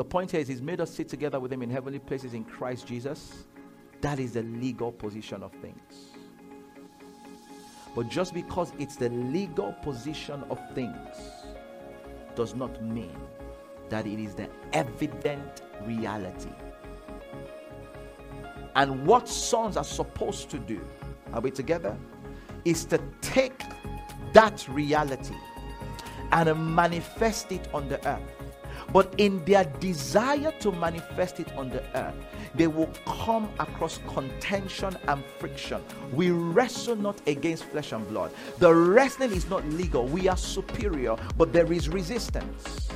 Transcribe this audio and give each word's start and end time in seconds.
The 0.00 0.04
point 0.04 0.30
here 0.30 0.40
is 0.40 0.48
He's 0.48 0.62
made 0.62 0.80
us 0.80 0.90
sit 0.90 1.10
together 1.10 1.38
with 1.38 1.52
Him 1.52 1.60
in 1.60 1.68
heavenly 1.68 1.98
places 1.98 2.32
in 2.32 2.42
Christ 2.42 2.86
Jesus. 2.86 3.44
That 4.00 4.18
is 4.18 4.32
the 4.32 4.42
legal 4.44 4.90
position 4.90 5.42
of 5.42 5.52
things. 5.60 6.14
But 7.94 8.08
just 8.08 8.32
because 8.32 8.72
it's 8.78 8.96
the 8.96 9.10
legal 9.10 9.74
position 9.82 10.42
of 10.48 10.58
things 10.74 10.96
does 12.34 12.54
not 12.54 12.82
mean 12.82 13.14
that 13.90 14.06
it 14.06 14.18
is 14.18 14.34
the 14.34 14.48
evident 14.72 15.60
reality. 15.82 16.54
And 18.76 19.06
what 19.06 19.28
sons 19.28 19.76
are 19.76 19.84
supposed 19.84 20.48
to 20.48 20.58
do, 20.58 20.80
are 21.34 21.42
we 21.42 21.50
together? 21.50 21.94
Is 22.64 22.86
to 22.86 22.98
take 23.20 23.64
that 24.32 24.66
reality 24.66 25.36
and 26.32 26.74
manifest 26.74 27.52
it 27.52 27.68
on 27.74 27.86
the 27.90 28.02
earth. 28.08 28.39
But 28.92 29.14
in 29.18 29.44
their 29.44 29.64
desire 29.64 30.52
to 30.60 30.72
manifest 30.72 31.40
it 31.40 31.52
on 31.56 31.70
the 31.70 31.82
earth, 31.96 32.14
they 32.54 32.66
will 32.66 32.90
come 33.06 33.48
across 33.58 34.00
contention 34.08 34.96
and 35.08 35.24
friction. 35.38 35.82
We 36.12 36.30
wrestle 36.30 36.96
not 36.96 37.20
against 37.26 37.64
flesh 37.64 37.92
and 37.92 38.06
blood. 38.08 38.32
The 38.58 38.74
wrestling 38.74 39.32
is 39.32 39.48
not 39.48 39.64
legal. 39.66 40.06
We 40.06 40.28
are 40.28 40.36
superior, 40.36 41.16
but 41.36 41.52
there 41.52 41.72
is 41.72 41.88
resistance. 41.88 42.88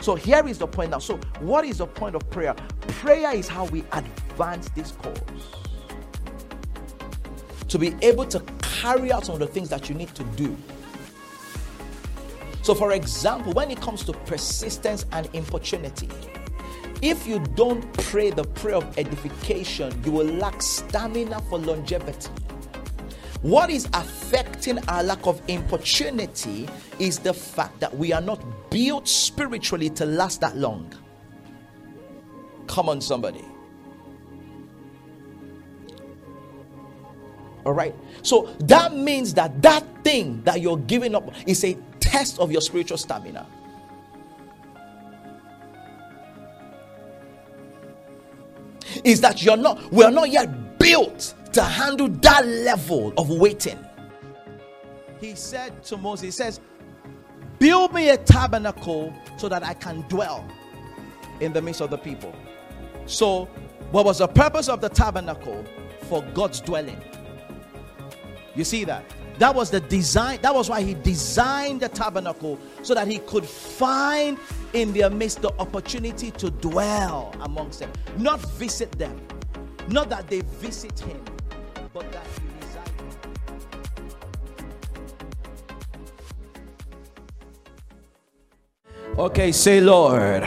So 0.00 0.14
here 0.14 0.46
is 0.46 0.58
the 0.58 0.66
point 0.66 0.90
now. 0.90 1.00
So, 1.00 1.16
what 1.40 1.64
is 1.64 1.78
the 1.78 1.86
point 1.86 2.14
of 2.14 2.28
prayer? 2.30 2.54
Prayer 2.88 3.34
is 3.34 3.48
how 3.48 3.64
we 3.66 3.84
advance 3.92 4.68
this 4.70 4.92
cause. 4.92 5.18
To 7.68 7.78
be 7.78 7.94
able 8.00 8.24
to 8.26 8.40
carry 8.62 9.12
out 9.12 9.26
some 9.26 9.34
of 9.34 9.40
the 9.40 9.46
things 9.46 9.68
that 9.70 9.88
you 9.88 9.94
need 9.94 10.14
to 10.14 10.24
do 10.24 10.56
so, 12.68 12.74
for 12.74 12.92
example, 12.92 13.54
when 13.54 13.70
it 13.70 13.80
comes 13.80 14.04
to 14.04 14.12
persistence 14.12 15.06
and 15.12 15.26
importunity, 15.32 16.06
if 17.00 17.26
you 17.26 17.38
don't 17.54 17.90
pray 17.94 18.30
the 18.30 18.44
prayer 18.44 18.74
of 18.74 18.98
edification, 18.98 19.90
you 20.04 20.12
will 20.12 20.26
lack 20.26 20.60
stamina 20.60 21.40
for 21.48 21.58
longevity. 21.58 22.28
What 23.40 23.70
is 23.70 23.88
affecting 23.94 24.86
our 24.86 25.02
lack 25.02 25.26
of 25.26 25.40
importunity 25.48 26.68
is 26.98 27.18
the 27.18 27.32
fact 27.32 27.80
that 27.80 27.96
we 27.96 28.12
are 28.12 28.20
not 28.20 28.44
built 28.68 29.08
spiritually 29.08 29.88
to 29.88 30.04
last 30.04 30.42
that 30.42 30.54
long. 30.54 30.92
Come 32.66 32.90
on, 32.90 33.00
somebody. 33.00 33.46
All 37.64 37.72
right. 37.72 37.94
So 38.20 38.54
that 38.60 38.94
means 38.94 39.32
that 39.34 39.62
that 39.62 39.84
thing 40.04 40.42
that 40.44 40.60
you're 40.60 40.76
giving 40.76 41.14
up 41.14 41.32
is 41.46 41.64
a 41.64 41.74
test 42.08 42.38
of 42.38 42.50
your 42.50 42.62
spiritual 42.62 42.96
stamina. 42.96 43.46
Is 49.04 49.20
that 49.20 49.42
you're 49.42 49.56
not, 49.56 49.92
we're 49.92 50.10
not 50.10 50.30
yet 50.30 50.78
built 50.78 51.34
to 51.52 51.62
handle 51.62 52.08
that 52.08 52.46
level 52.46 53.12
of 53.18 53.28
waiting. 53.28 53.78
He 55.20 55.34
said 55.34 55.82
to 55.84 55.96
Moses, 55.98 56.24
He 56.24 56.30
says, 56.30 56.60
Build 57.58 57.92
me 57.92 58.08
a 58.08 58.16
tabernacle 58.16 59.12
so 59.36 59.48
that 59.48 59.62
I 59.62 59.74
can 59.74 60.02
dwell 60.08 60.48
in 61.40 61.52
the 61.52 61.60
midst 61.60 61.80
of 61.80 61.90
the 61.90 61.98
people. 61.98 62.34
So, 63.06 63.46
what 63.90 64.04
was 64.04 64.18
the 64.18 64.28
purpose 64.28 64.68
of 64.68 64.80
the 64.80 64.88
tabernacle? 64.88 65.64
For 66.08 66.22
God's 66.32 66.60
dwelling. 66.62 67.02
You 68.54 68.64
see 68.64 68.84
that? 68.84 69.04
That 69.38 69.54
was 69.54 69.70
the 69.70 69.80
design. 69.80 70.40
That 70.42 70.54
was 70.54 70.68
why 70.68 70.82
he 70.82 70.94
designed 70.94 71.80
the 71.80 71.88
tabernacle 71.88 72.58
so 72.82 72.92
that 72.94 73.06
he 73.06 73.18
could 73.18 73.44
find 73.44 74.36
in 74.72 74.92
their 74.92 75.10
midst 75.10 75.42
the 75.42 75.52
opportunity 75.60 76.32
to 76.32 76.50
dwell 76.50 77.32
amongst 77.40 77.78
them, 77.78 77.92
not 78.16 78.40
visit 78.40 78.90
them, 78.92 79.20
not 79.88 80.10
that 80.10 80.28
they 80.28 80.40
visit 80.40 80.98
him, 80.98 81.22
but 81.92 82.10
that 82.12 82.26
he 82.26 82.42
resides. 82.66 82.90
Okay, 89.16 89.52
say 89.52 89.80
Lord. 89.80 90.42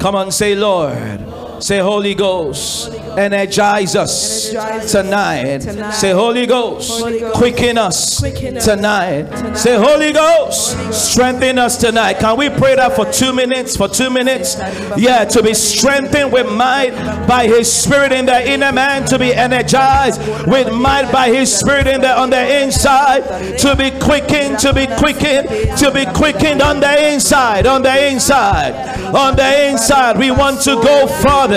Come 0.00 0.16
on, 0.16 0.32
say 0.32 0.54
Lord. 0.56 1.20
Say 1.60 1.78
Holy 1.78 2.14
Ghost. 2.14 2.90
Energize 3.18 3.94
us 3.94 4.50
tonight. 4.90 5.60
Say 5.92 6.12
Holy 6.12 6.46
Ghost. 6.46 7.02
Quicken 7.34 7.76
us 7.76 8.20
tonight. 8.64 9.56
Say 9.56 9.76
Holy 9.76 10.12
Ghost. 10.12 10.76
Strengthen 10.92 11.58
us 11.58 11.76
tonight. 11.76 12.14
Can 12.14 12.38
we 12.38 12.48
pray 12.48 12.76
that 12.76 12.96
for 12.96 13.04
two 13.12 13.34
minutes? 13.34 13.76
For 13.76 13.88
two 13.88 14.08
minutes? 14.08 14.56
Yeah, 14.96 15.24
to 15.26 15.42
be 15.42 15.52
strengthened 15.52 16.32
with 16.32 16.50
might 16.50 16.92
by 17.26 17.46
His 17.46 17.70
Spirit 17.70 18.12
in 18.12 18.24
the 18.26 18.50
inner 18.50 18.72
man. 18.72 19.04
To 19.06 19.18
be 19.18 19.34
energized 19.34 20.20
with 20.46 20.72
might 20.72 21.12
by 21.12 21.28
His 21.28 21.54
Spirit 21.54 21.86
in 21.86 22.00
the 22.00 22.18
on 22.18 22.30
the 22.30 22.62
inside. 22.62 23.58
To 23.58 23.76
be 23.76 23.90
quickened. 23.90 24.58
To 24.60 24.72
be 24.72 24.86
quickened. 24.86 25.76
To 25.78 25.90
be 25.92 26.06
quickened 26.06 26.62
on 26.62 26.80
the 26.80 27.12
inside. 27.12 27.66
On 27.66 27.82
the 27.82 28.10
inside. 28.10 28.72
On 29.14 29.36
the 29.36 29.68
inside. 29.68 30.16
We 30.16 30.30
want 30.30 30.62
to 30.62 30.76
go 30.76 31.06
further. 31.06 31.49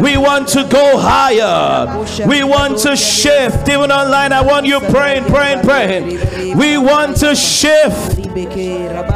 We 0.00 0.16
want 0.16 0.48
to 0.48 0.64
go 0.64 0.96
higher. 0.98 1.86
We 2.26 2.42
want 2.44 2.78
to 2.82 2.96
shift. 2.96 3.68
Even 3.68 3.90
online, 3.90 4.32
I 4.32 4.40
want 4.42 4.66
you 4.66 4.80
praying, 4.80 5.24
praying, 5.24 5.60
praying. 5.62 6.18
We 6.56 6.76
want 6.78 7.16
to 7.18 7.34
shift. 7.34 8.18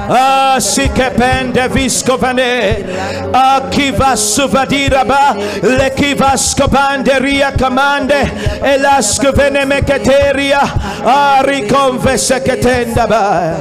Ah, 0.09 0.57
sikepende 0.61 1.69
viskovane. 1.69 2.85
Akiva 3.33 4.17
suvadiraba. 4.17 5.35
Lekiva 5.63 6.37
skobanderia 6.37 7.53
kamande. 7.57 8.31
Elaskvene 8.63 9.65
meketeria. 9.65 10.61
Arikonveseketendaba. 11.05 13.57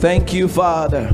Thank 0.00 0.32
you, 0.34 0.48
Father. 0.48 1.08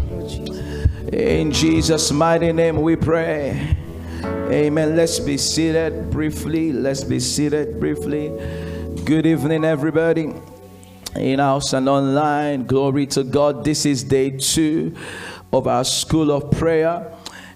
In 1.12 1.50
Jesus' 1.50 2.12
mighty 2.12 2.52
name 2.52 2.80
we 2.82 2.94
pray. 2.94 3.76
Amen. 4.24 4.94
Let's 4.94 5.18
be 5.18 5.38
seated 5.38 6.08
briefly. 6.08 6.72
Let's 6.72 7.02
be 7.02 7.18
seated 7.18 7.80
briefly. 7.80 8.28
Good 9.04 9.26
evening, 9.26 9.64
everybody. 9.64 10.32
In 11.16 11.40
house 11.40 11.72
and 11.72 11.88
online. 11.88 12.64
Glory 12.64 13.06
to 13.06 13.24
God. 13.24 13.64
This 13.64 13.86
is 13.86 14.04
day 14.04 14.30
two 14.30 14.94
of 15.52 15.66
our 15.66 15.82
school 15.82 16.30
of 16.30 16.52
prayer. 16.52 17.12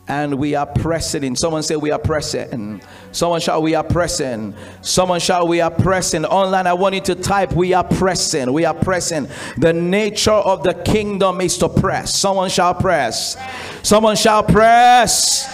And 0.07 0.35
we 0.35 0.55
are 0.55 0.67
pressing. 0.67 1.35
Someone 1.35 1.63
say 1.63 1.77
we 1.77 1.91
are 1.91 1.99
pressing. 1.99 2.83
Someone 3.11 3.41
shout 3.41 3.63
we 3.63 3.75
are 3.75 3.83
pressing. 3.83 4.55
Someone 4.83 5.19
shout 5.19 5.49
we 5.49 5.63
are 5.63 5.71
pressing. 5.71 6.27
Online, 6.27 6.67
I 6.67 6.75
want 6.75 6.95
you 6.95 7.01
to 7.03 7.15
type 7.15 7.53
we 7.53 7.73
are 7.73 7.85
pressing. 7.85 8.53
We 8.53 8.67
are 8.67 8.75
pressing. 8.75 9.29
The 9.57 9.73
nature 9.73 10.31
of 10.31 10.63
the 10.63 10.75
kingdom 10.75 11.41
is 11.41 11.57
to 11.59 11.71
press. 11.71 12.15
Someone 12.15 12.51
shall 12.51 12.75
press. 12.75 13.39
Someone 13.83 14.17
shall 14.17 14.43
press. 14.43 15.47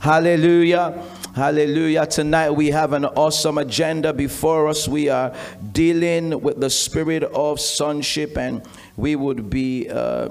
Hallelujah. 0.00 1.02
Hallelujah. 1.34 2.06
Tonight 2.06 2.50
we 2.50 2.70
have 2.70 2.92
an 2.92 3.04
awesome 3.04 3.58
agenda 3.58 4.12
before 4.12 4.68
us. 4.68 4.86
We 4.88 5.08
are 5.08 5.34
dealing 5.72 6.40
with 6.40 6.60
the 6.60 6.70
spirit 6.70 7.24
of 7.24 7.60
sonship, 7.60 8.38
and 8.38 8.62
we 8.96 9.16
would 9.16 9.50
be 9.50 9.86
uh, 9.90 10.28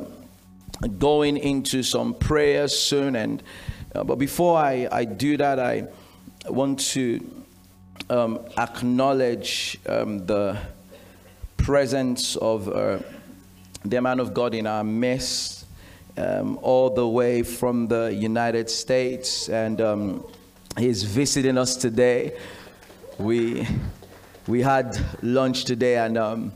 going 0.97 1.37
into 1.37 1.83
some 1.83 2.15
prayers 2.15 2.75
soon. 2.75 3.15
And 3.15 3.43
uh, 3.95 4.03
but 4.03 4.17
before 4.17 4.57
I, 4.57 4.88
I 4.91 5.06
do 5.06 5.38
that, 5.38 5.57
I 5.57 5.88
want 6.50 6.79
to 6.91 7.25
um, 8.09 8.39
acknowledge 8.57 9.79
um, 9.88 10.25
the 10.25 10.57
presence 11.56 12.35
of 12.35 12.67
uh, 12.67 13.00
the 13.85 14.01
man 14.01 14.19
of 14.19 14.34
God 14.34 14.53
in 14.53 14.67
our 14.67 14.84
midst, 14.84 15.66
um, 16.17 16.59
all 16.61 16.89
the 16.89 17.07
way 17.07 17.41
from 17.41 17.88
the 17.88 18.13
United 18.13 18.69
States, 18.69 19.47
and 19.47 19.79
um, 19.79 20.25
he's 20.78 21.03
visiting 21.03 21.58
us 21.58 21.78
today. 21.78 22.37
We 23.17 23.66
we 24.46 24.61
had 24.61 24.99
lunch 25.22 25.64
today, 25.64 25.97
and 25.97 26.17
um, 26.17 26.53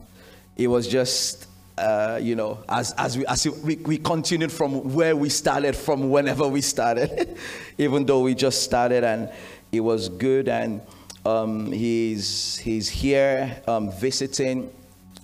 it 0.57 0.67
was 0.67 0.87
just. 0.87 1.48
Uh, 1.79 2.19
you 2.21 2.35
know, 2.35 2.61
as, 2.67 2.91
as, 2.97 3.17
we, 3.17 3.25
as 3.25 3.47
we, 3.63 3.77
we 3.77 3.97
continued 3.97 4.51
from 4.51 4.93
where 4.93 5.15
we 5.15 5.29
started, 5.29 5.75
from 5.75 6.09
whenever 6.09 6.47
we 6.47 6.59
started, 6.61 7.37
even 7.77 8.05
though 8.05 8.21
we 8.21 8.35
just 8.35 8.63
started, 8.63 9.03
and 9.03 9.31
it 9.71 9.79
was 9.79 10.09
good. 10.09 10.49
And 10.49 10.81
um, 11.25 11.71
he's, 11.71 12.57
he's 12.57 12.89
here 12.89 13.61
um, 13.67 13.91
visiting 13.91 14.69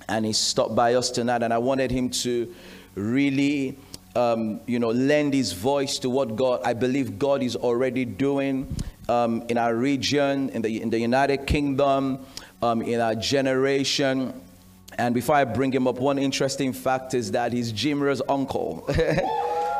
and 0.07 0.25
he 0.25 0.33
stopped 0.33 0.75
by 0.75 0.93
us 0.93 1.09
tonight 1.09 1.43
and 1.43 1.53
i 1.53 1.57
wanted 1.57 1.91
him 1.91 2.09
to 2.09 2.53
really 2.95 3.77
um, 4.15 4.61
you 4.65 4.79
know 4.79 4.89
lend 4.89 5.33
his 5.33 5.51
voice 5.51 5.99
to 5.99 6.09
what 6.09 6.35
god 6.35 6.61
i 6.63 6.73
believe 6.73 7.19
god 7.19 7.41
is 7.43 7.55
already 7.55 8.05
doing 8.05 8.73
um, 9.09 9.43
in 9.49 9.57
our 9.57 9.75
region 9.75 10.49
in 10.49 10.61
the, 10.61 10.81
in 10.81 10.89
the 10.89 10.99
united 10.99 11.45
kingdom 11.45 12.25
um, 12.61 12.81
in 12.81 13.01
our 13.01 13.15
generation 13.15 14.33
and 14.97 15.13
before 15.13 15.35
i 15.35 15.43
bring 15.43 15.71
him 15.71 15.87
up 15.87 15.99
one 15.99 16.17
interesting 16.17 16.73
fact 16.73 17.13
is 17.13 17.31
that 17.31 17.53
he's 17.53 17.71
jimra's 17.71 18.21
uncle 18.27 18.85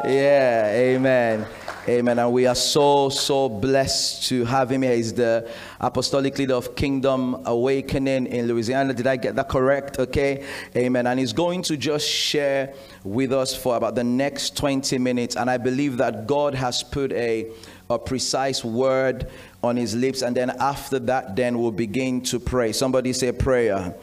yeah 0.06 0.71
amen 0.73 1.45
Amen. 1.88 2.17
And 2.17 2.33
we 2.33 2.47
are 2.47 2.56
so, 2.56 3.09
so 3.09 3.47
blessed 3.47 4.27
to 4.29 4.44
have 4.45 4.71
him 4.71 4.81
here. 4.81 4.95
He's 4.95 5.13
the 5.13 5.47
apostolic 5.79 6.35
leader 6.39 6.56
of 6.56 6.75
Kingdom 6.75 7.44
Awakening 7.45 8.25
in 8.25 8.47
Louisiana. 8.47 8.91
Did 8.91 9.06
I 9.06 9.17
get 9.17 9.35
that 9.35 9.50
correct? 9.50 10.00
Okay. 10.00 10.44
Amen. 10.75 11.06
And 11.06 11.19
he's 11.19 11.31
going 11.31 11.61
to 11.63 11.77
just 11.77 12.09
share 12.09 12.73
with 13.03 13.31
us 13.31 13.56
for 13.56 13.75
about 13.77 13.94
the 13.94 14.03
next 14.03 14.57
20 14.57 14.97
minutes. 14.97 15.35
And 15.35 15.47
I 15.47 15.57
believe 15.57 15.97
that 15.97 16.25
God 16.25 16.56
has 16.56 16.81
put 16.81 17.11
a, 17.13 17.51
a 17.88 18.00
precise 18.00 18.65
word 18.65 19.29
on 19.61 19.77
his 19.77 19.95
lips. 19.95 20.23
And 20.23 20.35
then 20.35 20.50
after 20.59 20.97
that, 20.97 21.35
then 21.35 21.59
we'll 21.59 21.71
begin 21.71 22.21
to 22.23 22.39
pray. 22.39 22.71
Somebody 22.71 23.13
say 23.13 23.31
prayer. 23.31 23.94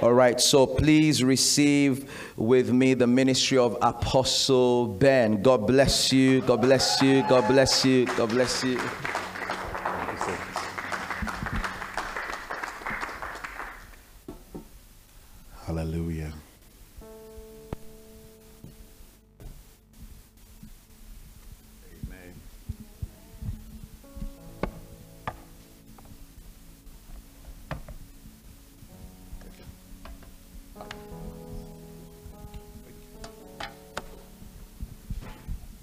All 0.00 0.12
right, 0.12 0.40
so 0.40 0.64
please 0.64 1.24
receive 1.24 2.08
with 2.36 2.70
me 2.70 2.94
the 2.94 3.08
ministry 3.08 3.58
of 3.58 3.76
Apostle 3.82 4.86
Ben. 4.86 5.42
God 5.42 5.66
bless 5.66 6.12
you. 6.12 6.40
God 6.42 6.60
bless 6.60 7.02
you. 7.02 7.22
God 7.28 7.48
bless 7.48 7.84
you. 7.84 8.06
God 8.06 8.28
bless 8.28 8.62
you. 8.62 8.78
Hallelujah. 15.66 16.32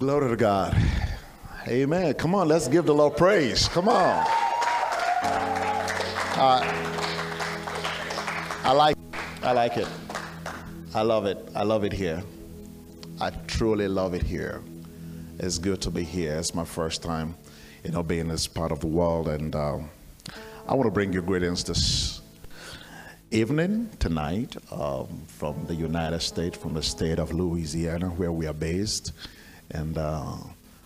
Glory 0.06 0.30
to 0.30 0.36
God. 0.36 0.76
Amen. 1.66 2.14
Come 2.14 2.36
on, 2.36 2.46
let's 2.46 2.68
give 2.68 2.86
the 2.86 2.94
Lord 2.94 3.16
praise. 3.16 3.66
Come 3.66 3.88
on. 3.88 4.24
Uh, 6.38 6.62
I 8.62 8.72
like 8.72 8.96
I 9.42 9.50
like 9.50 9.76
it. 9.76 9.88
I 10.94 11.02
love 11.02 11.26
it. 11.26 11.48
I 11.56 11.64
love 11.64 11.82
it 11.82 11.92
here. 11.92 12.22
I 13.20 13.30
truly 13.48 13.88
love 13.88 14.14
it 14.14 14.22
here. 14.22 14.62
It's 15.40 15.58
good 15.58 15.80
to 15.80 15.90
be 15.90 16.04
here. 16.04 16.36
It's 16.36 16.54
my 16.54 16.64
first 16.64 17.02
time, 17.02 17.34
you 17.82 17.90
know, 17.90 18.04
being 18.04 18.28
this 18.28 18.46
part 18.46 18.70
of 18.70 18.78
the 18.78 18.86
world, 18.86 19.26
and 19.26 19.56
uh, 19.56 19.78
I 20.68 20.74
want 20.74 20.86
to 20.86 20.92
bring 20.92 21.12
you 21.12 21.20
greetings 21.20 21.64
this 21.64 22.20
evening, 23.32 23.90
tonight, 23.98 24.54
um, 24.70 25.24
from 25.26 25.66
the 25.66 25.74
United 25.74 26.20
States, 26.20 26.56
from 26.56 26.74
the 26.74 26.82
state 26.84 27.18
of 27.18 27.32
Louisiana, 27.32 28.06
where 28.10 28.30
we 28.30 28.46
are 28.46 28.54
based 28.54 29.10
and 29.70 29.98
uh, 29.98 30.36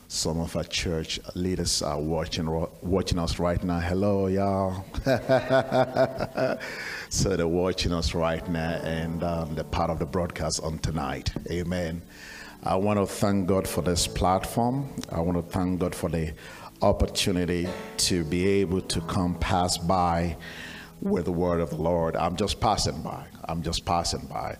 some 0.08 0.40
of 0.40 0.56
our 0.56 0.64
church 0.64 1.20
leaders 1.34 1.82
are 1.82 2.00
watching 2.00 2.48
watching 2.82 3.18
us 3.18 3.38
right 3.38 3.62
now. 3.62 3.78
Hello, 3.78 4.26
y'all. 4.26 4.84
so 7.08 7.36
they're 7.36 7.46
watching 7.46 7.92
us 7.92 8.14
right 8.14 8.46
now, 8.48 8.80
and 8.82 9.22
um, 9.22 9.54
they're 9.54 9.64
part 9.64 9.90
of 9.90 9.98
the 9.98 10.06
broadcast 10.06 10.62
on 10.62 10.78
tonight. 10.78 11.32
Amen. 11.50 12.02
I 12.62 12.76
want 12.76 12.98
to 12.98 13.06
thank 13.06 13.46
God 13.46 13.66
for 13.66 13.82
this 13.82 14.06
platform. 14.06 14.88
I 15.10 15.20
want 15.20 15.36
to 15.38 15.52
thank 15.52 15.80
God 15.80 15.94
for 15.94 16.10
the 16.10 16.34
opportunity 16.82 17.68
to 17.98 18.24
be 18.24 18.46
able 18.48 18.80
to 18.82 19.00
come 19.02 19.34
pass 19.38 19.78
by 19.78 20.36
with 21.00 21.26
the 21.26 21.32
word 21.32 21.60
of 21.60 21.70
the 21.70 21.76
Lord. 21.76 22.16
I'm 22.16 22.36
just 22.36 22.60
passing 22.60 23.00
by. 23.02 23.24
I'm 23.44 23.62
just 23.62 23.84
passing 23.84 24.26
by. 24.26 24.56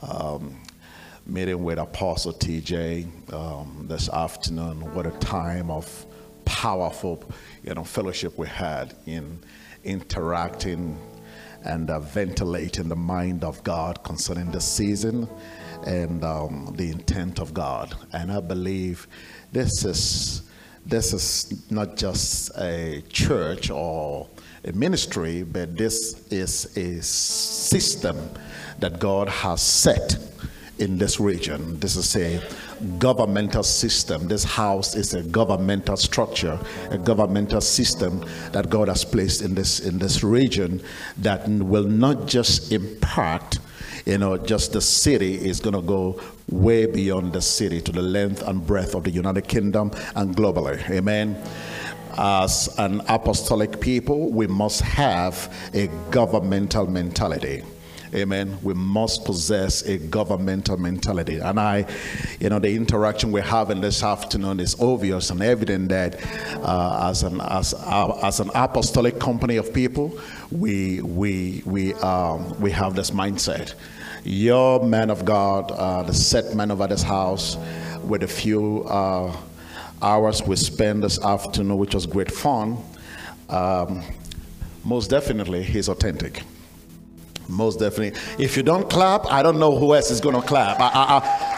Um, 0.00 0.60
meeting 1.26 1.64
with 1.64 1.78
Apostle 1.78 2.32
TJ 2.32 3.32
um, 3.32 3.86
this 3.88 4.08
afternoon. 4.08 4.94
What 4.94 5.06
a 5.06 5.10
time 5.18 5.70
of 5.70 6.06
powerful, 6.44 7.24
you 7.64 7.74
know, 7.74 7.82
fellowship 7.82 8.38
we 8.38 8.46
had 8.46 8.94
in 9.06 9.40
interacting 9.82 10.96
and 11.64 11.90
uh, 11.90 11.98
ventilating 11.98 12.88
the 12.88 12.96
mind 12.96 13.42
of 13.42 13.62
God 13.64 14.04
concerning 14.04 14.52
the 14.52 14.60
season 14.60 15.28
and 15.84 16.22
um, 16.22 16.72
the 16.76 16.90
intent 16.90 17.40
of 17.40 17.52
God. 17.52 17.96
And 18.12 18.30
I 18.30 18.40
believe 18.40 19.08
this 19.52 19.84
is 19.84 20.42
this 20.84 21.12
is 21.12 21.68
not 21.68 21.96
just 21.96 22.56
a 22.56 23.02
church 23.08 23.70
or 23.70 24.28
a 24.64 24.70
ministry, 24.70 25.42
but 25.42 25.76
this 25.76 26.24
is 26.28 26.76
a 26.76 27.02
system 27.02 28.16
that 28.78 29.00
God 29.00 29.28
has 29.28 29.60
set 29.60 30.16
in 30.78 30.98
this 30.98 31.18
region. 31.18 31.78
This 31.80 31.96
is 31.96 32.16
a 32.16 32.42
governmental 32.98 33.62
system. 33.62 34.28
This 34.28 34.44
house 34.44 34.94
is 34.94 35.14
a 35.14 35.22
governmental 35.22 35.96
structure, 35.96 36.58
a 36.90 36.98
governmental 36.98 37.60
system 37.60 38.24
that 38.52 38.68
God 38.68 38.88
has 38.88 39.04
placed 39.04 39.42
in 39.42 39.54
this 39.54 39.80
in 39.80 39.98
this 39.98 40.22
region 40.22 40.82
that 41.18 41.48
will 41.48 41.88
not 41.88 42.26
just 42.26 42.72
impact 42.72 43.58
you 44.06 44.18
know, 44.18 44.36
just 44.36 44.72
the 44.72 44.80
city 44.80 45.34
is 45.34 45.58
going 45.58 45.74
to 45.74 45.82
go 45.82 46.20
way 46.48 46.86
beyond 46.86 47.32
the 47.32 47.42
city 47.42 47.80
to 47.80 47.90
the 47.90 48.02
length 48.02 48.40
and 48.42 48.64
breadth 48.64 48.94
of 48.94 49.02
the 49.02 49.10
United 49.10 49.48
Kingdom 49.48 49.90
and 50.14 50.34
globally. 50.36 50.78
Amen. 50.88 51.36
As 52.16 52.72
an 52.78 53.02
apostolic 53.08 53.80
people, 53.80 54.30
we 54.30 54.46
must 54.46 54.80
have 54.80 55.52
a 55.74 55.88
governmental 56.10 56.86
mentality. 56.86 57.64
Amen. 58.14 58.58
We 58.62 58.74
must 58.74 59.24
possess 59.24 59.82
a 59.82 59.98
governmental 59.98 60.76
mentality. 60.76 61.38
And 61.38 61.58
I, 61.58 61.86
you 62.40 62.48
know, 62.48 62.58
the 62.58 62.74
interaction 62.74 63.32
we're 63.32 63.42
having 63.42 63.80
this 63.80 64.02
afternoon 64.02 64.60
is 64.60 64.80
obvious 64.80 65.30
and 65.30 65.42
evident 65.42 65.88
that 65.88 66.24
uh, 66.58 67.08
as, 67.10 67.22
an, 67.24 67.40
as, 67.40 67.74
uh, 67.74 68.18
as 68.22 68.40
an 68.40 68.50
apostolic 68.54 69.18
company 69.18 69.56
of 69.56 69.72
people, 69.74 70.16
we, 70.50 71.00
we, 71.02 71.62
we, 71.64 71.94
um, 71.94 72.58
we 72.60 72.70
have 72.70 72.94
this 72.94 73.10
mindset. 73.10 73.74
Your 74.24 74.84
man 74.84 75.10
of 75.10 75.24
God, 75.24 75.70
uh, 75.72 76.02
the 76.02 76.14
set 76.14 76.54
man 76.54 76.70
over 76.70 76.86
this 76.86 77.02
house, 77.02 77.56
with 78.04 78.22
a 78.22 78.28
few 78.28 78.84
uh, 78.84 79.36
hours 80.00 80.42
we 80.42 80.56
spent 80.56 81.02
this 81.02 81.22
afternoon, 81.24 81.76
which 81.76 81.94
was 81.94 82.06
great 82.06 82.30
fun, 82.30 82.78
um, 83.48 84.02
most 84.84 85.10
definitely 85.10 85.62
he's 85.62 85.88
authentic. 85.88 86.42
Most 87.48 87.78
definitely. 87.78 88.20
If 88.42 88.56
you 88.56 88.62
don't 88.62 88.88
clap, 88.90 89.26
I 89.26 89.42
don't 89.42 89.58
know 89.58 89.76
who 89.76 89.94
else 89.94 90.10
is 90.10 90.20
going 90.20 90.40
to 90.40 90.46
clap. 90.46 90.80
I, 90.80 90.88
I, 90.88 91.18
I, 91.18 91.56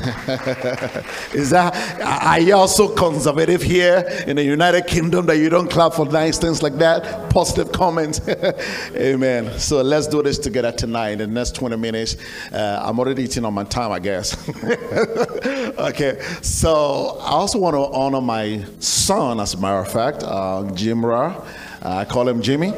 is 1.34 1.50
that 1.50 1.74
are 2.00 2.40
you 2.40 2.54
also 2.54 2.88
conservative 2.94 3.62
here 3.62 3.98
in 4.26 4.36
the 4.36 4.42
United 4.42 4.86
Kingdom 4.86 5.26
that 5.26 5.36
you 5.36 5.48
don't 5.48 5.70
clap 5.70 5.92
for 5.92 6.06
nice 6.06 6.38
things 6.38 6.62
like 6.62 6.74
that? 6.78 7.30
Positive 7.30 7.70
comments. 7.70 8.20
Amen. 8.96 9.58
So 9.58 9.82
let's 9.82 10.06
do 10.06 10.22
this 10.22 10.38
together 10.38 10.72
tonight. 10.72 11.12
In 11.12 11.18
the 11.18 11.26
next 11.26 11.54
20 11.54 11.76
minutes, 11.76 12.16
uh, 12.52 12.80
I'm 12.82 12.98
already 12.98 13.24
eating 13.24 13.44
on 13.44 13.54
my 13.54 13.64
time, 13.64 13.92
I 13.92 13.98
guess. 13.98 14.36
okay. 15.78 16.20
So 16.42 17.18
I 17.20 17.30
also 17.32 17.58
want 17.58 17.74
to 17.74 17.84
honor 17.92 18.20
my 18.20 18.64
son, 18.78 19.38
as 19.38 19.54
a 19.54 19.58
matter 19.60 19.78
of 19.78 19.92
fact, 19.92 20.22
uh, 20.22 20.64
Jimra. 20.72 21.46
Uh, 21.82 21.96
I 21.96 22.04
call 22.06 22.28
him 22.28 22.42
Jimmy. 22.42 22.72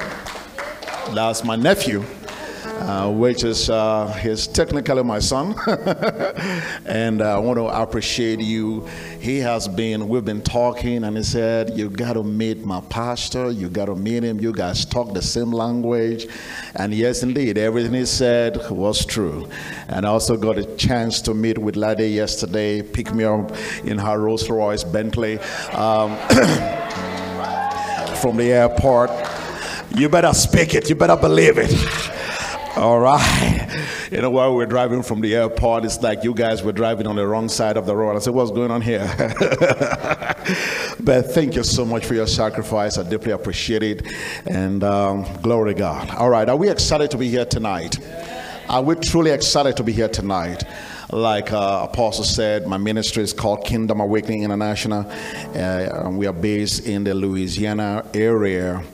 That's 1.15 1.45
my 1.45 1.57
nephew 1.57 2.05
uh, 2.83 3.11
which 3.11 3.45
is 3.45 3.71
uh, 3.71 4.09
he's 4.21 4.47
technically 4.47 5.03
my 5.05 5.21
son, 5.21 5.55
and 6.87 7.23
uh, 7.23 7.37
I 7.37 7.39
want 7.39 7.59
to 7.59 7.67
appreciate 7.67 8.41
you. 8.41 8.87
He 9.21 9.39
has 9.39 9.69
been. 9.69 10.09
We've 10.09 10.25
been 10.25 10.43
talking, 10.43 11.05
and 11.05 11.17
he 11.17 11.23
said, 11.23 11.77
"You 11.77 11.89
got 11.89 12.15
to 12.15 12.25
meet 12.25 12.65
my 12.65 12.81
pastor. 12.81 13.51
You 13.51 13.69
got 13.69 13.87
to 13.87 13.95
meet 13.95 14.25
him. 14.25 14.41
You 14.41 14.53
guys 14.53 14.85
talk 14.85 15.15
the 15.15 15.23
same 15.23 15.53
language." 15.53 16.27
And 16.75 16.93
yes, 16.93 17.23
indeed, 17.23 17.57
everything 17.57 17.95
he 17.95 18.05
said 18.05 18.59
was 18.71 19.07
true. 19.07 19.49
And 19.89 20.05
I 20.05 20.09
also 20.09 20.37
got 20.37 20.59
a 20.59 20.65
chance 20.77 21.21
to 21.23 21.35
meet 21.35 21.59
with 21.59 21.77
Lade 21.77 22.11
yesterday. 22.11 22.83
Pick 22.83 23.15
me 23.15 23.25
up 23.25 23.53
in 23.85 23.99
her 23.99 24.19
Rolls 24.19 24.51
Royce 24.51 24.83
Bentley 24.83 25.39
um, 25.73 26.17
from 28.17 28.39
the 28.39 28.51
airport. 28.53 29.11
You 29.95 30.09
better 30.09 30.33
speak 30.33 30.75
it. 30.75 30.89
You 30.89 30.97
better 30.97 31.17
believe 31.17 31.59
it. 31.59 32.12
All 32.77 33.01
right. 33.01 33.69
You 34.13 34.21
know, 34.21 34.29
while 34.29 34.55
we're 34.55 34.67
driving 34.67 35.03
from 35.03 35.23
the 35.23 35.35
airport, 35.35 35.87
it's 35.87 36.03
like 36.03 36.23
you 36.23 36.35
guys 36.35 36.63
were 36.63 36.73
driving 36.73 37.07
on 37.07 37.17
the 37.17 37.27
wrong 37.27 37.49
side 37.49 37.79
of 37.79 37.87
the 37.87 37.97
road. 37.97 38.15
I 38.15 38.19
said, 38.19 38.35
What's 38.35 38.51
going 38.51 38.71
on 38.71 38.83
here? 38.83 39.11
but 41.01 41.33
thank 41.33 41.57
you 41.57 41.65
so 41.65 41.87
much 41.87 42.05
for 42.05 42.13
your 42.13 42.27
sacrifice. 42.27 42.99
I 42.99 43.09
deeply 43.09 43.33
appreciate 43.33 43.83
it. 43.83 44.03
And 44.45 44.85
um, 44.85 45.25
glory 45.41 45.73
to 45.73 45.79
God. 45.79 46.11
All 46.11 46.29
right. 46.29 46.47
Are 46.47 46.57
we 46.57 46.69
excited 46.69 47.11
to 47.13 47.17
be 47.17 47.31
here 47.31 47.47
tonight? 47.47 47.99
Are 48.69 48.83
we 48.83 48.97
truly 48.97 49.31
excited 49.31 49.79
to 49.79 49.83
be 49.83 49.93
here 49.93 50.09
tonight? 50.09 50.63
Like 51.11 51.53
uh, 51.53 51.89
Apostle 51.91 52.25
said, 52.25 52.67
my 52.67 52.77
ministry 52.77 53.23
is 53.23 53.33
called 53.33 53.65
Kingdom 53.65 54.01
Awakening 54.01 54.43
International. 54.43 55.11
Uh, 55.55 56.11
we 56.11 56.27
are 56.27 56.35
based 56.35 56.87
in 56.87 57.05
the 57.05 57.15
Louisiana 57.15 58.05
area 58.13 58.85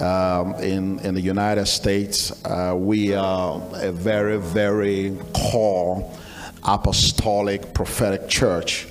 um, 0.00 0.54
in, 0.56 0.98
in 1.00 1.14
the 1.14 1.20
United 1.20 1.66
States. 1.66 2.32
Uh, 2.44 2.74
we 2.76 3.14
are 3.14 3.60
a 3.74 3.92
very, 3.92 4.38
very 4.38 5.16
core 5.34 6.10
apostolic 6.62 7.74
prophetic 7.74 8.28
church. 8.28 8.86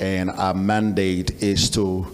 and 0.00 0.30
our 0.30 0.54
mandate 0.54 1.42
is 1.42 1.68
to 1.70 2.06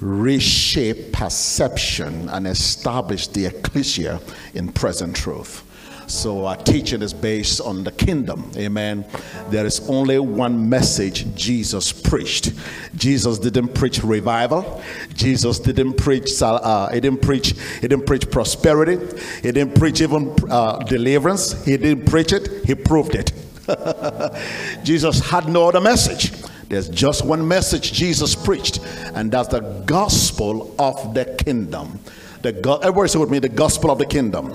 reshape 0.00 1.12
perception 1.12 2.28
and 2.28 2.46
establish 2.46 3.26
the 3.28 3.46
ecclesia 3.46 4.20
in 4.54 4.72
present 4.72 5.14
truth. 5.14 5.62
So 6.06 6.46
our 6.46 6.56
teaching 6.56 7.02
is 7.02 7.14
based 7.14 7.60
on 7.60 7.84
the 7.84 7.92
kingdom. 7.92 8.50
Amen. 8.56 9.04
There 9.50 9.64
is 9.64 9.88
only 9.88 10.18
one 10.18 10.68
message 10.68 11.34
Jesus 11.34 11.92
preached. 11.92 12.52
Jesus 12.96 13.38
didn't 13.38 13.74
preach 13.74 14.02
revival. 14.02 14.82
Jesus 15.14 15.58
didn't 15.58 15.94
preach. 15.94 16.30
Uh, 16.42 16.88
he 16.90 17.00
didn't 17.00 17.22
preach. 17.22 17.54
He 17.80 17.88
didn't 17.88 18.06
preach 18.06 18.30
prosperity. 18.30 18.98
He 19.42 19.52
didn't 19.52 19.74
preach 19.74 20.00
even 20.00 20.34
uh, 20.50 20.78
deliverance. 20.80 21.64
He 21.64 21.76
didn't 21.76 22.06
preach 22.06 22.32
it. 22.32 22.64
He 22.64 22.74
proved 22.74 23.14
it. 23.14 23.32
Jesus 24.84 25.20
had 25.20 25.48
no 25.48 25.68
other 25.68 25.80
message. 25.80 26.32
There's 26.68 26.88
just 26.88 27.24
one 27.24 27.46
message 27.46 27.92
Jesus 27.92 28.34
preached, 28.34 28.80
and 29.14 29.30
that's 29.30 29.48
the 29.48 29.60
gospel 29.84 30.74
of 30.78 31.14
the 31.14 31.26
kingdom. 31.44 32.00
The 32.40 32.52
go- 32.52 32.78
everybody 32.78 33.08
say 33.08 33.18
with 33.18 33.30
me, 33.30 33.38
the 33.38 33.48
gospel 33.48 33.90
of 33.90 33.98
the 33.98 34.06
kingdom. 34.06 34.54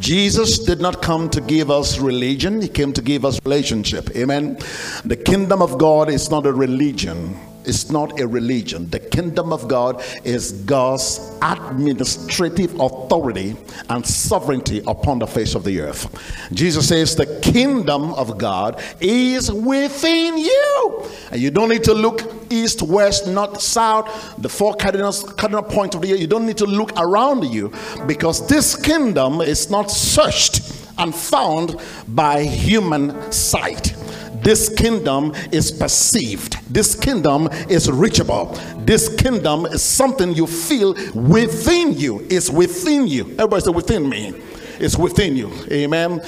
Jesus 0.00 0.58
did 0.58 0.80
not 0.80 1.02
come 1.02 1.28
to 1.30 1.40
give 1.40 1.70
us 1.70 1.98
religion, 1.98 2.60
he 2.60 2.68
came 2.68 2.92
to 2.92 3.02
give 3.02 3.24
us 3.24 3.40
relationship. 3.44 4.10
Amen. 4.16 4.58
The 5.04 5.16
kingdom 5.16 5.62
of 5.62 5.78
God 5.78 6.08
is 6.08 6.30
not 6.30 6.46
a 6.46 6.52
religion. 6.52 7.36
It's 7.68 7.90
not 7.90 8.18
a 8.18 8.26
religion. 8.26 8.88
The 8.88 8.98
kingdom 8.98 9.52
of 9.52 9.68
God 9.68 10.02
is 10.24 10.52
God's 10.52 11.36
administrative 11.42 12.74
authority 12.80 13.56
and 13.90 14.06
sovereignty 14.06 14.82
upon 14.86 15.18
the 15.18 15.26
face 15.26 15.54
of 15.54 15.64
the 15.64 15.80
earth. 15.80 16.08
Jesus 16.52 16.88
says 16.88 17.14
the 17.14 17.26
kingdom 17.42 18.14
of 18.14 18.38
God 18.38 18.82
is 19.00 19.52
within 19.52 20.38
you. 20.38 21.06
And 21.30 21.40
you 21.40 21.50
don't 21.50 21.68
need 21.68 21.84
to 21.84 21.94
look 21.94 22.22
east, 22.50 22.80
west, 22.82 23.26
north, 23.26 23.60
south, 23.60 24.34
the 24.38 24.48
four 24.48 24.74
cardinal, 24.74 25.12
cardinal 25.12 25.62
points 25.62 25.94
of 25.94 26.02
the 26.02 26.08
year. 26.08 26.16
You 26.16 26.26
don't 26.26 26.46
need 26.46 26.58
to 26.58 26.66
look 26.66 26.92
around 26.96 27.44
you 27.44 27.72
because 28.06 28.46
this 28.48 28.74
kingdom 28.74 29.40
is 29.40 29.70
not 29.70 29.90
searched 29.90 30.72
and 30.96 31.14
found 31.14 31.76
by 32.08 32.44
human 32.44 33.30
sight. 33.30 33.97
This 34.42 34.68
kingdom 34.68 35.32
is 35.52 35.70
perceived. 35.70 36.56
This 36.72 36.94
kingdom 36.94 37.48
is 37.68 37.90
reachable. 37.90 38.46
This 38.78 39.14
kingdom 39.16 39.66
is 39.66 39.82
something 39.82 40.34
you 40.34 40.46
feel 40.46 40.94
within 41.14 41.92
you. 41.92 42.26
It's 42.30 42.50
within 42.50 43.06
you. 43.06 43.30
Everybody 43.32 43.62
say 43.62 43.70
within 43.70 44.08
me. 44.08 44.34
It's 44.80 44.96
within 44.96 45.36
you. 45.36 45.52
Amen. 45.72 46.20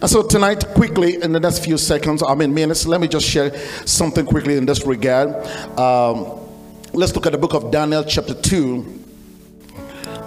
And 0.00 0.10
so 0.10 0.22
tonight, 0.22 0.64
quickly, 0.74 1.20
in 1.20 1.32
the 1.32 1.40
next 1.40 1.64
few 1.64 1.76
seconds, 1.76 2.22
I 2.22 2.34
mean 2.34 2.54
minutes, 2.54 2.86
let 2.86 3.00
me 3.00 3.08
just 3.08 3.26
share 3.26 3.56
something 3.84 4.24
quickly 4.24 4.56
in 4.56 4.64
this 4.64 4.86
regard. 4.86 5.30
Um, 5.78 6.38
let's 6.92 7.14
look 7.14 7.26
at 7.26 7.32
the 7.32 7.38
book 7.38 7.54
of 7.54 7.70
Daniel, 7.70 8.04
chapter 8.04 8.34
2. 8.34 9.04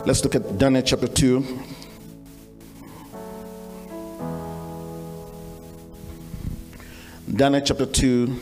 Let's 0.06 0.24
look 0.24 0.36
at 0.36 0.58
Daniel 0.58 0.84
chapter 0.84 1.08
2. 1.08 1.60
Daniel 7.36 7.62
chapter 7.62 7.86
2. 7.86 8.40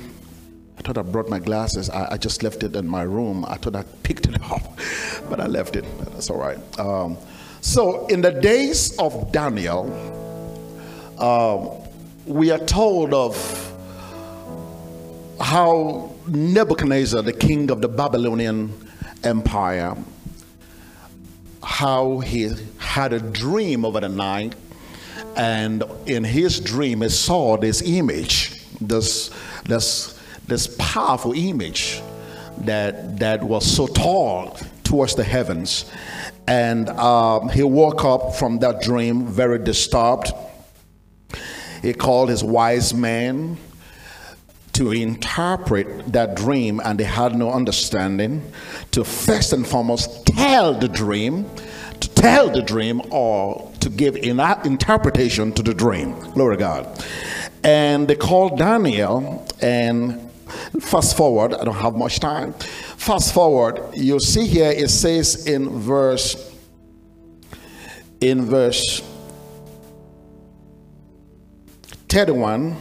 I 0.77 0.81
thought 0.81 0.97
I 0.97 1.01
brought 1.01 1.27
my 1.27 1.39
glasses. 1.39 1.89
I, 1.89 2.13
I, 2.13 2.17
just 2.17 2.41
left 2.41 2.63
it 2.63 2.73
in 2.73 2.87
my 2.87 3.01
room. 3.01 3.43
I 3.45 3.55
thought 3.55 3.75
I 3.75 3.83
picked 4.03 4.27
it 4.27 4.41
up, 4.51 4.61
but 5.29 5.41
I 5.41 5.47
left 5.47 5.75
it. 5.75 5.83
That's 5.99 6.29
all 6.29 6.37
right. 6.37 6.57
Um, 6.79 7.17
so, 7.59 8.07
in 8.07 8.21
the 8.21 8.31
days 8.31 8.97
of 8.97 9.33
Daniel, 9.33 9.91
uh, 11.17 11.69
we 12.25 12.49
are 12.49 12.59
told 12.59 13.13
of 13.13 13.35
how 15.41 16.13
Nebuchadnezzar, 16.27 17.23
the 17.23 17.33
king 17.33 17.69
of 17.71 17.81
the 17.81 17.89
Babylonian 17.89 18.73
Empire, 19.25 19.97
how 21.61 22.19
he 22.19 22.49
had 22.77 23.11
a 23.11 23.19
dream 23.19 23.83
over 23.83 23.99
the 23.99 24.09
night, 24.09 24.55
and 25.35 25.83
in 26.05 26.23
his 26.23 26.61
dream, 26.61 27.01
he 27.01 27.09
saw 27.09 27.57
this 27.57 27.81
image 27.81 28.56
this 28.79 29.31
this 29.65 30.19
this 30.47 30.75
powerful 30.79 31.33
image 31.33 32.01
that 32.59 33.19
that 33.19 33.43
was 33.43 33.65
so 33.65 33.87
tall 33.87 34.57
towards 34.83 35.15
the 35.15 35.23
heavens. 35.23 35.91
And 36.47 36.89
um, 36.89 37.49
he 37.49 37.63
woke 37.63 38.05
up 38.05 38.35
from 38.35 38.59
that 38.59 38.81
dream 38.81 39.27
very 39.27 39.59
disturbed. 39.59 40.31
He 41.81 41.93
called 41.93 42.29
his 42.29 42.43
wise 42.43 42.93
men 42.93 43.57
to 44.73 44.91
interpret 44.91 46.13
that 46.13 46.35
dream 46.35 46.79
and 46.83 46.99
they 46.99 47.03
had 47.03 47.35
no 47.35 47.51
understanding 47.51 48.51
to 48.91 49.03
first 49.03 49.51
and 49.51 49.67
foremost 49.67 50.25
tell 50.25 50.73
the 50.73 50.87
dream 50.87 51.49
to 51.99 52.09
tell 52.09 52.49
the 52.49 52.61
dream 52.61 53.01
or 53.09 53.71
to 53.79 53.89
give 53.89 54.15
an 54.17 54.39
interpretation 54.65 55.51
to 55.51 55.63
the 55.63 55.73
dream. 55.73 56.13
Glory 56.31 56.57
to 56.57 56.59
god 56.59 57.05
and 57.63 58.07
they 58.07 58.15
called 58.15 58.57
Daniel 58.57 59.45
and 59.61 60.31
fast 60.79 61.17
forward, 61.17 61.53
I 61.53 61.63
don't 61.63 61.75
have 61.75 61.95
much 61.95 62.19
time. 62.19 62.53
Fast 62.53 63.33
forward, 63.33 63.79
you 63.95 64.19
see 64.19 64.45
here 64.45 64.71
it 64.71 64.89
says 64.89 65.47
in 65.47 65.79
verse 65.79 66.53
in 68.19 68.45
verse 68.45 69.01
31 72.09 72.75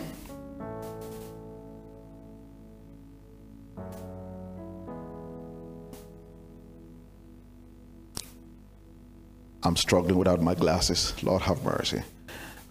I'm 9.67 9.75
struggling 9.75 10.17
without 10.17 10.41
my 10.41 10.55
glasses. 10.55 11.13
Lord 11.25 11.43
have 11.43 11.65
mercy. 11.65 12.01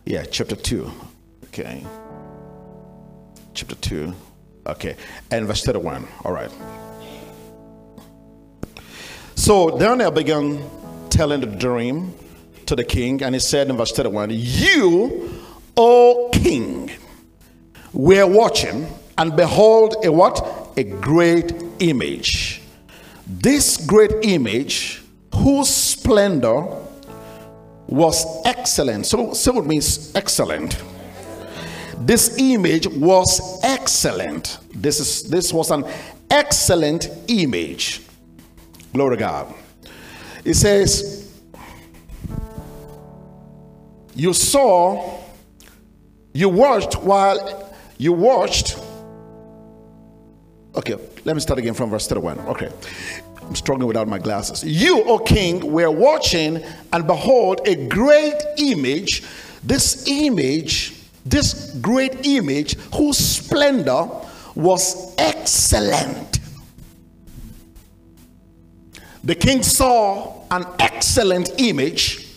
Yeah, 0.06 0.24
chapter 0.24 0.56
2. 0.56 0.90
Okay 1.56 1.86
chapter 3.56 3.76
2. 3.76 4.14
Okay. 4.68 4.96
And 5.32 5.48
verse 5.48 5.64
31. 5.64 6.08
All 6.24 6.32
right. 6.32 6.52
So 9.36 9.78
Daniel 9.78 10.12
began 10.12 10.64
telling 11.10 11.42
the 11.42 11.48
dream 11.48 12.14
to 12.66 12.76
the 12.76 12.84
king, 12.84 13.24
and 13.24 13.34
he 13.36 13.40
said 13.40 13.70
in 13.70 13.78
verse 13.78 13.92
31, 13.92 14.30
You, 14.32 15.44
O 15.78 16.30
king, 16.34 16.92
were 17.94 18.28
watching, 18.28 18.88
and 19.18 19.36
behold, 19.36 19.96
a 20.04 20.12
what? 20.12 20.74
A 20.78 20.84
great 20.84 21.54
image. 21.80 22.62
This 23.28 23.78
great 23.86 24.12
image, 24.24 25.02
whose 25.34 25.70
splendor 25.70 26.66
was 27.88 28.26
excellent. 28.46 29.06
So, 29.06 29.34
so 29.34 29.60
it 29.60 29.66
means 29.66 30.14
excellent 30.16 30.82
this 32.00 32.38
image 32.38 32.88
was 32.88 33.60
excellent. 33.64 34.60
This 34.74 35.00
is 35.00 35.30
this 35.30 35.54
was 35.54 35.72
an 35.72 35.86
excellent 36.30 37.10
image. 37.28 38.02
Glory 38.94 39.18
to 39.18 39.20
God. 39.20 39.54
It 40.44 40.54
says, 40.54 41.34
You 44.14 44.34
saw, 44.34 45.20
you 46.34 46.50
watched 46.50 46.96
while 46.96 47.74
you 47.98 48.14
watched. 48.14 48.80
Okay, 50.76 50.96
let 51.24 51.36
me 51.36 51.42
start 51.42 51.60
again 51.60 51.74
from 51.74 51.90
verse 51.90 52.08
31. 52.08 52.40
Okay. 52.40 52.70
I'm 53.42 53.56
struggling 53.56 53.88
without 53.88 54.08
my 54.08 54.18
glasses. 54.18 54.64
You, 54.64 55.04
O 55.04 55.20
king, 55.20 55.72
were 55.72 55.92
watching, 55.92 56.64
and 56.92 57.06
behold, 57.06 57.62
a 57.66 57.88
great 57.88 58.42
image. 58.58 59.24
This 59.64 60.08
image 60.08 60.95
this 61.26 61.74
great 61.82 62.26
image 62.26 62.78
whose 62.94 63.18
splendor 63.18 64.08
was 64.54 65.16
excellent. 65.18 66.40
The 69.24 69.36
king 69.36 69.64
saw 69.64 70.44
an 70.52 70.66
excellent 70.80 71.60
image, 71.60 72.28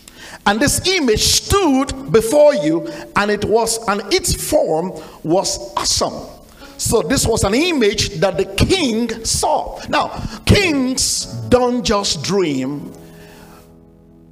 and 0.47 0.59
this 0.59 0.87
image 0.87 1.21
stood 1.21 2.11
before 2.11 2.55
you, 2.55 2.87
and 3.15 3.29
it 3.29 3.45
was, 3.45 3.77
and 3.87 4.01
its 4.11 4.49
form 4.49 4.91
was 5.23 5.71
awesome. 5.77 6.27
So, 6.77 7.01
this 7.01 7.27
was 7.27 7.43
an 7.43 7.53
image 7.53 8.09
that 8.21 8.37
the 8.37 8.45
king 8.45 9.23
saw. 9.25 9.79
Now, 9.89 10.07
kings 10.45 11.25
don't 11.49 11.83
just 11.83 12.23
dream 12.23 12.93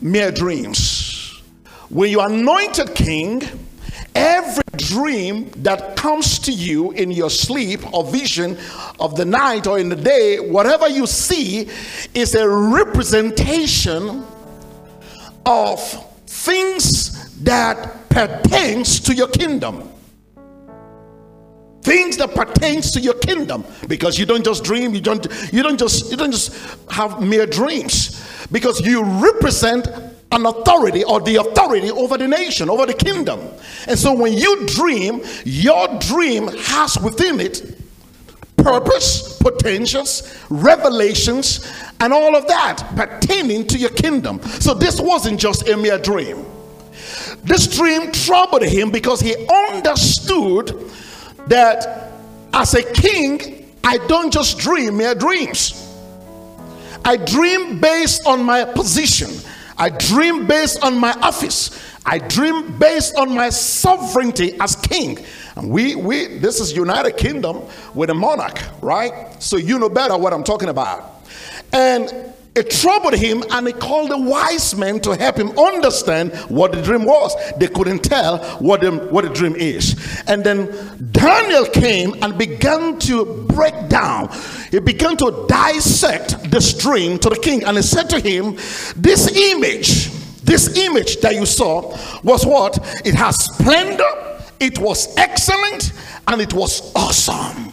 mere 0.02 0.32
dreams. 0.32 1.42
When 1.90 2.10
you 2.10 2.22
anointed 2.22 2.96
king, 2.96 3.44
dream 4.88 5.50
that 5.58 5.96
comes 5.96 6.40
to 6.40 6.52
you 6.52 6.92
in 6.92 7.12
your 7.12 7.30
sleep 7.30 7.94
or 7.94 8.04
vision 8.06 8.58
of 9.00 9.16
the 9.16 9.26
night 9.26 9.68
or 9.68 9.80
in 9.80 9.90
the 9.90 9.96
day, 9.96 10.40
whatever 10.40 10.88
you 10.88 11.06
see, 11.06 11.70
is 12.14 12.36
a 12.36 12.48
representation 12.48 14.26
of 15.46 15.80
things 16.26 17.34
that 17.44 18.10
pertains 18.10 19.00
to 19.02 19.14
your 19.14 19.28
kingdom. 19.28 19.90
Things 21.82 22.18
that 22.18 22.36
pertains 22.36 22.92
to 22.92 23.00
your 23.00 23.14
kingdom. 23.14 23.64
Because 23.88 24.20
you 24.20 24.26
don't 24.26 24.44
just 24.44 24.64
dream 24.64 24.94
you 24.94 25.02
don't 25.02 25.26
you 25.54 25.64
don't 25.64 25.80
just 25.80 26.12
you 26.12 26.18
don't 26.18 26.32
just 26.32 26.54
have 26.90 27.22
mere 27.22 27.46
dreams. 27.46 28.22
Because 28.52 28.82
you 28.82 29.04
represent 29.04 29.88
an 30.32 30.46
authority 30.46 31.04
or 31.04 31.22
the 31.22 31.36
authority 31.36 31.90
over 31.92 32.18
the 32.18 32.28
nation 32.28 32.70
over 32.70 32.86
the 32.86 32.94
kingdom 32.94 33.40
and 33.88 33.98
so 33.98 34.14
when 34.14 34.34
you 34.34 34.66
dream 34.68 35.22
your 35.46 35.88
dream 36.00 36.48
has 36.48 36.98
within 37.00 37.40
it 37.40 37.80
purpose 38.58 39.38
potentials 39.40 40.38
revelations 40.50 41.72
and 42.02 42.12
all 42.12 42.36
of 42.36 42.46
that 42.48 42.84
pertaining 42.96 43.66
to 43.66 43.78
your 43.78 43.92
kingdom 43.92 44.42
so 44.44 44.74
this 44.74 45.00
wasn't 45.00 45.40
just 45.40 45.68
a 45.70 45.78
mere 45.78 45.98
dream 45.98 46.46
this 47.44 47.68
dream 47.68 48.12
troubled 48.12 48.64
him 48.64 48.92
because 48.92 49.22
he 49.22 49.34
understood 49.48 50.92
that 51.48 52.12
as 52.54 52.74
a 52.74 52.84
king, 52.94 53.72
I 53.84 53.98
don't 54.08 54.32
just 54.32 54.58
dream 54.58 54.98
mere 54.98 55.16
dreams. 55.16 55.84
I 57.06 57.18
dream 57.18 57.80
based 57.80 58.26
on 58.26 58.44
my 58.44 58.66
position. 58.66 59.30
I 59.78 59.90
dream 59.90 60.48
based 60.48 60.84
on 60.84 60.98
my 61.00 61.12
office. 61.22 61.72
I 62.06 62.20
dream 62.20 62.78
based 62.78 63.16
on 63.16 63.34
my 63.34 63.50
sovereignty 63.50 64.58
as 64.60 64.76
king. 64.76 65.24
And 65.56 65.70
we, 65.70 65.96
we, 65.96 66.38
this 66.40 66.60
is 66.60 66.76
United 66.76 67.18
Kingdom 67.18 67.64
with 67.94 68.10
a 68.10 68.14
monarch, 68.14 68.60
right? 68.82 69.42
So 69.42 69.58
you 69.58 69.78
know 69.78 69.90
better 69.90 70.18
what 70.18 70.34
I'm 70.34 70.44
talking 70.44 70.70
about. 70.70 71.26
And 71.74 72.34
it 72.58 72.72
troubled 72.72 73.14
him 73.14 73.44
and 73.52 73.68
he 73.68 73.74
called 73.74 74.10
the 74.10 74.18
wise 74.18 74.76
men 74.76 75.00
to 75.02 75.16
help 75.16 75.38
him 75.38 75.58
understand 75.60 76.34
what 76.50 76.72
the 76.72 76.82
dream 76.82 77.06
was. 77.06 77.36
They 77.58 77.68
couldn't 77.68 78.00
tell 78.00 78.40
what 78.58 78.82
the, 78.82 78.92
what 78.92 79.26
the 79.26 79.30
dream 79.30 79.56
is. 79.56 79.96
And 80.26 80.44
then 80.44 80.66
Daniel 81.12 81.68
came 81.68 82.16
and 82.24 82.36
began 82.36 82.98
to 83.00 83.46
break 83.48 83.90
down. 83.90 84.30
He 84.72 84.80
began 84.80 85.16
to 85.18 85.46
dissect 85.48 86.50
this 86.50 86.74
dream 86.74 87.20
to 87.20 87.30
the 87.30 87.36
king. 87.38 87.64
And 87.64 87.78
he 87.78 87.84
said 87.84 88.10
to 88.10 88.20
him, 88.20 88.56
This 88.96 89.28
image, 89.36 90.10
this 90.42 90.76
image 90.78 91.18
that 91.22 91.36
you 91.36 91.46
saw 91.46 91.96
was 92.24 92.44
what? 92.44 92.80
It 93.06 93.14
has 93.14 93.36
splendor, 93.36 94.42
it 94.60 94.80
was 94.80 95.16
excellent, 95.16 95.94
and 96.28 96.42
it 96.42 96.54
was 96.54 96.92
awesome. 96.96 97.67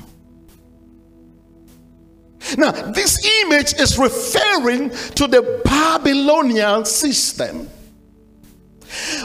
Now, 2.56 2.72
this 2.72 3.24
image 3.42 3.74
is 3.74 3.98
referring 3.98 4.90
to 4.90 5.26
the 5.26 5.60
Babylonian 5.64 6.84
system. 6.84 7.68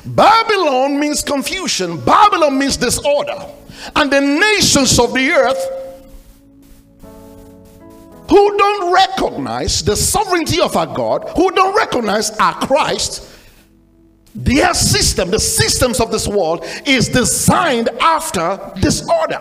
Babylon 0.05 0.99
means 0.99 1.21
confusion, 1.21 2.03
Babylon 2.03 2.57
means 2.57 2.77
disorder. 2.77 3.45
And 3.95 4.11
the 4.11 4.21
nations 4.21 4.99
of 4.99 5.13
the 5.13 5.31
earth 5.31 5.79
who 8.29 8.57
don't 8.57 8.93
recognize 8.93 9.83
the 9.83 9.95
sovereignty 9.95 10.61
of 10.61 10.75
our 10.75 10.87
God, 10.87 11.29
who 11.35 11.51
don't 11.51 11.75
recognize 11.75 12.29
our 12.37 12.53
Christ, 12.53 13.27
their 14.35 14.73
system, 14.73 15.31
the 15.31 15.39
systems 15.39 15.99
of 15.99 16.11
this 16.11 16.27
world, 16.27 16.63
is 16.85 17.09
designed 17.09 17.89
after 17.99 18.59
disorder. 18.79 19.39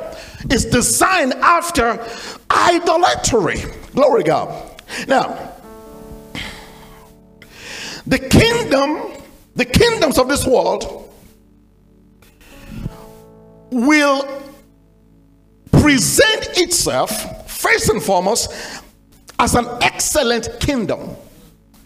It's 0.51 0.65
designed 0.65 1.35
after 1.35 2.05
idolatry. 2.51 3.59
Glory 3.95 4.23
God. 4.23 4.83
Now, 5.07 5.53
the 8.07 8.19
kingdom, 8.19 9.13
the 9.55 9.67
kingdoms 9.67 10.19
of 10.19 10.29
this 10.29 10.47
world 10.47 11.13
will 13.71 14.27
present 15.71 16.49
itself 16.57 17.51
first 17.51 17.91
and 17.91 18.03
foremost 18.03 18.51
as 19.39 19.55
an 19.55 19.67
excellent 19.83 20.49
kingdom, 20.61 21.15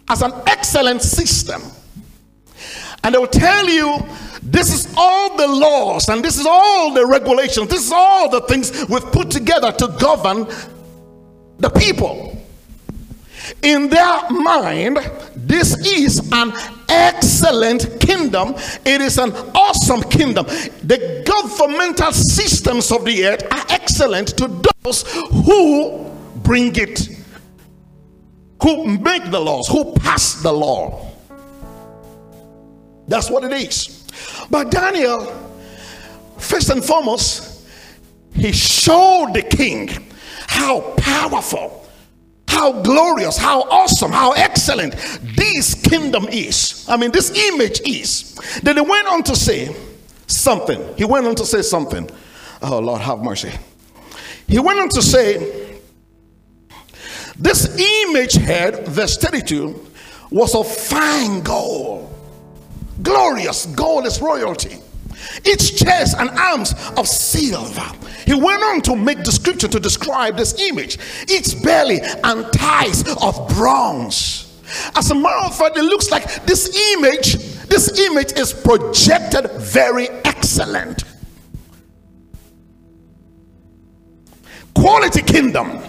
as 0.08 0.22
an 0.22 0.32
excellent 0.46 1.02
system 1.02 1.60
and 3.04 3.14
they 3.14 3.18
will 3.18 3.26
tell 3.26 3.68
you 3.68 3.98
this 4.42 4.72
is 4.72 4.92
all 4.96 5.36
the 5.36 5.46
laws 5.46 6.08
and 6.08 6.24
this 6.24 6.38
is 6.38 6.46
all 6.46 6.92
the 6.92 7.06
regulations, 7.06 7.68
this 7.68 7.86
is 7.86 7.92
all 7.92 8.28
the 8.28 8.40
things 8.42 8.86
we've 8.88 9.10
put 9.12 9.30
together 9.30 9.72
to 9.72 9.88
govern 9.98 10.46
the 11.58 11.70
people. 11.70 12.28
In 13.62 13.88
their 13.88 14.30
mind, 14.30 14.98
this 15.34 15.76
is 15.86 16.30
an 16.32 16.52
excellent 16.88 18.00
kingdom. 18.00 18.54
It 18.84 19.00
is 19.00 19.18
an 19.18 19.32
awesome 19.54 20.02
kingdom. 20.02 20.46
The 20.46 21.24
governmental 21.26 22.12
systems 22.12 22.90
of 22.92 23.04
the 23.04 23.26
earth 23.26 23.44
are 23.52 23.64
excellent 23.68 24.28
to 24.38 24.62
those 24.82 25.02
who 25.44 26.10
bring 26.36 26.74
it, 26.76 27.08
who 28.62 28.98
make 28.98 29.30
the 29.30 29.40
laws, 29.40 29.68
who 29.68 29.92
pass 29.94 30.42
the 30.42 30.52
law. 30.52 31.11
That's 33.08 33.30
what 33.30 33.44
it 33.44 33.52
is. 33.52 34.06
But 34.50 34.70
Daniel, 34.70 35.26
first 36.38 36.70
and 36.70 36.84
foremost, 36.84 37.66
he 38.34 38.52
showed 38.52 39.32
the 39.34 39.42
king 39.42 39.88
how 40.46 40.80
powerful, 40.96 41.86
how 42.48 42.82
glorious, 42.82 43.36
how 43.36 43.62
awesome, 43.62 44.12
how 44.12 44.32
excellent 44.32 44.94
this 45.36 45.74
kingdom 45.74 46.26
is. 46.28 46.86
I 46.88 46.96
mean, 46.96 47.10
this 47.10 47.30
image 47.52 47.80
is. 47.86 48.34
Then 48.62 48.76
he 48.76 48.82
went 48.82 49.08
on 49.08 49.22
to 49.24 49.36
say 49.36 49.74
something. 50.26 50.82
He 50.96 51.04
went 51.04 51.26
on 51.26 51.34
to 51.36 51.46
say 51.46 51.62
something. 51.62 52.08
Oh, 52.62 52.78
Lord, 52.78 53.00
have 53.00 53.18
mercy. 53.18 53.52
He 54.46 54.58
went 54.58 54.78
on 54.78 54.88
to 54.90 55.02
say, 55.02 55.80
This 57.36 57.76
image 57.78 58.34
head, 58.34 58.86
verse 58.86 59.16
32, 59.16 59.88
was 60.30 60.54
of 60.54 60.66
fine 60.66 61.40
gold 61.42 62.12
glorious 63.02 63.66
gold 63.66 64.06
is 64.06 64.20
royalty 64.20 64.78
its 65.44 65.70
chest 65.70 66.16
and 66.18 66.30
arms 66.30 66.74
of 66.96 67.06
silver. 67.06 67.90
He 68.26 68.34
went 68.34 68.62
on 68.62 68.82
to 68.82 68.96
make 68.96 69.22
description 69.22 69.70
to 69.70 69.80
describe 69.80 70.36
this 70.36 70.58
image, 70.60 70.98
its 71.28 71.54
belly 71.54 72.00
and 72.00 72.46
thighs 72.52 73.04
of 73.22 73.48
bronze. 73.56 74.48
As 74.94 75.10
a 75.10 75.14
matter 75.14 75.46
of 75.46 75.56
fact, 75.56 75.76
it 75.76 75.82
looks 75.82 76.10
like 76.10 76.46
this 76.46 76.94
image, 76.94 77.34
this 77.66 77.98
image 77.98 78.32
is 78.32 78.52
projected 78.52 79.50
very 79.52 80.08
excellent. 80.24 81.04
Quality 84.74 85.22
kingdom. 85.22 85.82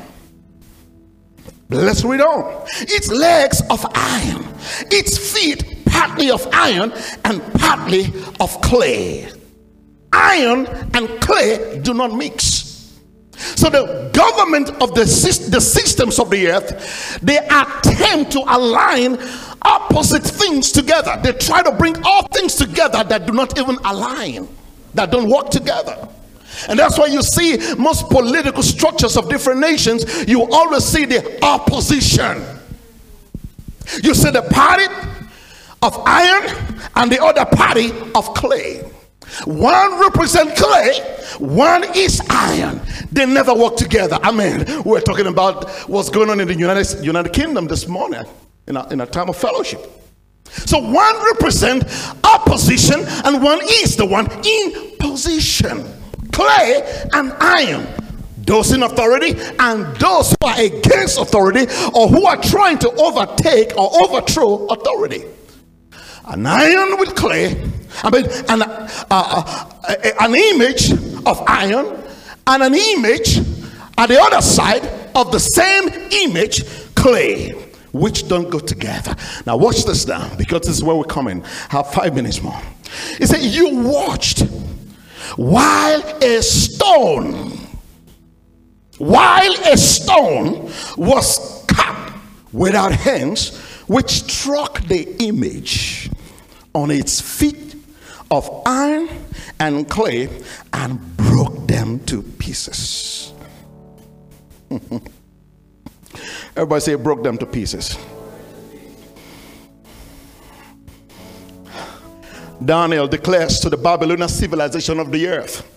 Let's 1.70 2.04
read 2.04 2.22
on. 2.22 2.66
Its 2.82 3.10
legs 3.10 3.62
of 3.70 3.86
iron, 3.96 4.46
its 4.92 5.34
feet 5.34 5.73
partly 5.94 6.32
of 6.32 6.48
iron 6.52 6.92
and 7.24 7.42
partly 7.54 8.06
of 8.40 8.60
clay. 8.62 9.32
Iron 10.12 10.66
and 10.94 11.22
clay 11.22 11.80
do 11.82 11.94
not 11.94 12.14
mix. 12.14 13.00
So 13.36 13.70
the 13.70 14.10
government 14.14 14.70
of 14.82 14.96
the, 14.96 15.06
the 15.50 15.62
systems 15.62 16.20
of 16.20 16.30
the 16.30 16.48
earth, 16.48 17.20
they 17.22 17.38
attempt 17.38 18.32
to 18.32 18.40
align 18.48 19.18
opposite 19.62 20.24
things 20.24 20.72
together. 20.72 21.20
They 21.24 21.34
try 21.34 21.62
to 21.62 21.72
bring 21.72 21.96
all 22.04 22.28
things 22.28 22.56
together 22.56 23.04
that 23.04 23.26
do 23.28 23.34
not 23.34 23.58
even 23.60 23.78
align, 23.86 24.48
that 24.96 25.12
don't 25.12 25.30
work 25.30 25.50
together. 25.50 26.10
And 26.70 26.78
that's 26.78 26.98
why 26.98 27.08
you 27.08 27.22
see 27.22 27.58
most 27.76 28.10
political 28.10 28.64
structures 28.64 29.18
of 29.18 29.30
different 29.30 29.60
nations, 29.60 30.28
you 30.28 30.48
always 30.52 30.84
see 30.84 31.06
the 31.06 31.44
opposition. 31.44 32.44
You 34.02 34.14
see 34.14 34.32
the 34.32 34.44
party 34.44 34.86
of 35.84 36.02
iron 36.06 36.50
and 36.96 37.12
the 37.12 37.22
other 37.22 37.46
party 37.46 37.92
of 38.16 38.34
clay. 38.34 38.82
One 39.46 40.00
represent 40.00 40.56
clay, 40.56 41.00
one 41.40 41.84
is 41.96 42.22
iron. 42.30 42.82
They 43.12 43.26
never 43.26 43.54
work 43.54 43.76
together. 43.76 44.18
I 44.22 44.32
mean, 44.32 44.84
we're 44.84 45.02
talking 45.02 45.28
about 45.28 45.70
what's 45.90 46.10
going 46.10 46.30
on 46.30 46.40
in 46.40 46.48
the 46.48 46.56
United, 46.56 47.04
United 47.04 47.34
Kingdom 47.34 47.68
this 47.68 47.88
morning 47.88 48.24
in 48.68 48.78
a, 48.78 48.88
in 48.90 49.02
a 49.02 49.06
time 49.06 49.30
of 49.30 49.38
fellowship. 49.38 49.82
So 50.46 50.80
one 50.80 51.26
represent 51.34 51.84
opposition 52.24 53.02
and 53.26 53.42
one 53.42 53.60
is 53.64 53.96
the 53.98 54.06
one 54.06 54.30
in 54.46 54.98
position. 55.00 55.86
Clay 56.32 57.08
and 57.14 57.34
iron. 57.40 57.88
Those 58.38 58.72
in 58.72 58.84
authority 58.84 59.36
and 59.60 59.96
those 59.98 60.32
who 60.32 60.48
are 60.48 60.60
against 60.60 61.18
authority 61.18 61.66
or 61.94 62.08
who 62.08 62.26
are 62.26 62.38
trying 62.42 62.78
to 62.80 62.92
overtake 62.92 63.76
or 63.78 63.90
overthrow 64.04 64.68
authority 64.68 65.24
an 66.28 66.46
iron 66.46 66.98
with 67.00 67.16
clay, 67.16 67.70
I 68.04 68.10
mean, 68.10 68.26
an, 68.50 68.62
uh, 68.62 68.88
uh, 69.10 70.12
an 70.22 70.36
image 70.36 70.92
of 71.26 71.42
iron 71.48 72.04
and 72.48 72.64
an 72.64 72.74
image 72.74 73.38
at 73.98 74.08
the 74.08 74.20
other 74.20 74.42
side 74.42 74.86
of 75.16 75.32
the 75.32 75.40
same 75.40 75.90
image, 76.12 76.64
clay, 76.96 77.52
which 77.92 78.28
don't 78.28 78.50
go 78.50 78.60
together. 78.60 79.16
Now, 79.46 79.58
watch 79.58 79.86
this 79.86 80.08
now 80.08 80.34
because 80.36 80.62
this 80.62 80.78
is 80.78 80.84
where 80.84 80.96
we're 80.96 81.04
coming. 81.04 81.44
Have 81.70 81.92
five 81.94 82.16
minutes 82.16 82.42
more. 82.42 82.60
He 83.18 83.26
said, 83.26 83.42
You 83.42 83.76
watched 83.78 84.42
while 85.36 86.02
a 86.22 86.42
stone 86.42 87.64
while 88.98 89.54
a 89.66 89.78
stone 89.78 90.72
was 90.98 91.66
cut 91.68 92.14
without 92.52 92.92
hands, 92.92 93.58
which 93.88 94.10
struck 94.10 94.82
the 94.84 95.16
image 95.24 96.10
on 96.74 96.92
its 96.92 97.22
feet 97.22 97.76
of 98.32 98.50
iron 98.66 99.10
and 99.60 99.90
clay 99.90 100.30
and 100.74 101.18
broke 101.18 101.68
them 101.68 102.00
to 102.06 102.22
pieces. 102.22 103.34
Everybody 106.56 106.82
say, 106.82 106.96
broke 106.96 107.24
them 107.24 107.38
to 107.38 107.46
pieces. 107.46 107.98
Daniel 112.64 113.08
declares 113.08 113.60
to 113.60 113.70
the 113.70 113.78
Babylonian 113.78 114.30
civilization 114.30 115.00
of 115.00 115.12
the 115.12 115.28
earth 115.28 115.70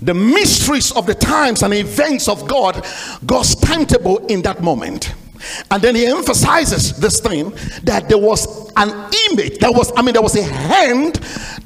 the 0.00 0.14
mysteries 0.14 0.92
of 0.92 1.06
the 1.06 1.14
times 1.14 1.62
and 1.62 1.72
events 1.72 2.28
of 2.28 2.46
God, 2.46 2.86
God's 3.24 3.54
timetable 3.54 4.18
in 4.26 4.42
that 4.42 4.62
moment. 4.62 5.14
And 5.70 5.82
then 5.82 5.94
he 5.94 6.06
emphasizes 6.06 6.98
this 6.98 7.20
thing 7.20 7.50
that 7.82 8.08
there 8.08 8.18
was 8.18 8.70
an 8.76 8.90
image, 9.30 9.58
that 9.58 9.72
was, 9.74 9.92
I 9.96 10.02
mean, 10.02 10.12
there 10.12 10.22
was 10.22 10.36
a 10.36 10.42
hand 10.42 11.16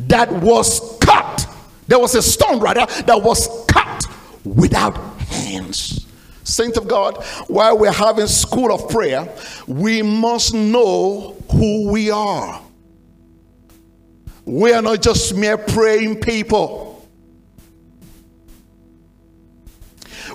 that 0.09 0.31
was 0.31 0.97
cut. 1.01 1.47
There 1.87 1.99
was 1.99 2.15
a 2.15 2.23
stone, 2.23 2.61
rather, 2.61 2.87
that 3.05 3.23
was 3.23 3.49
cut 3.67 4.05
without 4.45 4.97
hands. 5.21 6.07
Saint 6.45 6.77
of 6.77 6.89
God, 6.89 7.23
while 7.49 7.77
we're 7.77 7.93
having 7.93 8.27
school 8.27 8.73
of 8.73 8.89
prayer, 8.89 9.29
we 9.67 10.03
must 10.03 10.55
know 10.55 11.37
who 11.51 11.91
we 11.91 12.11
are. 12.11 12.63
We 14.47 14.73
are 14.73 14.81
not 14.81 15.03
just 15.03 15.35
mere 15.35 15.59
praying 15.59 16.21
people. 16.21 16.88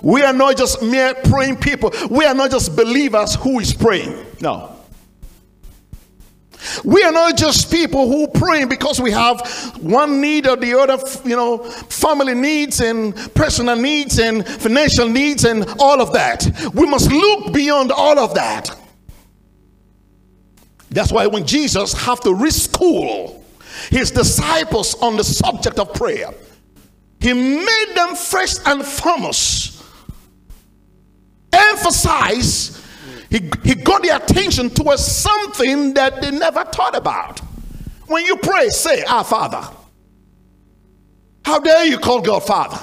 We 0.04 0.20
are 0.20 0.34
not 0.34 0.58
just 0.58 0.82
mere 0.82 1.14
praying 1.14 1.56
people. 1.56 1.90
We 2.10 2.26
are 2.26 2.34
not 2.34 2.50
just 2.50 2.76
believers 2.76 3.36
who 3.36 3.58
is 3.58 3.72
praying. 3.72 4.14
No. 4.38 4.76
We 6.84 7.02
are 7.02 7.10
not 7.10 7.38
just 7.38 7.70
people 7.70 8.06
who 8.06 8.28
pray 8.28 8.66
because 8.66 9.00
we 9.00 9.12
have 9.12 9.40
one 9.80 10.20
need 10.20 10.46
or 10.46 10.56
the 10.56 10.78
other, 10.78 10.98
you 11.26 11.34
know, 11.34 11.58
family 11.58 12.34
needs 12.34 12.82
and 12.82 13.16
personal 13.34 13.76
needs 13.76 14.18
and 14.18 14.46
financial 14.46 15.08
needs 15.08 15.46
and 15.46 15.66
all 15.78 16.02
of 16.02 16.12
that. 16.12 16.46
We 16.74 16.86
must 16.86 17.10
look 17.10 17.54
beyond 17.54 17.90
all 17.90 18.18
of 18.18 18.34
that. 18.34 18.78
That's 20.90 21.12
why 21.12 21.26
when 21.28 21.46
Jesus 21.46 21.94
have 21.94 22.20
to 22.20 22.28
reschool 22.28 23.42
his 23.88 24.10
disciples 24.10 25.00
on 25.00 25.16
the 25.16 25.24
subject 25.24 25.78
of 25.78 25.94
prayer, 25.94 26.28
he 27.20 27.32
made 27.32 27.92
them 27.94 28.14
first 28.14 28.60
and 28.68 28.84
foremost 28.84 29.73
emphasize 31.54 32.82
he, 33.30 33.50
he 33.64 33.74
got 33.74 34.02
their 34.02 34.16
attention 34.16 34.70
towards 34.70 35.04
something 35.04 35.94
that 35.94 36.22
they 36.22 36.30
never 36.30 36.64
thought 36.64 36.96
about. 36.96 37.40
When 38.06 38.24
you 38.24 38.36
pray, 38.36 38.68
say, 38.68 39.02
Our 39.02 39.24
Father. 39.24 39.66
How 41.44 41.58
dare 41.58 41.84
you 41.84 41.98
call 41.98 42.20
God 42.20 42.46
Father? 42.46 42.78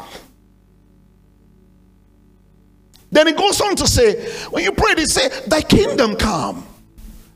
Then 3.12 3.28
he 3.28 3.34
goes 3.34 3.60
on 3.62 3.76
to 3.78 3.88
say, 3.88 4.30
when 4.50 4.64
you 4.64 4.72
pray, 4.72 4.94
they 4.96 5.06
say, 5.06 5.30
Thy 5.48 5.62
kingdom 5.62 6.16
come, 6.16 6.66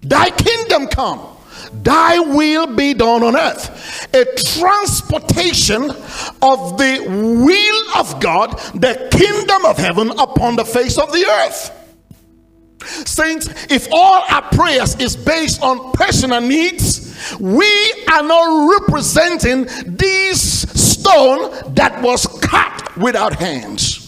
thy 0.02 0.30
kingdom 0.30 0.88
come, 0.88 1.35
thy 1.74 2.20
will 2.20 2.68
be 2.76 2.94
done 2.94 3.24
on 3.24 3.36
earth. 3.36 4.08
A 4.14 4.26
transportation 4.58 5.84
of 6.42 6.78
the 6.78 7.06
will 7.08 8.00
of 8.00 8.20
God, 8.20 8.52
the 8.74 9.08
kingdom 9.12 9.66
of 9.66 9.78
heaven 9.78 10.12
upon 10.12 10.56
the 10.56 10.66
face 10.66 10.98
of 10.98 11.12
the 11.12 11.26
earth. 11.26 11.72
Saints, 13.08 13.48
if 13.70 13.88
all 13.92 14.24
our 14.30 14.44
prayers 14.52 14.96
is 14.98 15.16
based 15.16 15.62
on 15.64 15.92
personal 15.94 16.42
needs, 16.42 17.38
we 17.40 17.66
are 18.12 18.24
not 18.24 18.80
representing 18.80 19.66
this 19.86 20.62
stone 20.74 21.74
that 21.74 22.00
was 22.02 22.28
cut 22.42 22.96
without 22.98 23.36
hands. 23.36 24.02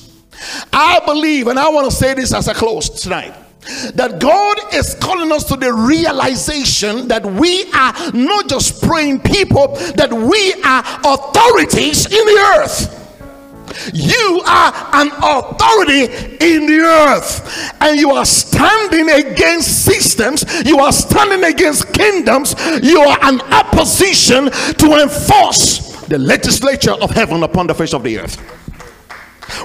I 0.72 1.00
believe, 1.06 1.48
and 1.48 1.58
I 1.58 1.70
want 1.70 1.90
to 1.90 1.96
say 1.96 2.14
this 2.14 2.34
as 2.34 2.48
I 2.48 2.54
close 2.54 2.90
tonight 2.90 3.34
that 3.94 4.20
God 4.20 4.58
is 4.74 4.96
calling 4.96 5.32
us 5.32 5.44
to 5.46 5.56
the 5.56 5.74
realization 5.74 7.08
that 7.08 7.26
we 7.26 7.72
are 7.74 7.94
not 8.14 8.50
just 8.50 8.82
praying 8.82 9.22
people, 9.22 9.76
that 9.96 10.12
we 10.12 10.54
are 10.64 10.84
authorities 11.04 12.06
in 12.06 12.26
the 12.26 12.56
earth. 12.58 12.94
You 13.94 14.42
are 14.48 14.74
an 14.94 15.12
authority 15.18 16.04
in 16.40 16.66
the 16.66 16.80
earth, 16.82 17.74
and 17.82 18.00
you 18.00 18.12
are 18.12 18.26
standing 18.26 19.10
against 19.10 19.86
systems, 19.86 20.46
you 20.66 20.80
are 20.80 20.92
standing 20.92 21.44
against 21.44 21.94
kingdoms, 21.94 22.56
you 22.82 23.00
are 23.02 23.20
an 23.24 23.42
opposition 23.42 24.50
to 24.50 25.02
enforce 25.02 26.06
the 26.08 26.18
legislature 26.18 26.94
of 26.94 27.12
heaven 27.12 27.44
upon 27.44 27.68
the 27.68 27.76
face 27.76 27.94
of 27.94 28.04
the 28.04 28.18
earth. 28.20 28.57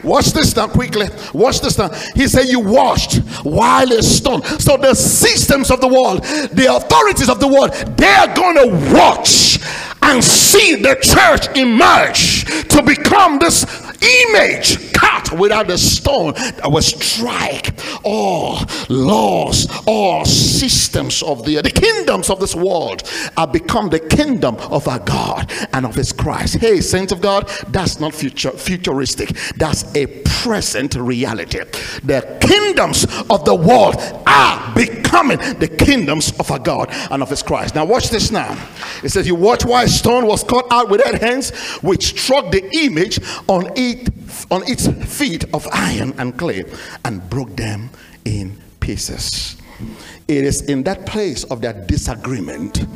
Watch 0.03 0.33
this 0.33 0.55
now 0.57 0.69
quickly. 0.69 1.09
Watch 1.33 1.61
this 1.61 1.79
now. 1.79 1.89
He 2.15 2.29
said, 2.29 2.47
You 2.47 2.61
washed 2.61 3.17
while 3.45 3.91
a 3.93 4.03
stone. 4.03 4.43
So 4.43 4.77
the 4.77 4.95
systems 4.95 5.71
of 5.71 5.81
the 5.81 5.89
world, 5.89 6.23
the 6.53 6.75
authorities 6.75 7.29
of 7.29 7.41
the 7.41 7.49
world, 7.49 7.73
they're 7.97 8.35
going 8.35 8.57
to 8.57 8.95
watch 8.95 9.59
and 10.03 10.23
see 10.23 10.75
the 10.75 10.97
church 11.01 11.57
emerge 11.57 12.45
to 12.69 12.83
become 12.83 13.39
this 13.39 13.65
image 14.03 14.92
cut 15.03 15.39
without 15.39 15.67
the 15.67 15.79
stone 15.79 16.33
that 16.35 16.71
will 16.71 16.83
strike 16.83 17.75
all 18.05 18.61
laws, 18.89 19.67
all 19.87 20.25
systems 20.25 21.23
of 21.23 21.45
the 21.45 21.61
the 21.61 21.71
kingdoms 21.71 22.31
of 22.31 22.41
this 22.41 22.55
world 22.55 23.03
are 23.37 23.47
become 23.47 23.89
the 23.89 23.99
kingdom 23.99 24.57
of 24.71 24.89
our 24.89 24.99
God 24.99 25.53
and 25.73 25.85
of 25.85 25.95
his 25.95 26.13
Christ. 26.13 26.57
Hey, 26.57 26.81
saints 26.81 27.13
of 27.13 27.21
God, 27.21 27.49
that's 27.69 28.01
not 28.01 28.15
future 28.15 28.51
futuristic, 28.51 29.31
that's 29.57 29.95
a 29.95 30.07
present 30.25 30.95
reality. 30.95 31.61
The 32.05 32.39
kingdoms 32.41 33.05
of 33.31 33.45
the 33.45 33.55
world 33.55 33.97
are 34.27 34.75
becoming 34.75 35.39
the 35.59 35.69
kingdoms 35.69 36.33
of 36.39 36.51
our 36.51 36.59
God 36.59 36.89
and 37.11 37.23
of 37.23 37.31
his 37.31 37.43
Christ. 37.43 37.75
Now 37.75 37.85
watch 37.85 38.11
this 38.11 38.31
now. 38.31 38.57
It 39.03 39.11
says, 39.11 39.27
You 39.27 39.35
watch 39.35 39.65
why 39.65 39.87
stone 39.87 40.27
was 40.27 40.43
cut 40.43 40.67
out 40.71 40.89
with 40.89 41.03
that 41.05 41.21
hands, 41.21 41.51
which 41.83 42.21
struck 42.21 42.51
the 42.51 42.69
image 42.85 43.19
on 43.49 43.71
it 43.77 44.22
on 44.51 44.63
its 44.69 44.89
feet 45.17 45.45
of 45.55 45.67
iron 45.73 46.15
and 46.19 46.37
clay 46.39 46.65
and 47.05 47.29
broke 47.31 47.57
them 47.57 47.91
in 48.25 48.61
pieces. 48.81 49.57
It 50.29 50.45
is 50.45 50.63
in 50.63 50.83
that 50.85 51.07
place 51.07 51.45
of 51.45 51.61
that 51.63 51.87
disagreement 51.87 52.87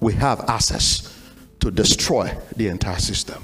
we 0.00 0.12
have 0.14 0.40
access 0.48 1.08
to 1.60 1.70
destroy 1.70 2.36
the 2.56 2.68
entire 2.68 2.98
system. 2.98 3.42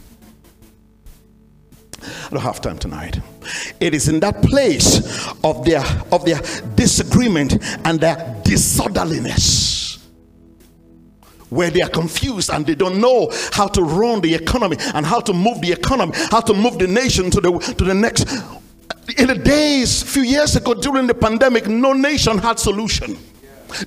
I 2.03 2.31
don't 2.31 2.43
have 2.43 2.61
time 2.61 2.79
tonight. 2.79 3.21
It 3.81 3.95
is 3.95 4.09
in 4.09 4.21
that 4.21 4.43
place 4.43 4.99
of 5.43 5.65
their 5.65 5.85
of 6.13 6.25
their 6.25 6.41
disagreement 6.75 7.57
and 7.85 8.01
their 8.01 8.37
disorderliness 8.45 9.88
where 11.51 11.71
they 11.71 11.81
are 11.81 11.89
confused 11.89 12.51
and 12.51 12.67
they 12.67 12.75
don't 12.75 13.01
know 13.01 13.31
how 13.53 13.67
to 13.69 13.83
run 13.83 14.21
the 14.21 14.35
economy 14.35 14.77
and 14.95 15.05
how 15.07 15.21
to 15.21 15.33
move 15.33 15.61
the 15.61 15.73
economy, 15.73 16.13
how 16.31 16.41
to 16.41 16.55
move 16.55 16.79
the 16.79 16.87
nation 16.87 17.31
to 17.31 17.41
the 17.41 17.59
to 17.79 17.85
the 17.85 17.95
next. 17.95 18.27
In 19.19 19.29
the 19.29 19.35
days, 19.35 20.03
few 20.03 20.23
years 20.23 20.57
ago 20.57 20.75
during 20.75 21.07
the 21.07 21.15
pandemic, 21.15 21.67
no 21.67 21.93
nation 21.93 22.39
had 22.39 22.59
solution. 22.59 23.17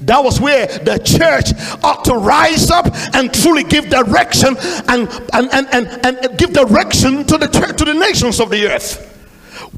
That 0.02 0.24
was 0.24 0.39
where 0.39 0.67
the 0.67 0.97
church 1.00 1.52
ought 1.84 2.06
to 2.06 2.13
rise 2.15 2.69
up 2.69 2.88
and 3.15 3.34
truly 3.34 3.63
give 3.63 3.89
direction 3.89 4.56
and, 4.88 5.10
and, 5.34 5.50
and, 5.52 5.67
and, 5.74 6.06
and 6.06 6.38
give 6.38 6.54
direction 6.54 7.26
to 7.26 7.38
the 7.38 7.47
church, 7.47 7.78
to 7.78 7.86
the 7.86 7.93
nations 7.95 8.39
of 8.39 8.52
the 8.52 8.67
earth 8.67 9.08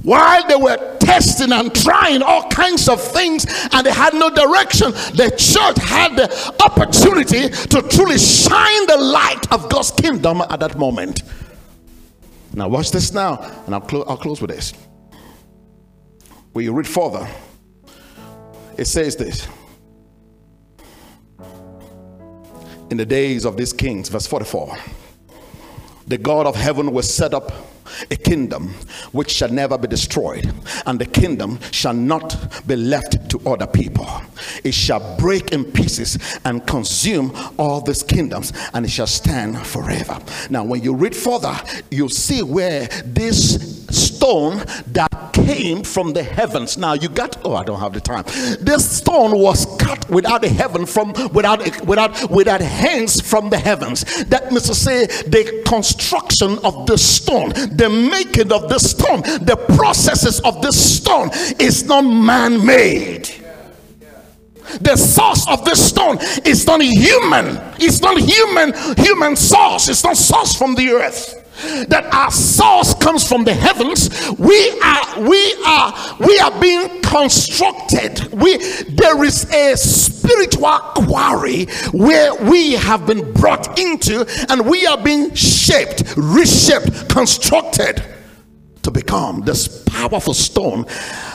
while 0.04 0.48
they 0.48 0.56
were 0.56 0.98
testing 1.00 1.52
and 1.52 1.74
trying 1.74 2.22
all 2.22 2.50
kinds 2.50 2.88
of 2.88 3.02
things 3.02 3.46
and 3.72 3.86
they 3.86 3.92
had 3.92 4.14
no 4.14 4.30
direction, 4.30 4.92
the 4.92 5.34
church 5.38 5.78
had 5.78 6.16
the 6.16 6.56
opportunity 6.64 7.50
to 7.50 7.82
truly 7.90 8.18
shine 8.18 8.86
the 8.88 8.98
light 8.98 9.52
of 9.52 9.70
God's 9.70 9.92
kingdom 9.92 10.42
at 10.42 10.60
that 10.60 10.78
moment. 10.78 11.24
Now, 12.54 12.68
watch 12.68 12.92
this 12.92 13.14
now, 13.14 13.40
and 13.66 13.74
I'll, 13.74 13.82
clo- 13.82 14.04
I'll 14.08 14.18
close 14.18 14.40
with 14.40 14.52
this. 14.52 14.74
When 16.52 16.64
you 16.64 16.74
read 16.74 16.88
further, 16.88 17.28
it 18.78 18.86
says 18.86 19.16
this. 19.16 19.48
In 22.92 22.98
the 22.98 23.06
days 23.06 23.46
of 23.46 23.58
these 23.58 23.74
kings, 23.74 24.10
verse 24.10 24.28
44, 24.28 24.78
the 26.06 26.18
God 26.18 26.46
of 26.46 26.56
heaven 26.56 26.92
was 26.92 27.12
set 27.12 27.34
up 27.34 27.52
a 28.10 28.16
kingdom 28.16 28.74
which 29.12 29.32
shall 29.32 29.50
never 29.50 29.78
be 29.78 29.88
destroyed, 29.88 30.54
and 30.86 31.00
the 31.00 31.06
kingdom 31.06 31.60
shall 31.72 31.94
not 31.94 32.66
be 32.68 32.76
left 32.76 33.30
to 33.30 33.40
other 33.50 33.68
people. 33.68 34.08
It 34.64 34.74
shall 34.74 35.18
break 35.18 35.52
in 35.52 35.66
pieces 35.66 36.18
and 36.46 36.66
consume 36.66 37.32
all 37.58 37.82
these 37.82 38.04
kingdoms, 38.04 38.54
and 38.74 38.86
it 38.86 38.90
shall 38.90 39.08
stand 39.08 39.66
forever. 39.66 40.20
Now, 40.50 40.64
when 40.64 40.84
you 40.84 40.94
read 40.96 41.16
further, 41.16 41.56
you'll 41.92 42.10
see 42.10 42.42
where 42.42 42.88
this 43.06 43.84
stone 43.90 44.64
that 44.88 45.34
came 45.34 45.84
from 45.84 46.14
the 46.14 46.24
heavens. 46.24 46.78
Now 46.78 46.94
you 46.94 47.10
got 47.10 47.38
oh 47.44 47.56
I 47.56 47.64
don't 47.64 47.80
have 47.80 47.94
the 47.94 48.00
time. 48.00 48.24
This 48.60 48.98
stone 48.98 49.38
was 49.38 49.66
cut 49.78 50.10
without 50.10 50.44
a 50.44 50.50
heaven 50.50 50.86
from 50.86 51.14
without 51.34 51.60
without 51.86 52.32
without 52.32 52.62
hands 52.62 53.22
from 53.22 53.50
the 53.50 53.58
heavens. 53.58 54.24
That 54.26 54.52
means 54.52 54.64
to 54.64 54.76
say 54.76 55.06
the 55.06 55.64
construction 55.66 56.58
of 56.64 56.88
the 56.88 56.98
stone, 56.98 57.50
the 57.50 57.83
making 57.90 58.52
of 58.52 58.70
the 58.70 58.80
stone, 58.80 59.22
the 59.46 59.58
processes 59.76 60.40
of 60.42 60.62
the 60.62 60.72
stone 60.72 61.30
is 61.60 61.86
not 61.86 62.02
man-made. 62.02 63.30
The 64.82 64.96
source 64.96 65.48
of 65.48 65.66
this 65.66 65.90
stone 65.90 66.18
is 66.46 66.66
not 66.66 66.82
human. 66.82 67.60
It's 67.80 68.02
not 68.02 68.18
human, 68.18 68.74
human 68.98 69.36
source. 69.36 69.90
It's 69.90 70.04
not 70.04 70.18
source 70.18 70.56
from 70.56 70.76
the 70.76 70.90
earth 70.90 71.43
that 71.88 72.06
our 72.14 72.32
source 72.32 72.94
comes 72.96 73.28
from 73.28 73.44
the 73.44 73.54
heavens. 73.54 74.10
We 74.38 74.80
are 74.82 75.22
we 75.22 75.56
are 75.66 76.18
we 76.20 76.38
are 76.40 76.60
being 76.60 77.02
constructed. 77.02 78.32
We 78.34 78.58
there 78.90 79.24
is 79.24 79.50
a 79.52 79.76
spiritual 79.78 80.80
quarry 80.96 81.66
where 81.92 82.34
we 82.50 82.74
have 82.74 83.06
been 83.06 83.34
brought 83.34 83.78
into 83.80 84.26
and 84.50 84.68
we 84.68 84.86
are 84.86 85.02
being 85.02 85.34
shaped 85.34 86.16
reshaped 86.18 87.10
constructed 87.10 88.04
to 88.84 88.92
become 88.92 89.42
this 89.42 89.84
powerful 89.84 90.34
stone. 90.34 90.86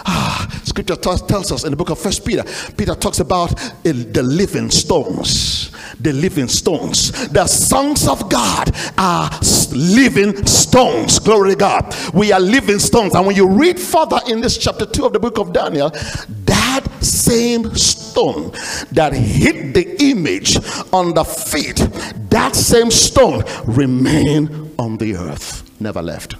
Ah, 0.07 0.61
scripture 0.65 0.97
tells 0.97 1.53
us 1.53 1.65
in 1.65 1.71
the 1.71 1.77
book 1.77 1.91
of 1.91 1.99
First 1.99 2.25
Peter, 2.25 2.45
Peter 2.77 2.95
talks 2.95 3.21
about 3.21 3.51
the 3.83 4.23
living 4.23 4.71
stones. 4.71 5.73
The 6.01 6.13
living 6.13 6.47
stones. 6.47 7.29
The 7.31 7.47
sons 7.47 8.07
of 8.07 8.31
God 8.31 8.71
are 8.97 9.31
living 9.73 10.47
stones. 10.47 11.19
Glory 11.19 11.51
to 11.51 11.57
God. 11.57 11.95
We 12.15 12.31
are 12.31 12.39
living 12.39 12.79
stones. 12.79 13.15
And 13.15 13.27
when 13.27 13.35
you 13.35 13.49
read 13.49 13.81
further 13.81 14.21
in 14.29 14.41
this 14.41 14.59
chapter 14.59 14.87
2 14.87 15.07
of 15.07 15.13
the 15.13 15.19
book 15.19 15.39
of 15.39 15.53
Daniel, 15.53 15.91
that 16.45 16.87
same 17.01 17.75
stone 17.75 18.53
that 18.93 19.13
hit 19.13 19.75
the 19.75 20.01
image 20.05 20.57
on 20.93 21.15
the 21.15 21.25
feet, 21.25 21.77
that 22.31 22.55
same 22.55 22.91
stone 22.91 23.43
remained 23.67 24.75
on 24.79 24.99
the 24.99 25.17
earth, 25.17 25.69
never 25.81 26.03
left. 26.03 26.37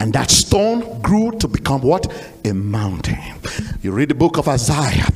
And 0.00 0.12
that 0.14 0.30
stone 0.30 1.00
grew 1.02 1.32
to 1.38 1.48
become 1.48 1.80
what? 1.82 2.06
A 2.44 2.52
mountain. 2.52 3.18
You 3.82 3.92
read 3.92 4.08
the 4.08 4.14
book 4.14 4.36
of 4.38 4.48
Isaiah. 4.48 5.06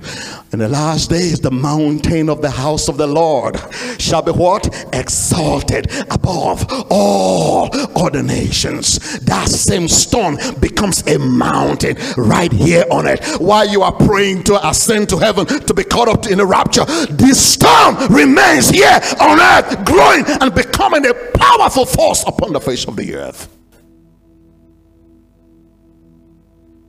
In 0.53 0.59
the 0.59 0.69
last 0.69 1.11
days, 1.11 1.39
the 1.39 1.51
mountain 1.51 2.29
of 2.29 2.43
the 2.43 2.51
house 2.51 2.89
of 2.89 2.97
the 2.97 3.07
Lord 3.07 3.57
shall 3.99 4.23
be 4.23 4.33
what? 4.33 4.67
Exalted 4.93 5.93
above 6.11 6.67
all 6.91 7.71
other 7.97 8.23
nations. 8.23 8.99
That 9.21 9.49
same 9.49 9.87
stone 9.89 10.39
becomes 10.59 11.07
a 11.07 11.19
mountain 11.19 11.97
right 12.17 12.53
here 12.53 12.85
on 12.91 13.07
it. 13.07 13.25
While 13.41 13.69
you 13.69 13.83
are 13.83 13.93
praying 13.93 14.45
to 14.45 14.69
ascend 14.69 15.09
to 15.11 15.19
heaven 15.19 15.47
to 15.47 15.75
be 15.75 15.85
caught 15.85 16.09
up 16.09 16.27
in 16.27 16.39
the 16.39 16.47
rapture, 16.47 16.85
this 17.11 17.55
stone 17.55 18.13
remains 18.13 18.71
here 18.71 19.01
on 19.21 19.41
earth, 19.41 19.85
growing 19.85 20.25
and 20.41 20.55
becoming 20.55 21.07
a 21.07 21.15
powerful 21.15 21.87
force 21.87 22.25
upon 22.27 22.53
the 22.53 22.61
face 22.61 22.87
of 22.87 22.97
the 22.97 23.15
earth. 23.15 23.60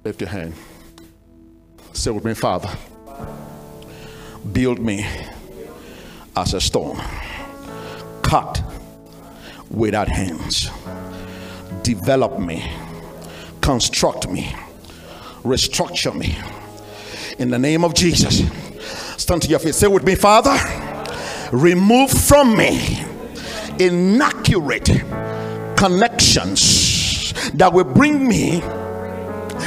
Lift 0.03 0.19
your 0.21 0.29
hand. 0.29 0.53
Say 1.93 2.09
with 2.09 2.25
me, 2.25 2.33
Father, 2.33 2.69
build 4.51 4.79
me 4.79 5.05
as 6.35 6.55
a 6.55 6.61
stone, 6.61 6.99
cut 8.23 8.63
without 9.69 10.07
hands. 10.07 10.71
Develop 11.83 12.39
me, 12.39 12.67
construct 13.61 14.27
me, 14.27 14.51
restructure 15.43 16.15
me. 16.15 16.35
In 17.37 17.51
the 17.51 17.59
name 17.59 17.83
of 17.83 17.93
Jesus, 17.93 18.41
stand 19.21 19.43
to 19.43 19.49
your 19.49 19.59
feet. 19.59 19.75
Say 19.75 19.87
with 19.87 20.03
me, 20.03 20.15
Father, 20.15 20.57
remove 21.51 22.09
from 22.09 22.57
me 22.57 23.03
inaccurate 23.77 24.89
connections 25.77 27.33
that 27.53 27.71
will 27.71 27.83
bring 27.83 28.27
me 28.27 28.63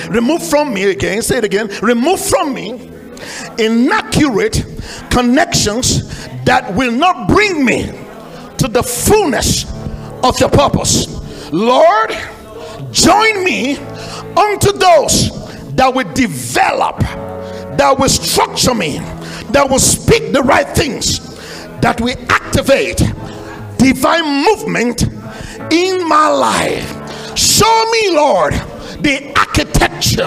remove 0.09 0.47
from 0.49 0.73
me 0.73 0.85
again 0.85 1.23
say 1.23 1.39
it 1.39 1.45
again. 1.45 1.69
Remove 1.83 2.21
from 2.21 2.55
me 2.55 2.91
inaccurate 3.59 4.65
connections 5.11 6.27
that 6.45 6.75
will 6.75 6.93
not 6.93 7.29
bring 7.29 7.65
me 7.65 7.87
to 8.59 8.69
the 8.69 8.83
fullness 8.83 9.65
of 10.23 10.39
your 10.41 10.51
purpose. 10.51 11.07
Lord 11.53 12.11
join 12.91 13.45
me 13.45 13.77
unto 14.37 14.73
those 14.73 15.31
that 15.75 15.93
will 15.95 16.11
develop 16.13 17.01
that 17.77 17.97
will 17.99 18.09
structure 18.09 18.75
me 18.75 18.99
that 19.51 19.69
will 19.69 19.79
speak 19.79 20.33
the 20.33 20.43
right 20.43 20.69
things 20.69 21.19
that 21.81 22.01
will 22.01 22.17
activate 22.31 22.99
divine 23.79 24.45
movement 24.45 25.03
in 25.73 26.09
my 26.09 26.29
life. 26.29 27.37
Show 27.37 27.91
me 27.91 28.15
lord 28.15 28.55
the 29.05 29.33
architecture 29.37 30.25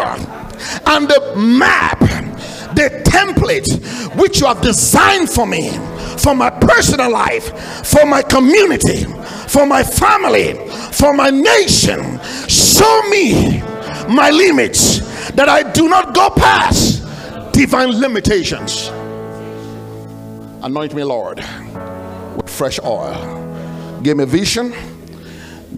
and 0.85 1.07
the 1.07 1.33
map, 1.35 1.99
the 2.75 3.01
template 3.03 3.67
which 4.15 4.39
you 4.39 4.45
have 4.45 4.61
designed 4.61 5.29
for 5.29 5.45
me, 5.47 5.71
for 6.17 6.35
my 6.35 6.49
personal 6.49 7.11
life, 7.11 7.85
for 7.85 8.05
my 8.05 8.21
community, 8.21 9.03
for 9.47 9.65
my 9.65 9.83
family, 9.83 10.53
for 10.93 11.11
my 11.13 11.29
nation. 11.29 12.19
Show 12.47 13.01
me 13.09 13.61
my 14.07 14.29
limits 14.29 14.99
that 15.31 15.49
I 15.49 15.69
do 15.71 15.89
not 15.89 16.13
go 16.13 16.29
past 16.29 17.03
divine 17.53 17.99
limitations. 17.99 18.89
Anoint 20.61 20.93
me, 20.93 21.03
Lord, 21.03 21.37
with 22.35 22.49
fresh 22.49 22.79
oil. 22.83 23.99
Give 24.03 24.17
me 24.17 24.25
vision, 24.25 24.73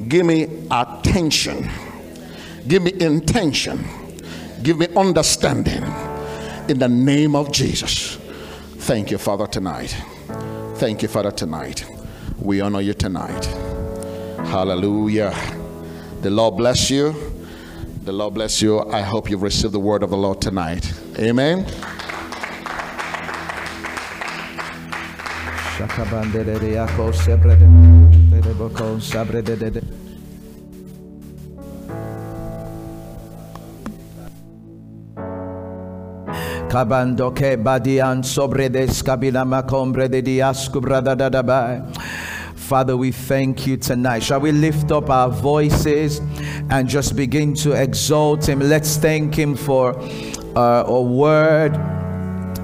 give 0.10 0.26
me 0.26 0.66
attention 0.70 1.70
Give 2.70 2.84
me 2.84 2.94
intention. 3.00 3.84
Give 4.62 4.78
me 4.78 4.88
understanding. 4.96 5.84
In 6.68 6.78
the 6.78 6.88
name 6.88 7.36
of 7.36 7.52
Jesus. 7.52 8.18
Thank 8.86 9.10
you, 9.10 9.18
Father, 9.18 9.48
tonight. 9.48 9.90
Thank 10.76 11.02
you, 11.02 11.08
Father, 11.08 11.32
tonight. 11.32 11.84
We 12.38 12.62
honor 12.62 12.82
you 12.82 12.94
tonight. 12.94 13.46
Hallelujah. 14.46 15.34
The 16.22 16.30
Lord 16.30 16.58
bless 16.58 16.92
you. 16.92 17.16
The 18.04 18.12
Lord 18.12 18.36
bless 18.36 18.62
you. 18.62 18.80
I 18.82 19.02
hope 19.02 19.32
you've 19.32 19.42
received 19.42 19.74
the 19.74 19.80
word 19.80 20.04
of 20.04 20.12
the 20.12 20.18
Lord 20.18 20.40
tonight. 20.40 20.94
Amen. 21.18 21.66
Cabando 36.70 37.34
que 37.34 37.58
badian 37.58 38.24
sobre 38.24 38.70
de 38.70 38.86
scabina 38.88 39.44
macombre 39.44 40.08
de 40.08 40.22
da 40.22 41.16
da 41.16 41.82
Father, 42.54 42.96
we 42.96 43.12
thank 43.12 43.66
you 43.66 43.76
tonight. 43.76 44.22
Shall 44.22 44.40
we 44.40 44.52
lift 44.52 44.92
up 44.92 45.10
our 45.10 45.30
voices 45.32 46.22
and 46.70 46.88
just 46.88 47.16
begin 47.16 47.56
to 47.56 47.72
exalt 47.72 48.48
Him? 48.48 48.60
Let's 48.60 48.98
thank 48.98 49.34
Him 49.34 49.56
for 49.56 50.00
uh, 50.56 50.84
a 50.86 51.02
word 51.02 51.76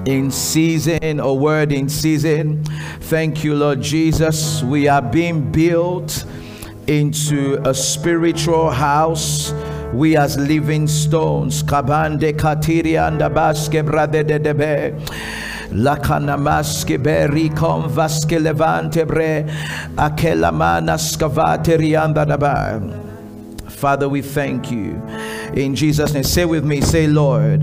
in 0.06 0.30
season, 0.30 1.18
a 1.18 1.34
word 1.34 1.72
in 1.72 1.88
season. 1.88 2.62
Thank 3.00 3.42
you, 3.42 3.56
Lord 3.56 3.82
Jesus. 3.82 4.62
We 4.62 4.86
are 4.86 5.02
being 5.02 5.50
built 5.50 6.24
into 6.86 7.60
a 7.68 7.74
spiritual 7.74 8.70
house 8.70 9.52
we 9.92 10.16
as 10.16 10.36
living 10.38 10.86
stones 10.86 11.62
kabande 11.62 12.32
katiri 12.32 12.96
anda 12.98 13.30
baske 13.30 13.84
brade 13.84 14.26
de 14.26 14.38
debe 14.38 14.92
lakana 15.72 16.36
maske 16.36 17.02
beri 17.02 17.48
vaske 17.50 18.38
levante 18.38 19.06
bre 19.06 19.44
akela 19.96 20.52
mana 20.52 20.98
skavate 20.98 21.78
rianda 21.78 22.26
daba 22.26 23.02
Father, 23.76 24.08
we 24.08 24.22
thank 24.22 24.70
you. 24.70 25.02
In 25.52 25.74
Jesus' 25.74 26.14
name, 26.14 26.24
say 26.24 26.46
with 26.46 26.64
me, 26.64 26.80
say, 26.80 27.06
Lord. 27.06 27.62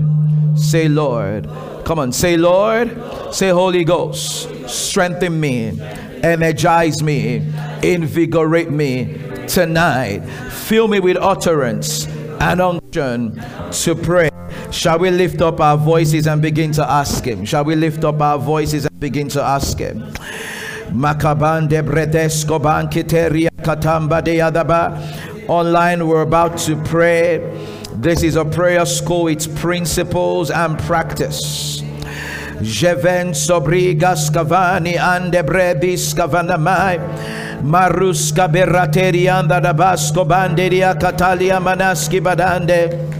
Say, 0.54 0.86
Lord. 0.86 1.50
Come 1.84 1.98
on, 1.98 2.12
say, 2.12 2.36
Lord. 2.36 2.96
Say, 3.34 3.48
Holy 3.48 3.82
Ghost. 3.82 4.48
Strengthen 4.68 5.40
me, 5.40 5.76
energize 6.22 7.02
me, 7.02 7.42
invigorate 7.82 8.70
me 8.70 9.20
tonight. 9.48 10.20
Fill 10.52 10.86
me 10.86 11.00
with 11.00 11.16
utterance 11.16 12.06
and 12.40 12.60
unction 12.60 13.42
to 13.72 13.94
pray. 13.94 14.30
Shall 14.70 14.98
we 14.98 15.10
lift 15.10 15.40
up 15.40 15.60
our 15.60 15.76
voices 15.76 16.26
and 16.26 16.40
begin 16.42 16.72
to 16.72 16.88
ask 16.88 17.24
Him? 17.24 17.44
Shall 17.44 17.64
we 17.64 17.74
lift 17.74 18.04
up 18.04 18.20
our 18.20 18.38
voices 18.38 18.86
and 18.86 19.00
begin 19.00 19.28
to 19.30 19.42
ask 19.42 19.78
Him? 19.78 20.00
Makabande 20.90 21.82
bankiteria 22.60 23.50
katamba 23.62 24.22
de 24.22 24.38
adaba 24.38 25.24
Online, 25.48 26.06
we're 26.06 26.22
about 26.22 26.56
to 26.56 26.74
pray. 26.84 27.38
This 27.96 28.22
is 28.22 28.36
a 28.36 28.46
prayer 28.46 28.86
school, 28.86 29.28
it's 29.28 29.46
principles 29.46 30.50
and 30.50 30.78
practice. 30.78 31.73
Jeven 32.62 33.34
sobrigas 33.34 34.30
cavani 34.30 34.96
ande 34.96 35.42
bredis 35.42 36.14
cavanamai. 36.14 36.98
Maruska 37.62 38.48
berateri 38.48 39.26
anda 39.26 39.60
da 39.60 39.72
basco 39.72 40.24
banderia 40.24 40.98
catalia 40.98 41.58
manaski 41.60 42.20
badande. 42.20 43.10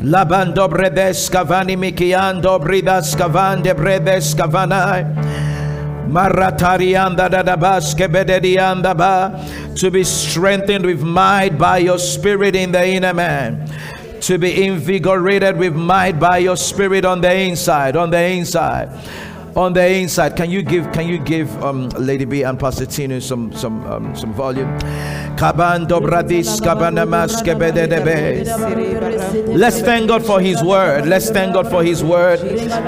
Labando 0.00 0.68
bredes 0.68 1.28
cavani 1.28 1.76
mikiando 1.76 2.58
bridas 2.60 3.14
cavande 3.14 3.74
bredes 3.74 4.34
cavanai. 4.34 5.04
Maratarianda 6.08 7.28
dadabaske 7.28 8.08
bededianda 8.08 8.96
ba 8.96 9.74
to 9.74 9.90
be 9.90 10.04
strengthened 10.04 10.86
with 10.86 11.02
might 11.02 11.58
by 11.58 11.78
your 11.78 11.98
spirit 11.98 12.54
in 12.54 12.72
the 12.72 12.86
inner 12.86 13.12
man 13.14 13.66
to 14.26 14.38
be 14.38 14.64
invigorated 14.64 15.56
with 15.56 15.74
might 15.74 16.18
by 16.18 16.38
your 16.38 16.56
spirit 16.56 17.04
on 17.04 17.20
the 17.20 17.34
inside 17.34 17.96
on 17.96 18.10
the 18.10 18.22
inside 18.22 18.88
on 19.56 19.72
the 19.72 19.86
inside 19.86 20.36
can 20.36 20.50
you 20.50 20.62
give 20.62 20.90
can 20.92 21.06
you 21.06 21.18
give 21.18 21.62
um, 21.62 21.88
lady 21.90 22.24
b 22.24 22.42
and 22.42 22.58
pastor 22.58 22.86
tinu 22.86 23.20
some 23.22 23.52
some 23.52 23.84
um, 23.86 24.16
some 24.16 24.32
volume 24.32 24.68
Let's 29.56 29.80
thank 29.80 30.08
God 30.08 30.24
for 30.24 30.40
His 30.40 30.62
word. 30.62 31.06
Let's 31.06 31.30
thank 31.30 31.54
God 31.54 31.68
for 31.68 31.82
His 31.82 32.04
word. 32.04 32.40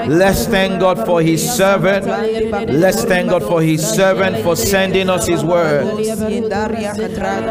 Let's 0.07 0.45
thank 0.45 0.79
God 0.79 1.05
for 1.05 1.21
His 1.21 1.43
servant. 1.57 2.05
Let's 2.05 3.03
thank 3.03 3.29
God 3.31 3.43
for 3.43 3.61
His 3.61 3.85
servant 3.85 4.43
for 4.43 4.55
sending 4.55 5.09
us 5.09 5.27
His 5.27 5.43
word. 5.43 5.97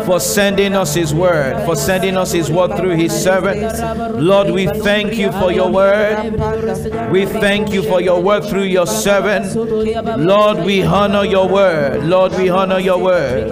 For 0.07 0.18
sending 0.18 0.74
us 0.74 0.94
His 0.94 1.12
word. 1.12 1.64
For 1.66 1.76
sending 1.76 2.16
us 2.16 2.33
His 2.33 2.50
word 2.50 2.76
through 2.79 2.96
His 2.96 3.12
servant. 3.12 4.18
Lord, 4.18 4.50
we 4.50 4.66
thank 4.66 5.14
you 5.14 5.31
for 5.33 5.52
your 5.52 5.70
word. 5.70 6.33
We 7.12 7.26
thank 7.26 7.70
you 7.70 7.83
for 7.83 8.00
your 8.00 8.22
word 8.22 8.44
through 8.44 8.64
your 8.64 8.87
servant. 8.87 9.05
Lord, 9.06 10.58
we 10.66 10.82
honor 10.82 11.24
your 11.24 11.48
word. 11.48 12.04
Lord, 12.04 12.32
we 12.34 12.48
honor 12.48 12.80
your 12.80 12.98
word. 12.98 13.48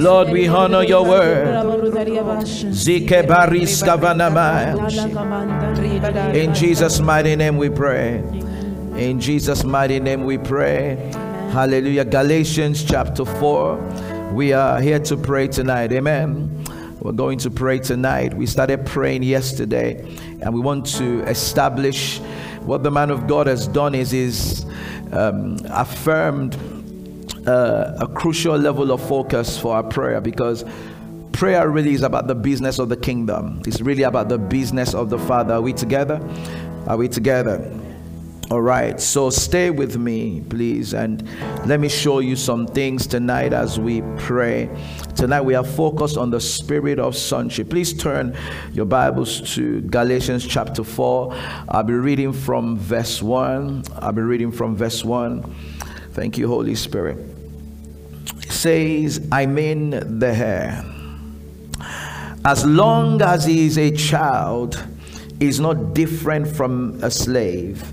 Lord, 0.00 0.30
we 0.30 0.46
honor 0.46 0.68
honor 0.68 0.86
your 0.86 1.04
word. 1.04 1.48
In 6.34 6.54
Jesus' 6.54 7.00
mighty 7.00 7.36
name 7.36 7.56
we 7.56 7.70
pray. 7.70 8.18
In 8.96 9.20
Jesus' 9.20 9.64
mighty 9.64 10.00
name 10.00 10.24
we 10.24 10.38
pray. 10.38 10.96
Hallelujah. 11.52 12.04
Galatians 12.04 12.84
chapter 12.84 13.24
4. 13.24 14.32
We 14.32 14.52
are 14.52 14.80
here 14.80 14.98
to 15.00 15.16
pray 15.16 15.48
tonight. 15.48 15.92
Amen. 15.92 16.64
We're 17.00 17.12
going 17.12 17.38
to 17.38 17.50
pray 17.50 17.78
tonight. 17.78 18.34
We 18.34 18.46
started 18.46 18.84
praying 18.84 19.22
yesterday 19.22 20.04
and 20.42 20.52
we 20.52 20.60
want 20.60 20.86
to 20.98 21.22
establish 21.22 22.20
what 22.68 22.82
the 22.82 22.90
man 22.90 23.10
of 23.10 23.26
God 23.26 23.46
has 23.46 23.66
done 23.66 23.94
is 23.94 24.12
is 24.12 24.66
um, 25.12 25.58
affirmed 25.70 26.54
uh, 27.48 27.94
a 27.98 28.06
crucial 28.06 28.58
level 28.58 28.92
of 28.92 29.00
focus 29.08 29.58
for 29.58 29.74
our 29.74 29.82
prayer 29.82 30.20
because 30.20 30.66
prayer 31.32 31.70
really 31.70 31.94
is 31.94 32.02
about 32.02 32.26
the 32.26 32.34
business 32.34 32.78
of 32.78 32.90
the 32.90 32.96
kingdom. 32.96 33.62
It's 33.66 33.80
really 33.80 34.02
about 34.02 34.28
the 34.28 34.36
business 34.36 34.92
of 34.92 35.08
the 35.08 35.18
Father. 35.18 35.54
Are 35.54 35.62
we 35.62 35.72
together? 35.72 36.20
Are 36.86 36.98
we 36.98 37.08
together? 37.08 37.58
All 38.50 38.62
right, 38.62 38.98
so 38.98 39.28
stay 39.28 39.70
with 39.70 39.98
me, 39.98 40.40
please, 40.40 40.94
and 40.94 41.22
let 41.66 41.80
me 41.80 41.88
show 41.88 42.20
you 42.20 42.34
some 42.34 42.66
things 42.66 43.06
tonight 43.06 43.52
as 43.52 43.78
we 43.78 44.02
pray. 44.16 44.70
Tonight 45.14 45.42
we 45.42 45.54
are 45.54 45.64
focused 45.64 46.16
on 46.16 46.30
the 46.30 46.40
spirit 46.40 46.98
of 46.98 47.14
sonship. 47.14 47.68
Please 47.68 47.92
turn 47.92 48.34
your 48.72 48.86
Bibles 48.86 49.54
to 49.54 49.82
Galatians 49.82 50.46
chapter 50.46 50.82
4. 50.82 51.34
I'll 51.68 51.82
be 51.82 51.92
reading 51.92 52.32
from 52.32 52.78
verse 52.78 53.22
1. 53.22 53.84
I'll 53.96 54.12
be 54.12 54.22
reading 54.22 54.50
from 54.50 54.76
verse 54.76 55.04
1. 55.04 55.42
Thank 56.12 56.38
you, 56.38 56.48
Holy 56.48 56.74
Spirit 56.74 57.18
says, 58.58 59.26
I 59.30 59.46
mean 59.46 59.90
the 59.90 60.34
heir. 60.34 60.84
As 62.44 62.64
long 62.64 63.22
as 63.22 63.44
he 63.44 63.66
is 63.66 63.78
a 63.78 63.90
child, 63.90 64.82
is 65.40 65.60
not 65.60 65.94
different 65.94 66.48
from 66.48 66.98
a 67.02 67.10
slave, 67.10 67.92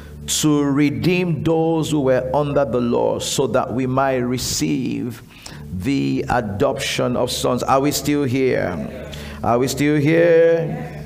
to 0.39 0.63
redeem 0.63 1.43
those 1.43 1.91
who 1.91 2.01
were 2.01 2.29
under 2.33 2.63
the 2.63 2.79
law, 2.79 3.19
so 3.19 3.47
that 3.47 3.73
we 3.73 3.85
might 3.87 4.17
receive 4.17 5.21
the 5.73 6.23
adoption 6.29 7.17
of 7.17 7.31
sons. 7.31 7.63
Are 7.63 7.79
we 7.79 7.91
still 7.91 8.23
here? 8.23 9.11
Are 9.43 9.57
we 9.57 9.67
still 9.67 9.97
here? 9.97 11.05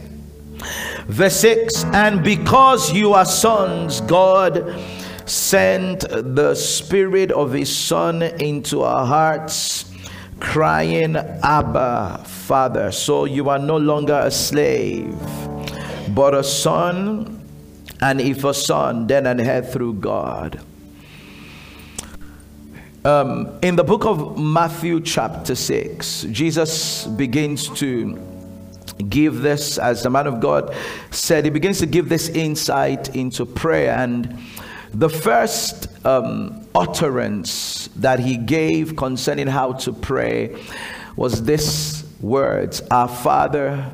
Verse 1.08 1.36
6 1.38 1.86
And 1.86 2.24
because 2.24 2.92
you 2.92 3.14
are 3.14 3.26
sons, 3.26 4.02
God 4.02 4.76
sent 5.26 6.02
the 6.10 6.54
Spirit 6.56 7.32
of 7.32 7.54
His 7.54 7.76
Son 7.76 8.22
into 8.22 8.82
our 8.82 9.06
hearts, 9.06 9.92
crying, 10.40 11.16
Abba, 11.16 12.24
Father. 12.26 12.92
So 12.92 13.26
you 13.26 13.50
are 13.50 13.60
no 13.60 13.78
longer 13.78 14.20
a 14.24 14.32
slave, 14.32 15.16
but 16.14 16.34
a 16.34 16.44
son, 16.44 17.45
and 18.02 18.22
if 18.22 18.44
a 18.44 18.54
son, 18.54 19.08
then 19.08 19.26
an 19.26 19.40
heir 19.40 19.62
through 19.62 19.96
God. 19.96 20.62
Um, 23.06 23.60
in 23.62 23.76
the 23.76 23.84
book 23.84 24.06
of 24.06 24.40
Matthew, 24.40 25.00
chapter 25.00 25.54
6, 25.54 26.24
Jesus 26.32 27.06
begins 27.06 27.70
to 27.80 28.18
give 29.10 29.42
this, 29.42 29.78
as 29.78 30.04
the 30.04 30.10
man 30.10 30.26
of 30.26 30.40
God 30.40 30.74
said, 31.12 31.46
he 31.46 31.52
begins 31.52 31.80
to 31.80 31.86
give 31.86 32.10
this 32.10 32.30
insight 32.30 33.16
into 33.16 33.46
prayer. 33.46 33.96
And 33.96 34.40
the 34.94 35.10
first 35.10 35.88
um, 36.06 36.66
utterance 36.74 37.90
that 37.98 38.20
he 38.20 38.38
gave 38.38 38.96
concerning 38.96 39.48
how 39.48 39.74
to 39.74 39.94
pray 39.94 40.56
was 41.16 41.44
this 41.44 42.06
words 42.22 42.82
Our 42.90 43.08
Father 43.08 43.92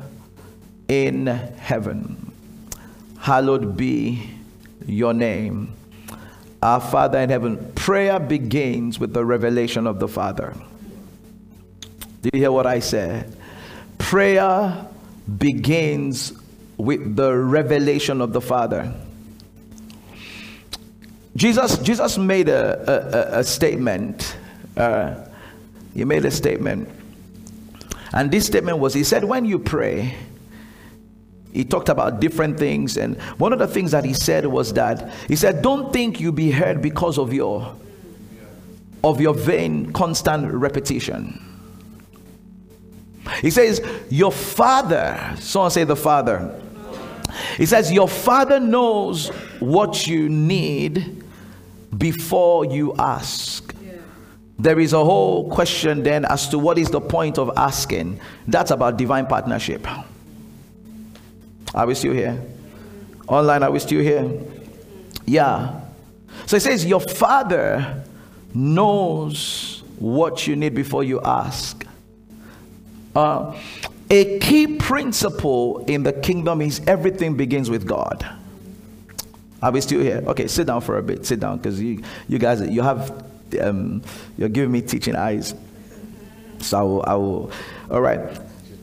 in 0.88 1.26
heaven, 1.26 2.21
hallowed 3.22 3.76
be 3.76 4.28
your 4.84 5.14
name. 5.14 5.72
Our 6.60 6.80
Father 6.80 7.20
in 7.20 7.30
heaven. 7.30 7.72
Prayer 7.76 8.18
begins 8.18 8.98
with 8.98 9.12
the 9.12 9.24
revelation 9.24 9.86
of 9.86 10.00
the 10.00 10.08
Father. 10.08 10.54
Did 12.20 12.34
you 12.34 12.40
hear 12.40 12.50
what 12.50 12.66
I 12.66 12.80
said? 12.80 13.36
Prayer 13.98 14.86
begins 15.38 16.32
with 16.76 17.14
the 17.14 17.32
revelation 17.36 18.20
of 18.20 18.32
the 18.32 18.40
Father. 18.40 18.92
Jesus, 21.36 21.78
Jesus 21.78 22.18
made 22.18 22.48
a, 22.48 23.34
a, 23.36 23.38
a 23.38 23.44
statement. 23.44 24.36
Uh, 24.76 25.14
he 25.94 26.04
made 26.04 26.24
a 26.24 26.30
statement. 26.32 26.88
And 28.12 28.32
this 28.32 28.46
statement 28.46 28.78
was 28.78 28.94
He 28.94 29.04
said, 29.04 29.22
When 29.22 29.44
you 29.44 29.60
pray, 29.60 30.16
he 31.52 31.64
talked 31.64 31.88
about 31.88 32.20
different 32.20 32.58
things. 32.58 32.96
And 32.96 33.20
one 33.38 33.52
of 33.52 33.58
the 33.58 33.66
things 33.66 33.90
that 33.90 34.04
he 34.04 34.14
said 34.14 34.46
was 34.46 34.72
that 34.74 35.12
he 35.28 35.36
said, 35.36 35.62
Don't 35.62 35.92
think 35.92 36.20
you 36.20 36.32
be 36.32 36.50
heard 36.50 36.80
because 36.80 37.18
of 37.18 37.32
your 37.32 37.76
of 39.04 39.20
your 39.20 39.34
vain 39.34 39.92
constant 39.92 40.52
repetition. 40.52 41.40
He 43.40 43.50
says, 43.50 43.80
Your 44.10 44.32
father, 44.32 45.36
someone 45.38 45.70
say 45.70 45.84
the 45.84 45.96
father. 45.96 46.60
He 47.56 47.66
says, 47.66 47.92
Your 47.92 48.08
father 48.08 48.58
knows 48.60 49.28
what 49.60 50.06
you 50.06 50.28
need 50.28 51.22
before 51.96 52.64
you 52.64 52.94
ask. 52.98 53.74
There 54.58 54.78
is 54.78 54.92
a 54.92 55.04
whole 55.04 55.50
question 55.50 56.02
then 56.04 56.24
as 56.24 56.48
to 56.50 56.58
what 56.58 56.78
is 56.78 56.88
the 56.88 57.00
point 57.00 57.36
of 57.36 57.50
asking. 57.56 58.20
That's 58.46 58.70
about 58.70 58.96
divine 58.96 59.26
partnership. 59.26 59.86
Are 61.74 61.86
we 61.86 61.94
still 61.94 62.12
here? 62.12 62.40
Online, 63.26 63.62
are 63.62 63.70
we 63.70 63.78
still 63.78 64.00
here? 64.00 64.30
Yeah. 65.26 65.80
So 66.46 66.56
it 66.56 66.60
says, 66.60 66.84
Your 66.84 67.00
father 67.00 68.04
knows 68.54 69.82
what 69.98 70.46
you 70.46 70.56
need 70.56 70.74
before 70.74 71.04
you 71.04 71.20
ask. 71.22 71.86
Uh, 73.14 73.58
a 74.10 74.38
key 74.40 74.76
principle 74.76 75.84
in 75.86 76.02
the 76.02 76.12
kingdom 76.12 76.60
is 76.60 76.80
everything 76.86 77.36
begins 77.36 77.70
with 77.70 77.86
God. 77.86 78.26
Are 79.62 79.70
we 79.70 79.80
still 79.80 80.00
here? 80.00 80.22
Okay, 80.26 80.48
sit 80.48 80.66
down 80.66 80.80
for 80.80 80.98
a 80.98 81.02
bit. 81.02 81.24
Sit 81.24 81.40
down 81.40 81.58
because 81.58 81.80
you, 81.80 82.02
you 82.28 82.38
guys, 82.38 82.60
you 82.60 82.82
have, 82.82 83.24
um, 83.60 84.02
you're 84.36 84.48
giving 84.48 84.72
me 84.72 84.82
teaching 84.82 85.14
eyes. 85.14 85.54
So 86.58 86.76
I 86.76 86.82
will, 86.82 87.02
I 87.04 87.14
will 87.14 87.52
all 87.90 88.00
right. 88.00 88.40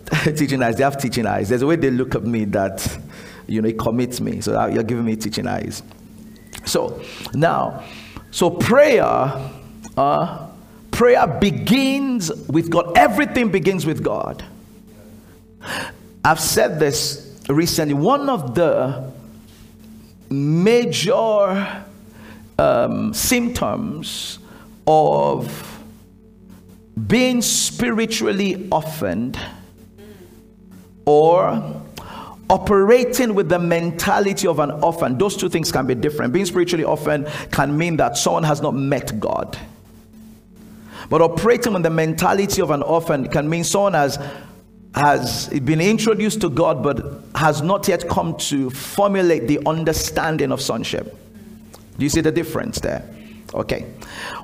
teaching 0.36 0.62
eyes, 0.64 0.76
they 0.76 0.84
have 0.84 0.98
teaching 0.98 1.26
eyes. 1.26 1.50
There's 1.50 1.62
a 1.62 1.68
way 1.68 1.76
they 1.76 1.92
look 1.92 2.16
at 2.16 2.24
me 2.24 2.46
that, 2.46 3.00
you 3.48 3.62
know, 3.62 3.70
it 3.70 3.78
commits 3.78 4.20
me. 4.20 4.42
So 4.42 4.68
you're 4.68 4.84
giving 4.84 5.06
me 5.06 5.16
teaching 5.16 5.48
eyes. 5.48 5.84
So 6.66 7.02
now, 7.34 7.84
so 8.32 8.50
prayer, 8.50 9.04
uh, 9.98 10.48
prayer 10.92 11.28
begins 11.28 12.32
with 12.48 12.70
God. 12.70 12.98
Everything 12.98 13.50
begins 13.50 13.86
with 13.86 14.04
God. 14.04 14.44
I've 16.24 16.40
said 16.40 16.80
this 16.80 17.40
recently. 17.48 17.94
One 17.94 18.30
of 18.30 18.56
the 18.56 19.12
major 20.30 21.86
um, 22.58 23.14
symptoms 23.14 24.40
of 24.86 25.80
being 27.08 27.42
spiritually 27.42 28.68
orphaned 28.72 29.40
or 31.10 31.82
operating 32.52 33.34
with 33.34 33.50
the 33.50 33.58
mentality 33.58 34.46
of 34.46 34.60
an 34.60 34.70
orphan. 34.70 35.18
Those 35.18 35.36
two 35.36 35.50
things 35.50 35.72
can 35.72 35.88
be 35.88 35.96
different. 35.96 36.32
Being 36.32 36.46
spiritually 36.46 36.84
orphaned 36.84 37.28
can 37.52 37.76
mean 37.76 37.98
that 37.98 38.16
someone 38.16 38.44
has 38.44 38.62
not 38.62 38.76
met 38.76 39.20
god. 39.20 39.58
But 41.10 41.24
operating 41.24 41.74
with 41.74 41.82
the 41.82 41.90
mentality 41.90 42.62
of 42.62 42.70
an 42.70 42.84
orphan 42.84 43.28
can 43.28 43.50
mean 43.50 43.64
someone 43.64 43.94
has 43.94 44.20
has 44.94 45.48
been 45.50 45.82
introduced 45.82 46.42
to 46.42 46.50
god 46.50 46.82
but 46.84 47.24
has 47.36 47.62
not 47.62 47.88
yet 47.88 48.08
come 48.10 48.36
to 48.38 48.70
formulate 48.70 49.48
the 49.48 49.60
understanding 49.66 50.52
of 50.52 50.62
sonship. 50.62 51.18
Do 51.98 52.04
you 52.04 52.10
see 52.10 52.22
the 52.22 52.32
difference 52.32 52.80
there? 52.80 53.04
Okay. 53.56 53.82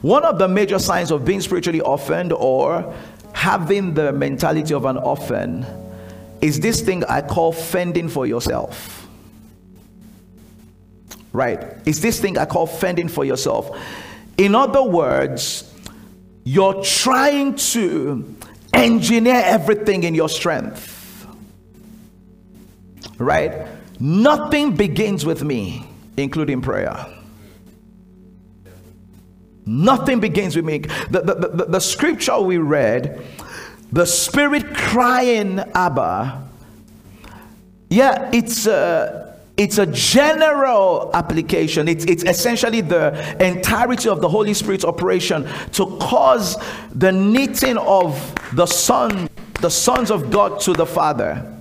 One 0.01 0.25
of 0.25 0.39
the 0.39 0.47
major 0.47 0.79
signs 0.79 1.11
of 1.11 1.25
being 1.25 1.41
spiritually 1.41 1.81
orphaned 1.81 2.33
or 2.33 2.91
having 3.33 3.93
the 3.93 4.11
mentality 4.11 4.73
of 4.73 4.85
an 4.85 4.97
orphan 4.97 5.63
is 6.41 6.59
this 6.59 6.81
thing 6.81 7.03
I 7.05 7.21
call 7.21 7.51
fending 7.51 8.09
for 8.09 8.25
yourself. 8.25 9.07
Right? 11.33 11.59
Is 11.85 12.01
this 12.01 12.19
thing 12.19 12.37
I 12.37 12.45
call 12.45 12.65
fending 12.65 13.07
for 13.07 13.25
yourself. 13.25 13.77
In 14.37 14.55
other 14.55 14.83
words, 14.83 15.71
you're 16.43 16.81
trying 16.83 17.55
to 17.55 18.35
engineer 18.73 19.41
everything 19.43 20.03
in 20.03 20.15
your 20.15 20.29
strength. 20.29 21.27
Right? 23.17 23.67
Nothing 23.99 24.75
begins 24.75 25.25
with 25.25 25.43
me, 25.43 25.87
including 26.17 26.61
prayer. 26.61 27.07
Nothing 29.65 30.19
begins 30.19 30.55
with 30.55 30.65
me. 30.65 30.79
The, 31.09 31.21
the, 31.21 31.33
the, 31.33 31.65
the 31.65 31.79
scripture 31.79 32.39
we 32.39 32.57
read 32.57 33.25
the 33.95 34.05
spirit 34.05 34.75
crying 34.75 35.57
abba. 35.73 36.43
Yeah 37.89 38.29
it's 38.33 38.67
a 38.67 39.39
it's 39.55 39.77
a 39.77 39.85
general 39.85 41.11
application. 41.13 41.87
It's, 41.87 42.03
it's 42.03 42.25
essentially 42.25 42.81
the 42.81 43.13
entirety 43.41 44.09
of 44.09 44.19
the 44.19 44.27
holy 44.27 44.53
spirit's 44.53 44.83
operation 44.83 45.47
to 45.71 45.97
cause 46.01 46.57
the 46.93 47.13
knitting 47.13 47.77
of 47.77 48.35
the 48.53 48.65
son 48.65 49.29
the 49.61 49.69
sons 49.69 50.11
of 50.11 50.29
god 50.29 50.59
to 50.61 50.73
the 50.73 50.85
father. 50.85 51.57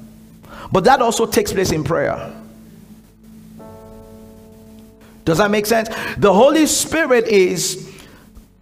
But 0.73 0.83
that 0.85 1.01
also 1.01 1.27
takes 1.27 1.53
place 1.53 1.71
in 1.71 1.85
prayer. 1.85 2.33
Does 5.25 5.39
that 5.39 5.53
make 5.53 5.67
sense? 5.67 5.89
The 6.19 6.33
holy 6.33 6.67
spirit 6.67 7.29
is 7.29 7.94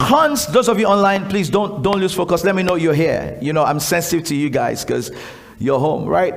Cons, 0.02 0.46
those 0.48 0.68
of 0.68 0.80
you 0.80 0.86
online, 0.86 1.28
please 1.28 1.48
don't 1.48 1.80
don't 1.80 1.98
lose 1.98 2.12
focus. 2.12 2.42
Let 2.42 2.56
me 2.56 2.64
know 2.64 2.74
you're 2.74 2.92
here. 2.92 3.38
You 3.40 3.52
know, 3.52 3.64
I'm 3.64 3.78
sensitive 3.78 4.26
to 4.26 4.34
you 4.34 4.50
guys 4.50 4.84
because 4.84 5.12
you're 5.60 5.78
home, 5.78 6.06
right? 6.06 6.34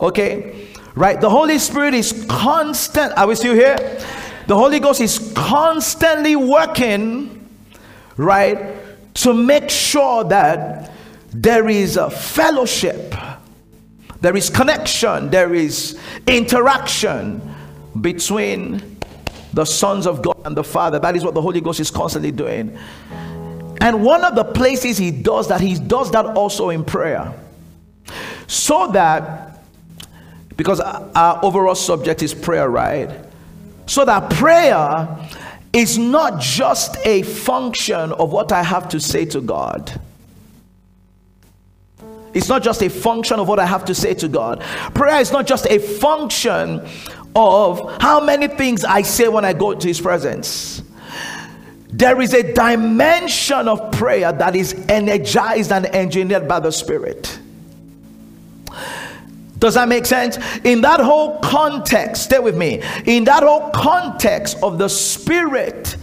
Okay, 0.00 0.68
right. 0.96 1.20
The 1.20 1.30
Holy 1.30 1.58
Spirit 1.58 1.94
is 1.94 2.26
constant. 2.28 3.16
Are 3.16 3.28
we 3.28 3.36
still 3.36 3.54
here? 3.54 3.76
The 4.48 4.56
Holy 4.56 4.80
Ghost 4.80 5.00
is 5.00 5.32
constantly 5.36 6.34
working, 6.34 7.48
right, 8.16 8.74
to 9.14 9.32
make 9.32 9.70
sure 9.70 10.24
that 10.24 10.90
there 11.32 11.68
is 11.68 11.96
a 11.96 12.10
fellowship, 12.10 13.14
there 14.20 14.36
is 14.36 14.50
connection, 14.50 15.30
there 15.30 15.54
is 15.54 15.96
interaction 16.26 17.42
between 18.00 18.97
the 19.52 19.64
sons 19.64 20.06
of 20.06 20.22
God 20.22 20.40
and 20.44 20.56
the 20.56 20.64
Father. 20.64 20.98
That 20.98 21.16
is 21.16 21.24
what 21.24 21.34
the 21.34 21.42
Holy 21.42 21.60
Ghost 21.60 21.80
is 21.80 21.90
constantly 21.90 22.32
doing. 22.32 22.76
And 23.80 24.04
one 24.04 24.24
of 24.24 24.34
the 24.34 24.44
places 24.44 24.98
he 24.98 25.10
does 25.10 25.48
that, 25.48 25.60
he 25.60 25.78
does 25.78 26.10
that 26.10 26.26
also 26.26 26.70
in 26.70 26.84
prayer. 26.84 27.32
So 28.46 28.90
that, 28.92 29.60
because 30.56 30.80
our 30.80 31.44
overall 31.44 31.74
subject 31.74 32.22
is 32.22 32.34
prayer, 32.34 32.68
right? 32.68 33.10
So 33.86 34.04
that 34.04 34.30
prayer 34.30 35.08
is 35.72 35.98
not 35.98 36.40
just 36.40 36.96
a 37.04 37.22
function 37.22 38.12
of 38.12 38.32
what 38.32 38.52
I 38.52 38.62
have 38.62 38.88
to 38.90 39.00
say 39.00 39.24
to 39.26 39.40
God. 39.40 40.00
It's 42.34 42.48
not 42.48 42.62
just 42.62 42.82
a 42.82 42.90
function 42.90 43.40
of 43.40 43.48
what 43.48 43.58
I 43.58 43.66
have 43.66 43.84
to 43.86 43.94
say 43.94 44.14
to 44.14 44.28
God. 44.28 44.60
Prayer 44.94 45.20
is 45.20 45.32
not 45.32 45.46
just 45.46 45.66
a 45.66 45.78
function 45.78 46.86
of 47.34 48.00
how 48.00 48.20
many 48.20 48.48
things 48.48 48.84
I 48.84 49.02
say 49.02 49.28
when 49.28 49.44
I 49.44 49.52
go 49.52 49.74
to 49.74 49.88
His 49.88 50.00
presence. 50.00 50.82
There 51.90 52.20
is 52.20 52.34
a 52.34 52.52
dimension 52.52 53.66
of 53.66 53.92
prayer 53.92 54.30
that 54.30 54.54
is 54.54 54.74
energized 54.88 55.72
and 55.72 55.86
engineered 55.86 56.46
by 56.46 56.60
the 56.60 56.70
Spirit. 56.70 57.38
Does 59.58 59.74
that 59.74 59.88
make 59.88 60.06
sense? 60.06 60.38
In 60.64 60.82
that 60.82 61.00
whole 61.00 61.38
context, 61.40 62.24
stay 62.24 62.38
with 62.38 62.56
me. 62.56 62.82
In 63.06 63.24
that 63.24 63.42
whole 63.42 63.70
context 63.70 64.58
of 64.62 64.78
the 64.78 64.88
Spirit 64.88 65.96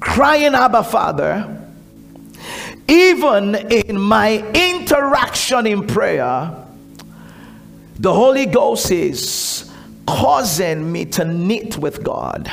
crying, 0.00 0.54
Abba, 0.54 0.84
Father, 0.84 1.63
even 2.88 3.54
in 3.54 4.00
my 4.00 4.38
interaction 4.52 5.66
in 5.66 5.86
prayer, 5.86 6.54
the 7.98 8.12
Holy 8.12 8.46
Ghost 8.46 8.90
is 8.90 9.72
causing 10.06 10.90
me 10.90 11.04
to 11.06 11.24
knit 11.24 11.78
with 11.78 12.02
God 12.02 12.50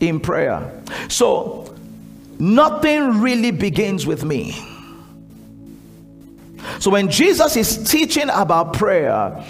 in 0.00 0.20
prayer. 0.20 0.82
So, 1.08 1.74
nothing 2.38 3.20
really 3.20 3.50
begins 3.50 4.06
with 4.06 4.24
me. 4.24 4.52
So, 6.78 6.90
when 6.90 7.10
Jesus 7.10 7.56
is 7.56 7.90
teaching 7.90 8.30
about 8.30 8.72
prayer, 8.72 9.44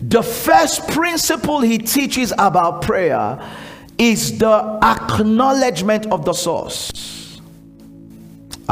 the 0.00 0.22
first 0.22 0.88
principle 0.88 1.60
he 1.60 1.78
teaches 1.78 2.32
about 2.32 2.82
prayer 2.82 3.40
is 3.98 4.38
the 4.38 4.78
acknowledgement 4.82 6.06
of 6.06 6.24
the 6.24 6.32
source. 6.32 6.91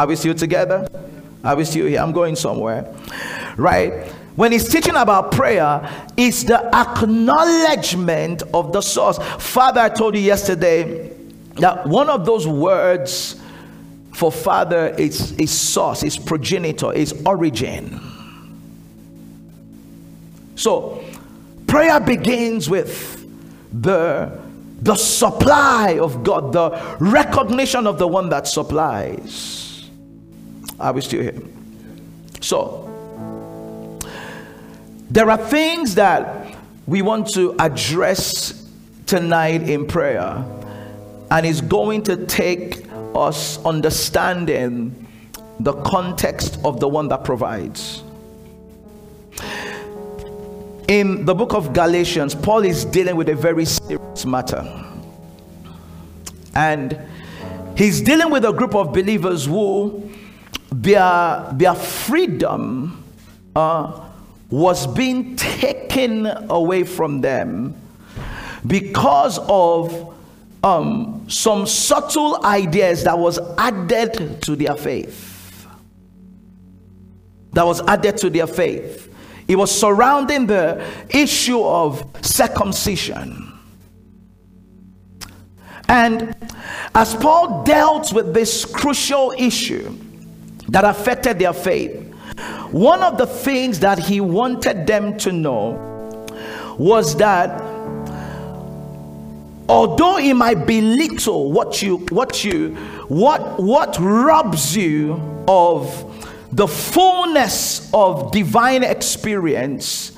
Are 0.00 0.06
we 0.06 0.16
still 0.16 0.34
together? 0.34 0.88
Are 1.44 1.54
we 1.54 1.64
still 1.66 1.86
here? 1.86 2.00
I'm 2.00 2.12
going 2.12 2.34
somewhere. 2.34 2.90
Right? 3.58 4.10
when 4.36 4.52
he's 4.52 4.68
teaching 4.68 4.94
about 4.94 5.32
prayer 5.32 6.06
it's 6.16 6.44
the 6.44 6.74
acknowledgement 6.74 8.42
of 8.54 8.72
the 8.72 8.80
source 8.80 9.18
father 9.38 9.80
i 9.80 9.88
told 9.88 10.14
you 10.14 10.20
yesterday 10.20 11.12
that 11.56 11.84
one 11.86 12.08
of 12.08 12.24
those 12.24 12.46
words 12.46 13.38
for 14.14 14.30
father 14.30 14.94
is, 14.96 15.32
is 15.32 15.50
source 15.50 16.04
is 16.04 16.16
progenitor 16.16 16.92
is 16.92 17.12
origin 17.26 18.00
so 20.54 21.04
prayer 21.66 21.98
begins 21.98 22.70
with 22.70 23.26
the 23.82 24.40
the 24.80 24.94
supply 24.94 25.98
of 26.00 26.22
god 26.22 26.52
the 26.52 26.96
recognition 27.00 27.86
of 27.86 27.98
the 27.98 28.06
one 28.06 28.30
that 28.30 28.46
supplies 28.46 29.69
are 30.80 30.92
we 30.92 31.00
still 31.00 31.22
here 31.22 31.40
so 32.40 32.86
there 35.10 35.28
are 35.28 35.36
things 35.36 35.96
that 35.96 36.56
we 36.86 37.02
want 37.02 37.28
to 37.34 37.56
address 37.58 38.68
tonight 39.06 39.68
in 39.68 39.84
prayer, 39.84 40.44
and 41.32 41.44
it's 41.44 41.60
going 41.60 42.04
to 42.04 42.26
take 42.26 42.84
us 43.12 43.58
understanding 43.64 45.06
the 45.58 45.72
context 45.82 46.60
of 46.64 46.78
the 46.78 46.88
one 46.88 47.08
that 47.08 47.24
provides. 47.24 48.04
In 50.86 51.24
the 51.24 51.34
book 51.34 51.54
of 51.54 51.72
Galatians, 51.72 52.36
Paul 52.36 52.64
is 52.64 52.84
dealing 52.84 53.16
with 53.16 53.28
a 53.28 53.34
very 53.34 53.64
serious 53.64 54.24
matter. 54.24 54.64
And 56.54 56.98
he's 57.76 58.00
dealing 58.00 58.30
with 58.30 58.44
a 58.44 58.52
group 58.52 58.76
of 58.76 58.92
believers 58.92 59.46
who 59.46 60.09
their, 60.72 61.48
their 61.52 61.74
freedom 61.74 63.04
uh, 63.54 64.08
was 64.50 64.86
being 64.86 65.36
taken 65.36 66.26
away 66.50 66.84
from 66.84 67.20
them 67.20 67.74
because 68.66 69.38
of 69.48 70.14
um, 70.62 71.24
some 71.28 71.66
subtle 71.66 72.44
ideas 72.44 73.04
that 73.04 73.18
was 73.18 73.38
added 73.56 74.42
to 74.42 74.56
their 74.56 74.76
faith. 74.76 75.66
That 77.52 77.64
was 77.64 77.80
added 77.82 78.16
to 78.18 78.30
their 78.30 78.46
faith. 78.46 79.12
It 79.48 79.56
was 79.56 79.76
surrounding 79.76 80.46
the 80.46 80.86
issue 81.08 81.60
of 81.62 82.04
circumcision. 82.22 83.46
And 85.88 86.36
as 86.94 87.16
Paul 87.16 87.64
dealt 87.64 88.12
with 88.12 88.32
this 88.32 88.64
crucial 88.64 89.34
issue 89.36 89.92
that 90.70 90.84
affected 90.84 91.38
their 91.38 91.52
faith, 91.52 92.12
one 92.70 93.02
of 93.02 93.18
the 93.18 93.26
things 93.26 93.80
that 93.80 93.98
he 93.98 94.20
wanted 94.20 94.86
them 94.86 95.16
to 95.18 95.32
know 95.32 96.26
was 96.78 97.16
that 97.16 97.60
although 99.68 100.18
it 100.18 100.34
might 100.34 100.66
be 100.66 100.80
little 100.80 101.52
what 101.52 101.82
you 101.82 101.98
what 102.08 102.44
you 102.44 102.74
what 103.08 103.60
what 103.60 103.96
robs 104.00 104.76
you 104.76 105.20
of 105.46 106.06
the 106.52 106.66
fullness 106.66 107.90
of 107.92 108.32
divine 108.32 108.82
experience 108.82 110.12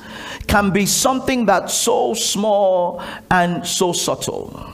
can 0.46 0.70
be 0.70 0.86
something 0.86 1.46
that's 1.46 1.74
so 1.74 2.14
small 2.14 3.02
and 3.30 3.66
so 3.66 3.92
subtle. 3.92 4.70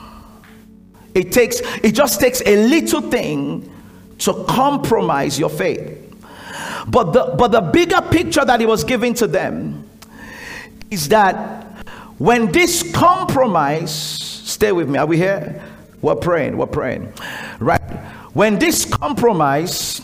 It 1.14 1.32
takes 1.32 1.60
it 1.82 1.92
just 1.92 2.20
takes 2.20 2.42
a 2.46 2.68
little 2.68 3.00
thing 3.00 3.72
to 4.18 4.44
compromise 4.48 5.38
your 5.38 5.50
faith 5.50 6.04
but 6.86 7.12
the 7.12 7.34
but 7.38 7.48
the 7.48 7.60
bigger 7.60 8.00
picture 8.10 8.44
that 8.44 8.60
he 8.60 8.66
was 8.66 8.84
giving 8.84 9.14
to 9.14 9.26
them 9.26 9.88
is 10.90 11.08
that 11.08 11.64
when 12.18 12.50
this 12.50 12.90
compromise 12.92 14.28
Stay 14.48 14.72
with 14.72 14.88
me. 14.88 14.98
Are 14.98 15.04
we 15.04 15.18
here? 15.18 15.62
We're 16.00 16.16
praying. 16.16 16.56
We're 16.56 16.66
praying. 16.66 17.12
Right. 17.60 17.80
When 18.32 18.58
this 18.58 18.86
compromise, 18.86 20.00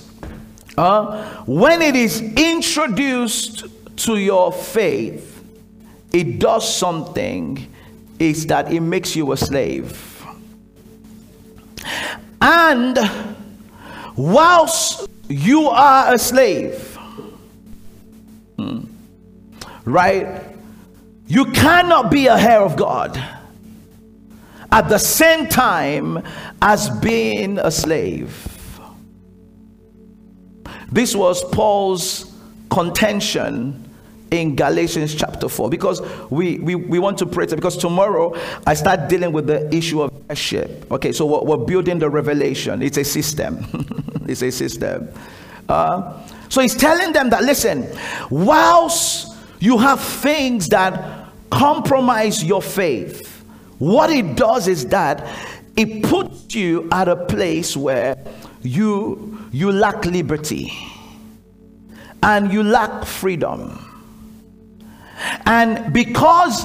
uh, 0.76 1.42
when 1.46 1.80
it 1.80 1.96
is 1.96 2.20
introduced 2.20 3.64
to 4.04 4.16
your 4.18 4.52
faith, 4.52 5.42
it 6.12 6.38
does 6.38 6.72
something. 6.76 7.68
Is 8.18 8.46
that 8.46 8.70
it 8.70 8.80
makes 8.80 9.16
you 9.16 9.32
a 9.32 9.36
slave. 9.36 10.24
And 12.40 12.96
whilst 14.16 15.08
you 15.28 15.68
are 15.68 16.14
a 16.14 16.18
slave, 16.18 16.98
right, 19.84 20.42
you 21.26 21.46
cannot 21.52 22.10
be 22.10 22.26
a 22.26 22.36
heir 22.36 22.60
of 22.60 22.76
God 22.76 23.16
at 24.70 24.88
the 24.88 24.98
same 24.98 25.48
time 25.48 26.22
as 26.60 26.90
being 26.90 27.58
a 27.58 27.70
slave. 27.70 28.50
This 30.90 31.16
was 31.16 31.42
Paul's 31.50 32.32
contention 32.70 33.80
in 34.30 34.56
Galatians 34.56 35.14
chapter 35.14 35.48
4 35.48 35.70
because 35.70 36.00
we, 36.30 36.58
we, 36.58 36.74
we 36.74 36.98
want 36.98 37.18
to 37.18 37.26
pray 37.26 37.46
because 37.46 37.76
tomorrow 37.76 38.34
I 38.66 38.74
start 38.74 39.08
dealing 39.08 39.32
with 39.32 39.46
the 39.46 39.72
issue 39.74 40.02
of 40.02 40.13
heirship. 40.28 40.90
Okay, 40.90 41.12
so 41.12 41.26
we're, 41.26 41.56
we're 41.56 41.64
building 41.64 41.98
the 41.98 42.10
revelation, 42.10 42.82
it's 42.82 42.96
a 42.96 43.04
system. 43.04 43.66
it's 44.28 44.42
a 44.42 44.50
system. 44.50 45.08
Uh, 45.68 46.26
so 46.48 46.60
he's 46.60 46.74
telling 46.74 47.12
them 47.12 47.30
that 47.30 47.42
listen, 47.42 47.88
whilst 48.30 49.36
you 49.60 49.78
have 49.78 50.00
things 50.00 50.68
that 50.68 51.28
compromise 51.50 52.44
your 52.44 52.62
faith, 52.62 53.44
what 53.78 54.10
it 54.10 54.36
does 54.36 54.68
is 54.68 54.86
that 54.86 55.26
it 55.76 56.02
puts 56.04 56.54
you 56.54 56.88
at 56.92 57.08
a 57.08 57.16
place 57.26 57.76
where 57.76 58.16
you 58.62 59.48
you 59.52 59.70
lack 59.72 60.04
liberty 60.04 60.72
and 62.22 62.52
you 62.52 62.62
lack 62.62 63.04
freedom. 63.04 63.80
And 65.46 65.92
because 65.92 66.64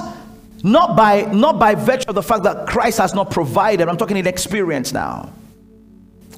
not 0.62 0.96
by 0.96 1.22
not 1.32 1.58
by 1.58 1.74
virtue 1.74 2.08
of 2.08 2.14
the 2.14 2.22
fact 2.22 2.42
that 2.44 2.66
Christ 2.66 2.98
has 2.98 3.14
not 3.14 3.30
provided, 3.30 3.88
I'm 3.88 3.96
talking 3.96 4.16
in 4.16 4.26
experience 4.26 4.92
now. 4.92 5.32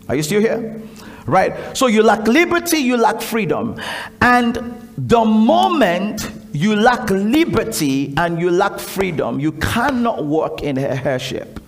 Are 0.09 0.15
you 0.15 0.23
still 0.23 0.41
here? 0.41 0.81
Right? 1.27 1.77
So 1.77 1.87
you 1.87 2.03
lack 2.03 2.27
liberty, 2.27 2.79
you 2.79 2.97
lack 2.97 3.21
freedom. 3.21 3.81
And 4.21 4.57
the 4.99 5.25
moment 5.25 6.31
you 6.53 6.77
lack 6.77 7.09
liberty 7.11 8.13
and 8.17 8.41
you 8.41 8.51
lack 8.51 8.79
freedom, 8.79 9.41
you 9.41 9.53
cannot 9.53 10.25
walk 10.25 10.63
in 10.63 10.77
her 10.77 11.01
heirship. 11.05 11.61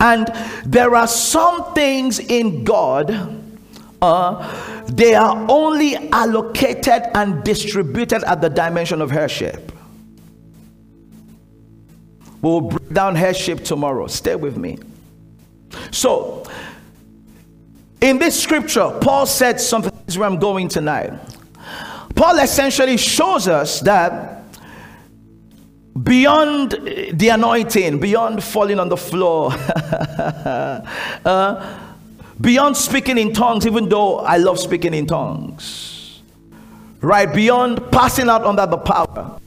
And 0.00 0.28
there 0.64 0.94
are 0.94 1.06
some 1.06 1.72
things 1.74 2.18
in 2.18 2.64
God, 2.64 3.44
uh, 4.02 4.84
they 4.86 5.14
are 5.14 5.46
only 5.48 5.96
allocated 6.10 7.02
and 7.14 7.44
distributed 7.44 8.24
at 8.24 8.40
the 8.40 8.48
dimension 8.48 9.00
of 9.00 9.12
heirship. 9.12 9.72
We'll 12.42 12.62
break 12.62 12.92
down 12.92 13.16
heirship 13.16 13.64
tomorrow. 13.64 14.06
Stay 14.06 14.36
with 14.36 14.56
me. 14.56 14.78
So, 15.90 16.44
in 18.00 18.18
this 18.18 18.40
scripture, 18.40 18.98
Paul 19.00 19.26
said 19.26 19.60
something. 19.60 19.92
This 20.06 20.14
is 20.14 20.18
where 20.18 20.28
I'm 20.28 20.38
going 20.38 20.68
tonight. 20.68 21.12
Paul 22.14 22.38
essentially 22.38 22.96
shows 22.96 23.46
us 23.46 23.80
that 23.80 24.42
beyond 26.02 26.72
the 27.12 27.28
anointing, 27.28 28.00
beyond 28.00 28.42
falling 28.42 28.78
on 28.80 28.88
the 28.88 28.96
floor, 28.96 29.52
uh, 31.24 31.78
beyond 32.40 32.76
speaking 32.76 33.18
in 33.18 33.32
tongues, 33.32 33.66
even 33.66 33.88
though 33.88 34.20
I 34.20 34.38
love 34.38 34.58
speaking 34.58 34.94
in 34.94 35.06
tongues, 35.06 36.22
right? 37.00 37.32
Beyond 37.32 37.90
passing 37.90 38.28
out 38.28 38.44
under 38.44 38.66
the 38.66 38.78
power, 38.78 39.38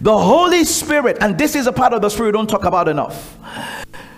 the 0.00 0.16
Holy 0.16 0.64
Spirit, 0.64 1.18
and 1.20 1.38
this 1.38 1.54
is 1.54 1.66
a 1.66 1.72
part 1.72 1.92
of 1.92 2.02
the 2.02 2.08
Spirit 2.08 2.28
we 2.28 2.32
don't 2.32 2.50
talk 2.50 2.64
about 2.64 2.88
enough. 2.88 3.38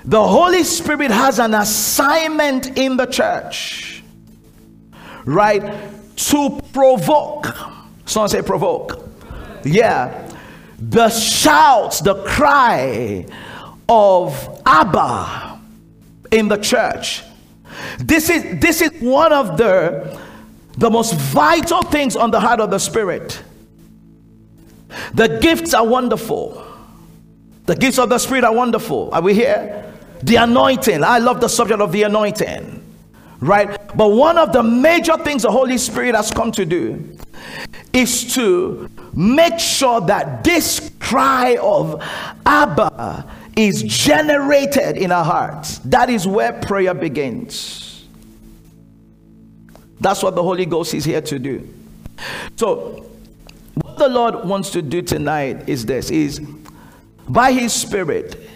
The 0.04 0.26
Holy 0.26 0.64
Spirit 0.64 1.10
has 1.10 1.38
an 1.38 1.54
assignment 1.54 2.78
in 2.78 2.96
the 2.96 3.06
church, 3.06 4.02
right? 5.24 5.62
to 6.18 6.60
provoke. 6.72 7.46
Someone 8.04 8.28
say 8.28 8.42
provoke. 8.42 9.08
Yeah. 9.64 10.30
The 10.78 11.08
shouts, 11.10 12.00
the 12.00 12.22
cry 12.24 13.26
of 13.88 14.62
Abba 14.66 15.60
in 16.32 16.48
the 16.48 16.56
church. 16.56 17.22
This 17.98 18.30
is 18.30 18.60
this 18.60 18.82
is 18.82 18.90
one 19.00 19.32
of 19.32 19.56
the 19.56 20.18
the 20.76 20.90
most 20.90 21.14
vital 21.14 21.82
things 21.82 22.16
on 22.16 22.30
the 22.30 22.40
heart 22.40 22.60
of 22.60 22.70
the 22.70 22.78
spirit. 22.78 23.42
The 25.14 25.38
gifts 25.40 25.74
are 25.74 25.86
wonderful. 25.86 26.64
The 27.66 27.76
gifts 27.76 27.98
of 27.98 28.08
the 28.08 28.18
spirit 28.18 28.44
are 28.44 28.54
wonderful. 28.54 29.10
Are 29.12 29.20
we 29.20 29.34
here? 29.34 29.92
The 30.22 30.36
anointing. 30.36 31.04
I 31.04 31.18
love 31.18 31.40
the 31.40 31.48
subject 31.48 31.80
of 31.80 31.92
the 31.92 32.04
anointing 32.04 32.78
right? 33.40 33.78
But 33.96 34.08
one 34.08 34.38
of 34.38 34.52
the 34.52 34.62
major 34.62 35.16
things 35.18 35.42
the 35.42 35.50
Holy 35.50 35.78
Spirit 35.78 36.14
has 36.14 36.30
come 36.30 36.52
to 36.52 36.64
do 36.64 37.16
is 37.92 38.34
to 38.34 38.90
make 39.14 39.58
sure 39.58 40.00
that 40.02 40.44
this 40.44 40.90
cry 41.00 41.56
of 41.62 42.02
Abba 42.44 43.26
is 43.56 43.82
generated 43.82 44.96
in 44.96 45.10
our 45.10 45.24
hearts. 45.24 45.78
That 45.78 46.10
is 46.10 46.26
where 46.26 46.52
prayer 46.52 46.94
begins. 46.94 48.06
That's 50.00 50.22
what 50.22 50.34
the 50.34 50.42
Holy 50.42 50.66
Ghost 50.66 50.94
is 50.94 51.04
here 51.04 51.20
to 51.22 51.38
do. 51.38 51.68
So, 52.56 53.04
the 53.98 54.08
Lord 54.08 54.44
wants 54.44 54.70
to 54.70 54.82
do 54.82 55.02
tonight 55.02 55.68
is 55.68 55.86
this 55.86 56.10
is 56.10 56.40
by 57.28 57.52
his 57.52 57.72
spirit 57.72 58.48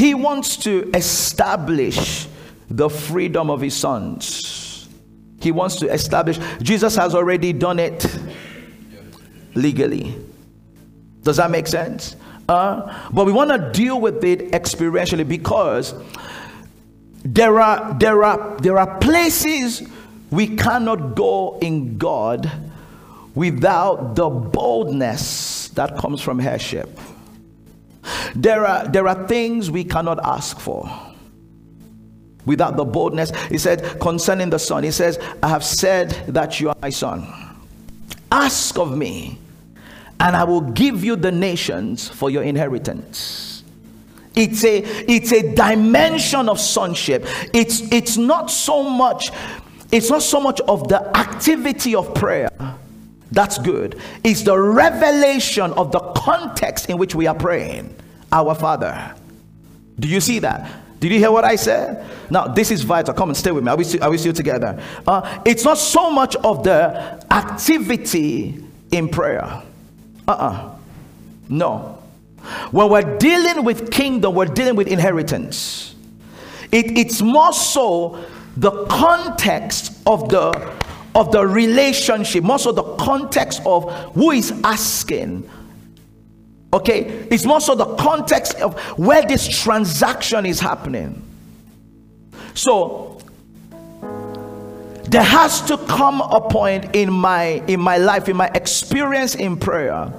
he 0.00 0.14
wants 0.14 0.56
to 0.58 0.90
establish 0.94 2.26
the 2.70 2.88
freedom 2.88 3.50
of 3.50 3.60
his 3.60 3.76
sons. 3.76 4.88
He 5.40 5.52
wants 5.52 5.76
to 5.76 5.92
establish, 5.92 6.38
Jesus 6.62 6.96
has 6.96 7.14
already 7.14 7.52
done 7.52 7.78
it 7.78 8.06
legally. 9.54 10.16
Does 11.22 11.36
that 11.36 11.50
make 11.50 11.66
sense? 11.66 12.16
Uh, 12.48 13.08
but 13.12 13.26
we 13.26 13.32
want 13.32 13.50
to 13.50 13.70
deal 13.78 14.00
with 14.00 14.24
it 14.24 14.52
experientially 14.52 15.28
because 15.28 15.94
there 17.22 17.60
are 17.60 17.92
there 17.98 18.24
are 18.24 18.56
there 18.60 18.78
are 18.78 18.98
places 18.98 19.86
we 20.30 20.56
cannot 20.56 21.14
go 21.14 21.58
in 21.60 21.98
God 21.98 22.50
without 23.34 24.14
the 24.16 24.28
boldness 24.28 25.68
that 25.68 25.96
comes 25.98 26.20
from 26.20 26.40
heirship. 26.40 26.98
There 28.34 28.66
are 28.66 28.88
there 28.88 29.06
are 29.08 29.26
things 29.26 29.70
we 29.70 29.84
cannot 29.84 30.18
ask 30.24 30.58
for 30.58 30.90
without 32.46 32.76
the 32.76 32.84
boldness. 32.84 33.30
He 33.48 33.58
said 33.58 34.00
concerning 34.00 34.50
the 34.50 34.58
son, 34.58 34.82
he 34.82 34.90
says, 34.90 35.18
I 35.42 35.48
have 35.48 35.64
said 35.64 36.10
that 36.28 36.60
you 36.60 36.70
are 36.70 36.76
my 36.80 36.90
son. 36.90 37.26
Ask 38.32 38.78
of 38.78 38.96
me, 38.96 39.38
and 40.18 40.36
I 40.36 40.44
will 40.44 40.60
give 40.60 41.04
you 41.04 41.16
the 41.16 41.32
nations 41.32 42.08
for 42.08 42.30
your 42.30 42.42
inheritance. 42.42 43.64
It's 44.34 44.64
a 44.64 44.78
it's 45.08 45.32
a 45.32 45.54
dimension 45.54 46.48
of 46.48 46.60
sonship. 46.60 47.26
It's 47.52 47.80
it's 47.92 48.16
not 48.16 48.50
so 48.50 48.82
much 48.82 49.30
it's 49.92 50.08
not 50.08 50.22
so 50.22 50.40
much 50.40 50.60
of 50.62 50.88
the 50.88 51.16
activity 51.16 51.96
of 51.96 52.14
prayer. 52.14 52.48
That's 53.32 53.58
good. 53.58 54.00
It's 54.24 54.42
the 54.42 54.58
revelation 54.58 55.72
of 55.72 55.92
the 55.92 56.00
context 56.00 56.90
in 56.90 56.98
which 56.98 57.14
we 57.14 57.26
are 57.26 57.34
praying. 57.34 57.94
Our 58.32 58.54
Father. 58.54 59.14
Do 59.98 60.08
you 60.08 60.20
see 60.20 60.38
that? 60.40 60.70
Did 61.00 61.12
you 61.12 61.18
hear 61.18 61.32
what 61.32 61.44
I 61.44 61.56
said? 61.56 62.06
Now, 62.30 62.46
this 62.46 62.70
is 62.70 62.82
vital. 62.82 63.14
Come 63.14 63.30
and 63.30 63.36
stay 63.36 63.50
with 63.50 63.64
me. 63.64 63.70
Are 63.70 63.76
we 63.76 63.84
still, 63.84 64.04
are 64.04 64.10
we 64.10 64.18
still 64.18 64.32
together? 64.32 64.82
Uh, 65.06 65.40
it's 65.44 65.64
not 65.64 65.78
so 65.78 66.10
much 66.10 66.36
of 66.36 66.62
the 66.62 67.26
activity 67.32 68.62
in 68.90 69.08
prayer. 69.08 69.42
Uh 69.42 69.62
uh-uh. 70.28 70.50
uh 70.50 70.74
No. 71.48 72.02
When 72.70 72.90
we're 72.90 73.18
dealing 73.18 73.64
with 73.64 73.90
kingdom, 73.90 74.34
we're 74.34 74.46
dealing 74.46 74.76
with 74.76 74.88
inheritance. 74.88 75.94
It, 76.70 76.96
it's 76.98 77.20
more 77.20 77.52
so 77.52 78.24
the 78.56 78.86
context 78.86 79.98
of 80.06 80.28
the 80.28 80.52
of 81.14 81.32
the 81.32 81.46
relationship, 81.46 82.44
more 82.44 82.58
so 82.58 82.72
the 82.72 82.94
context 82.96 83.62
of 83.66 83.90
who 84.14 84.30
is 84.30 84.52
asking. 84.64 85.48
Okay, 86.72 87.26
it's 87.30 87.44
more 87.44 87.60
so 87.60 87.74
the 87.74 87.96
context 87.96 88.54
of 88.60 88.78
where 88.96 89.22
this 89.22 89.48
transaction 89.48 90.46
is 90.46 90.60
happening. 90.60 91.20
So 92.54 93.20
there 95.08 95.24
has 95.24 95.60
to 95.62 95.76
come 95.76 96.20
a 96.20 96.40
point 96.40 96.94
in 96.94 97.12
my 97.12 97.62
in 97.66 97.80
my 97.80 97.96
life, 97.96 98.28
in 98.28 98.36
my 98.36 98.48
experience 98.54 99.34
in 99.34 99.56
prayer, 99.56 100.12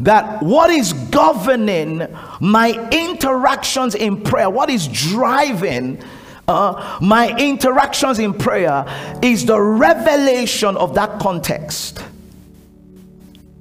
that 0.00 0.42
what 0.42 0.70
is 0.70 0.94
governing 0.94 2.06
my 2.40 2.88
interactions 2.90 3.94
in 3.94 4.22
prayer, 4.22 4.48
what 4.48 4.70
is 4.70 4.88
driving 4.88 6.02
uh, 6.48 6.98
my 7.00 7.36
interactions 7.36 8.18
in 8.18 8.32
prayer 8.32 8.84
is 9.22 9.44
the 9.44 9.60
revelation 9.60 10.76
of 10.76 10.94
that 10.94 11.20
context. 11.20 12.02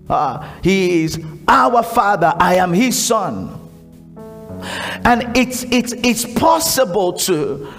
Uh, 0.09 0.49
he 0.63 1.03
is 1.03 1.21
our 1.47 1.83
father, 1.83 2.33
I 2.37 2.55
am 2.55 2.71
his 2.71 2.97
son. 2.97 3.53
And 5.03 5.35
it's 5.37 5.63
it's 5.63 5.93
it's 5.93 6.25
possible 6.25 7.13
to 7.13 7.71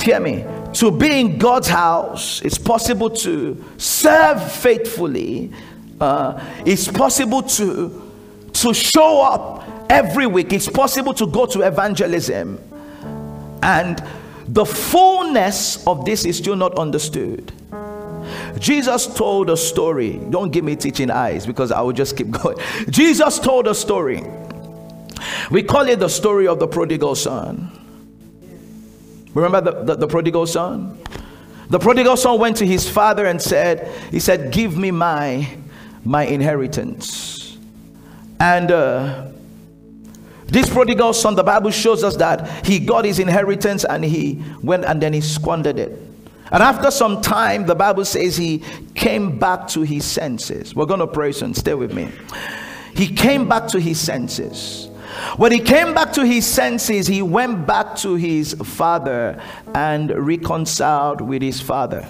hear 0.00 0.20
me 0.20 0.44
to 0.74 0.90
be 0.90 1.20
in 1.20 1.38
God's 1.38 1.68
house, 1.68 2.40
it's 2.42 2.56
possible 2.56 3.10
to 3.10 3.62
serve 3.76 4.52
faithfully, 4.52 5.52
uh, 6.00 6.42
it's 6.64 6.88
possible 6.88 7.42
to 7.42 8.10
to 8.52 8.72
show 8.72 9.22
up 9.22 9.90
every 9.90 10.26
week, 10.26 10.52
it's 10.52 10.68
possible 10.68 11.12
to 11.14 11.26
go 11.26 11.46
to 11.46 11.62
evangelism. 11.62 12.58
And 13.62 14.02
the 14.52 14.64
fullness 14.64 15.86
of 15.86 16.04
this 16.04 16.24
is 16.24 16.36
still 16.36 16.56
not 16.56 16.76
understood. 16.76 17.52
Jesus 18.58 19.06
told 19.06 19.48
a 19.48 19.56
story. 19.56 20.20
Don't 20.30 20.50
give 20.50 20.64
me 20.64 20.74
teaching 20.74 21.10
eyes 21.10 21.46
because 21.46 21.70
I 21.70 21.80
will 21.80 21.92
just 21.92 22.16
keep 22.16 22.30
going. 22.42 22.58
Jesus 22.88 23.38
told 23.38 23.68
a 23.68 23.74
story. 23.74 24.22
We 25.50 25.62
call 25.62 25.88
it 25.88 26.00
the 26.00 26.08
story 26.08 26.48
of 26.48 26.58
the 26.58 26.66
prodigal 26.66 27.14
son. 27.14 27.70
Remember 29.34 29.60
the, 29.60 29.84
the, 29.84 29.94
the, 29.94 30.08
prodigal 30.08 30.46
son? 30.46 30.98
The 31.68 31.78
prodigal 31.78 32.16
son 32.16 32.40
went 32.40 32.56
to 32.56 32.66
his 32.66 32.90
father 32.90 33.26
and 33.26 33.40
said, 33.40 33.86
He 34.10 34.18
said, 34.18 34.52
Give 34.52 34.76
me 34.76 34.90
my 34.90 35.48
my 36.04 36.24
inheritance. 36.24 37.56
And 38.40 38.72
uh, 38.72 39.29
this 40.50 40.68
prodigal 40.68 41.12
son, 41.12 41.34
the 41.34 41.44
Bible 41.44 41.70
shows 41.70 42.02
us 42.04 42.16
that 42.16 42.66
he 42.66 42.78
got 42.78 43.04
his 43.04 43.18
inheritance 43.18 43.84
and 43.84 44.04
he 44.04 44.42
went 44.62 44.84
and 44.84 45.00
then 45.00 45.12
he 45.12 45.20
squandered 45.20 45.78
it. 45.78 45.90
And 46.52 46.62
after 46.62 46.90
some 46.90 47.22
time, 47.22 47.66
the 47.66 47.74
Bible 47.76 48.04
says 48.04 48.36
he 48.36 48.64
came 48.94 49.38
back 49.38 49.68
to 49.68 49.82
his 49.82 50.04
senses. 50.04 50.74
We're 50.74 50.86
going 50.86 51.00
to 51.00 51.06
pray 51.06 51.32
soon. 51.32 51.54
Stay 51.54 51.74
with 51.74 51.94
me. 51.94 52.10
He 52.94 53.14
came 53.14 53.48
back 53.48 53.68
to 53.68 53.80
his 53.80 54.00
senses. 54.00 54.88
When 55.36 55.52
he 55.52 55.60
came 55.60 55.94
back 55.94 56.12
to 56.14 56.24
his 56.24 56.46
senses, 56.46 57.06
he 57.06 57.22
went 57.22 57.66
back 57.66 57.96
to 57.96 58.14
his 58.16 58.54
father 58.54 59.40
and 59.74 60.10
reconciled 60.10 61.20
with 61.20 61.42
his 61.42 61.60
father. 61.60 62.06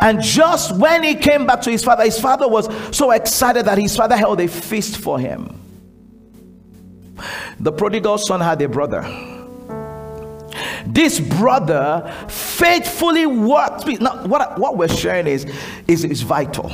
And 0.00 0.20
just 0.22 0.76
when 0.76 1.02
he 1.02 1.14
came 1.14 1.46
back 1.46 1.60
to 1.62 1.70
his 1.70 1.84
father, 1.84 2.04
his 2.04 2.18
father 2.18 2.48
was 2.48 2.68
so 2.96 3.10
excited 3.10 3.66
that 3.66 3.78
his 3.78 3.96
father 3.96 4.16
held 4.16 4.40
a 4.40 4.48
feast 4.48 4.96
for 4.96 5.18
him. 5.18 5.60
The 7.60 7.72
prodigal 7.72 8.18
son 8.18 8.40
had 8.40 8.62
a 8.62 8.68
brother. 8.68 9.02
This 10.86 11.20
brother 11.20 12.12
faithfully 12.28 13.26
worked. 13.26 13.86
Now, 14.00 14.26
what, 14.26 14.58
what 14.58 14.76
we're 14.76 14.88
sharing 14.88 15.26
is, 15.26 15.44
is, 15.86 16.04
is 16.04 16.22
vital. 16.22 16.68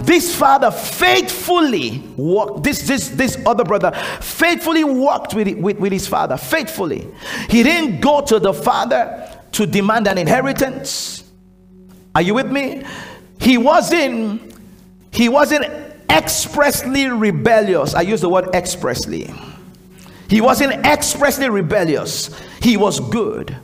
This 0.00 0.34
father 0.34 0.70
faithfully 0.70 2.00
worked, 2.16 2.64
this, 2.64 2.86
this, 2.86 3.08
this 3.08 3.38
other 3.46 3.64
brother 3.64 3.92
faithfully 4.20 4.84
worked 4.84 5.34
with, 5.34 5.56
with, 5.56 5.78
with 5.78 5.92
his 5.92 6.06
father. 6.06 6.36
Faithfully. 6.36 7.06
He 7.48 7.62
didn't 7.62 8.00
go 8.00 8.20
to 8.22 8.38
the 8.38 8.52
father 8.52 9.28
to 9.52 9.66
demand 9.66 10.08
an 10.08 10.18
inheritance. 10.18 11.24
Are 12.14 12.22
you 12.22 12.34
with 12.34 12.50
me? 12.50 12.84
He 13.40 13.58
wasn't, 13.58 14.54
he 15.12 15.28
wasn't 15.28 15.66
expressly 16.10 17.06
rebellious. 17.06 17.94
I 17.94 18.02
use 18.02 18.20
the 18.20 18.28
word 18.28 18.54
expressly. 18.54 19.32
He 20.28 20.40
wasn't 20.40 20.86
expressly 20.86 21.48
rebellious, 21.48 22.30
he 22.60 22.76
was 22.76 23.00
good. 23.00 23.56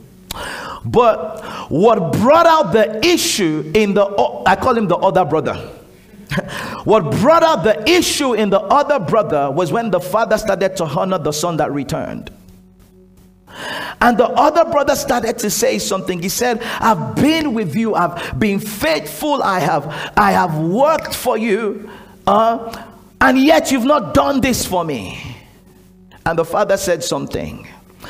But 0.83 1.43
what 1.69 2.13
brought 2.13 2.47
out 2.47 2.73
the 2.73 3.05
issue 3.05 3.71
in 3.75 3.93
the, 3.93 4.05
I 4.45 4.55
call 4.55 4.75
him 4.75 4.87
the 4.87 4.97
other 4.97 5.25
brother. 5.25 5.53
what 6.85 7.11
brought 7.19 7.43
out 7.43 7.63
the 7.63 7.87
issue 7.89 8.33
in 8.33 8.49
the 8.49 8.59
other 8.59 8.99
brother 8.99 9.51
was 9.51 9.71
when 9.71 9.91
the 9.91 9.99
father 9.99 10.37
started 10.37 10.77
to 10.77 10.85
honor 10.85 11.17
the 11.17 11.31
son 11.31 11.57
that 11.57 11.71
returned. 11.71 12.31
And 13.99 14.17
the 14.17 14.27
other 14.29 14.69
brother 14.71 14.95
started 14.95 15.37
to 15.39 15.49
say 15.49 15.77
something. 15.77 16.21
He 16.21 16.29
said, 16.29 16.61
I've 16.79 17.15
been 17.15 17.53
with 17.53 17.75
you, 17.75 17.93
I've 17.93 18.39
been 18.39 18.59
faithful, 18.59 19.43
I 19.43 19.59
have 19.59 19.85
I 20.15 20.31
have 20.31 20.57
worked 20.57 21.13
for 21.13 21.37
you, 21.37 21.89
uh, 22.25 22.85
and 23.19 23.37
yet 23.37 23.71
you've 23.71 23.85
not 23.85 24.13
done 24.13 24.41
this 24.41 24.65
for 24.65 24.83
me. 24.83 25.30
And 26.25 26.37
the 26.37 26.45
father 26.45 26.77
said 26.77 27.03
something. 27.03 27.67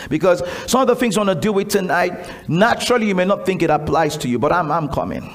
Because 0.09 0.41
some 0.67 0.81
of 0.81 0.87
the 0.87 0.95
things 0.95 1.17
I 1.17 1.21
want 1.21 1.29
to 1.29 1.41
deal 1.41 1.53
with 1.53 1.69
tonight, 1.69 2.29
naturally 2.47 3.07
you 3.07 3.15
may 3.15 3.25
not 3.25 3.45
think 3.45 3.61
it 3.61 3.69
applies 3.69 4.17
to 4.17 4.27
you, 4.27 4.39
but 4.39 4.51
I'm, 4.51 4.71
I'm 4.71 4.87
coming. 4.87 5.29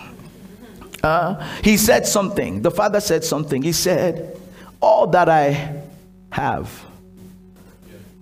Uh, 1.03 1.43
he 1.63 1.77
said 1.77 2.07
something. 2.07 2.63
The 2.63 2.71
father 2.71 3.01
said 3.01 3.23
something. 3.25 3.63
He 3.63 3.73
said, 3.73 4.39
All 4.81 5.07
that 5.09 5.29
I 5.29 5.83
have 6.31 6.85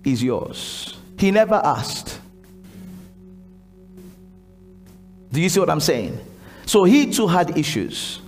is 0.03 0.21
yours. 0.21 0.97
He 1.17 1.31
never 1.31 1.55
asked. 1.55 2.19
Do 5.31 5.41
you 5.41 5.49
see 5.49 5.59
what 5.59 5.69
I'm 5.69 5.79
saying? 5.79 6.19
So 6.65 6.83
he 6.83 7.11
too 7.11 7.27
had 7.27 7.57
issues. 7.57 8.21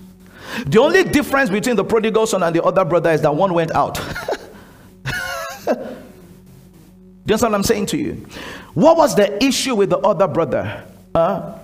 The 0.66 0.80
only 0.80 1.04
difference 1.04 1.50
between 1.50 1.76
the 1.76 1.84
prodigal 1.84 2.26
son 2.26 2.42
and 2.42 2.54
the 2.54 2.62
other 2.62 2.84
brother 2.84 3.10
is 3.10 3.20
that 3.22 3.34
one 3.34 3.54
went 3.54 3.70
out. 3.72 3.98
understand 7.34 7.52
what 7.52 7.58
I'm 7.58 7.64
saying 7.64 7.86
to 7.86 7.96
you? 7.96 8.26
What 8.74 8.96
was 8.96 9.14
the 9.14 9.42
issue 9.42 9.74
with 9.74 9.90
the 9.90 9.98
other 9.98 10.28
brother? 10.28 10.84
Uh, 11.14 11.58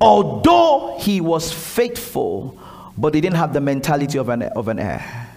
although 0.00 0.96
he 1.00 1.20
was 1.20 1.52
faithful, 1.52 2.58
but 2.96 3.14
he 3.14 3.20
didn't 3.20 3.36
have 3.36 3.52
the 3.52 3.60
mentality 3.60 4.18
of 4.18 4.28
an, 4.28 4.42
of 4.42 4.68
an 4.68 4.78
heir. 4.78 5.28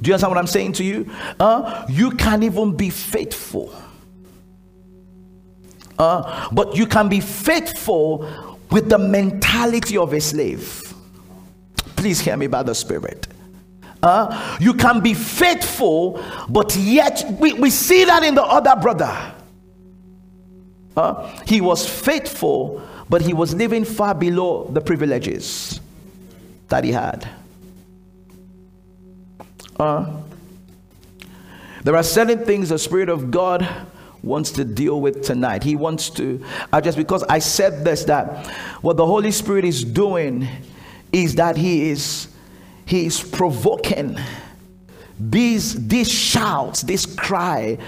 Do 0.00 0.08
you 0.08 0.14
understand 0.14 0.30
what 0.32 0.38
I'm 0.38 0.46
saying 0.46 0.72
to 0.74 0.84
you? 0.84 1.10
Uh, 1.40 1.86
you 1.88 2.10
can't 2.10 2.44
even 2.44 2.76
be 2.76 2.90
faithful. 2.90 3.74
Uh, 5.98 6.48
but 6.52 6.76
you 6.76 6.86
can 6.86 7.08
be 7.08 7.20
faithful 7.20 8.58
with 8.70 8.88
the 8.88 8.98
mentality 8.98 9.96
of 9.96 10.12
a 10.12 10.20
slave. 10.20 10.92
Please 11.96 12.20
hear 12.20 12.36
me 12.36 12.48
by 12.48 12.62
the 12.62 12.74
Spirit. 12.74 13.28
Uh, 14.04 14.58
you 14.60 14.74
can 14.74 15.00
be 15.00 15.14
faithful, 15.14 16.22
but 16.50 16.76
yet 16.76 17.24
we, 17.40 17.54
we 17.54 17.70
see 17.70 18.04
that 18.04 18.22
in 18.22 18.34
the 18.34 18.42
other 18.42 18.78
brother. 18.78 19.32
Uh, 20.94 21.26
he 21.46 21.62
was 21.62 21.88
faithful, 21.88 22.82
but 23.08 23.22
he 23.22 23.32
was 23.32 23.54
living 23.54 23.82
far 23.82 24.14
below 24.14 24.68
the 24.70 24.80
privileges 24.80 25.80
that 26.68 26.84
he 26.84 26.92
had. 26.92 27.26
Uh, 29.80 30.20
there 31.82 31.96
are 31.96 32.02
certain 32.02 32.44
things 32.44 32.68
the 32.68 32.78
Spirit 32.78 33.08
of 33.08 33.30
God 33.30 33.66
wants 34.22 34.50
to 34.52 34.66
deal 34.66 35.00
with 35.00 35.22
tonight. 35.24 35.62
He 35.62 35.76
wants 35.76 36.10
to, 36.10 36.44
uh, 36.74 36.80
just 36.82 36.98
because 36.98 37.24
I 37.24 37.38
said 37.38 37.86
this, 37.86 38.04
that 38.04 38.46
what 38.82 38.98
the 38.98 39.06
Holy 39.06 39.30
Spirit 39.30 39.64
is 39.64 39.82
doing 39.82 40.46
is 41.10 41.36
that 41.36 41.56
he 41.56 41.88
is 41.88 42.28
he 42.86 43.06
is 43.06 43.22
provoking 43.22 44.18
these 45.18 45.86
these 45.86 46.10
shouts, 46.10 46.82
this 46.82 47.06
cry 47.06 47.78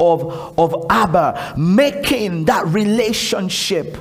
of 0.00 0.58
of 0.58 0.86
Abba, 0.90 1.54
making 1.56 2.46
that 2.46 2.66
relationship 2.66 3.96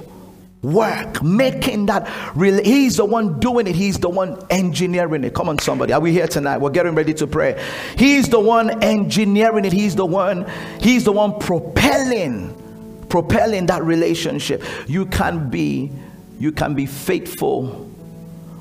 work, 0.62 1.24
making 1.24 1.88
that 1.88 2.08
really, 2.36 2.64
he's 2.64 2.98
the 2.98 3.06
one 3.06 3.40
doing 3.40 3.68
it, 3.68 3.76
he's 3.76 3.98
the 4.00 4.10
one 4.10 4.38
engineering 4.50 5.24
it. 5.24 5.34
Come 5.34 5.50
on, 5.50 5.58
somebody. 5.60 5.94
Are 5.94 6.00
we 6.00 6.12
here 6.12 6.28
tonight? 6.28 6.58
We're 6.60 6.70
getting 6.70 6.94
ready 6.94 7.14
to 7.16 7.28
pray. 7.28 7.64
He's 7.98 8.30
the 8.30 8.40
one 8.40 8.84
engineering 8.84 9.66
it, 9.66 9.74
he's 9.74 9.96
the 9.96 10.06
one, 10.06 10.50
he's 10.80 11.04
the 11.04 11.12
one 11.12 11.40
propelling, 11.40 13.06
propelling 13.10 13.66
that 13.68 13.84
relationship. 13.84 14.64
You 14.88 15.06
can 15.08 15.50
be, 15.50 15.92
you 16.40 16.52
can 16.52 16.76
be 16.76 16.86
faithful, 16.86 17.90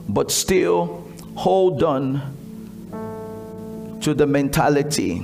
but 0.09 0.31
still 0.31 1.07
hold 1.35 1.83
on 1.83 2.21
to 4.03 4.15
the 4.15 4.27
mentality 4.27 5.23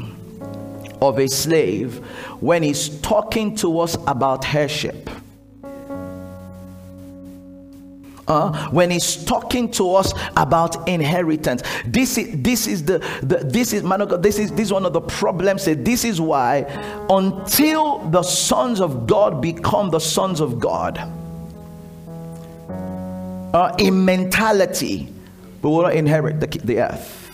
of 1.01 1.19
a 1.19 1.29
slave 1.29 1.97
when 2.41 2.63
he's 2.63 2.89
talking 3.01 3.55
to 3.57 3.81
us 3.81 3.97
about 4.07 4.55
heirship 4.55 5.11
uh, 8.29 8.69
when 8.71 8.91
he's 8.91 9.25
talking 9.25 9.71
to 9.73 9.95
us 9.95 10.13
about 10.37 10.89
inheritance. 10.89 11.63
This 11.85 12.19
is 12.19 12.43
this 12.43 12.67
is 12.67 12.85
the, 12.85 12.99
the 13.23 13.39
this 13.45 13.73
is 13.73 13.83
man 13.83 14.01
God, 14.01 14.23
this 14.23 14.39
is 14.39 14.51
this 14.53 14.67
is 14.67 14.73
one 14.73 14.85
of 14.85 14.93
the 14.93 15.01
problems. 15.01 15.65
This 15.65 16.05
is 16.05 16.21
why 16.21 16.63
until 17.11 17.99
the 18.11 18.23
sons 18.23 18.81
of 18.81 19.07
God 19.07 19.41
become 19.41 19.91
the 19.91 20.01
sons 20.01 20.41
of 20.41 20.59
God, 20.59 20.99
uh, 23.55 23.75
in 23.79 24.05
mentality, 24.05 25.09
we 25.63 25.71
will 25.71 25.83
not 25.83 25.95
inherit 25.95 26.41
the, 26.41 26.47
the 26.47 26.81
earth. 26.81 27.27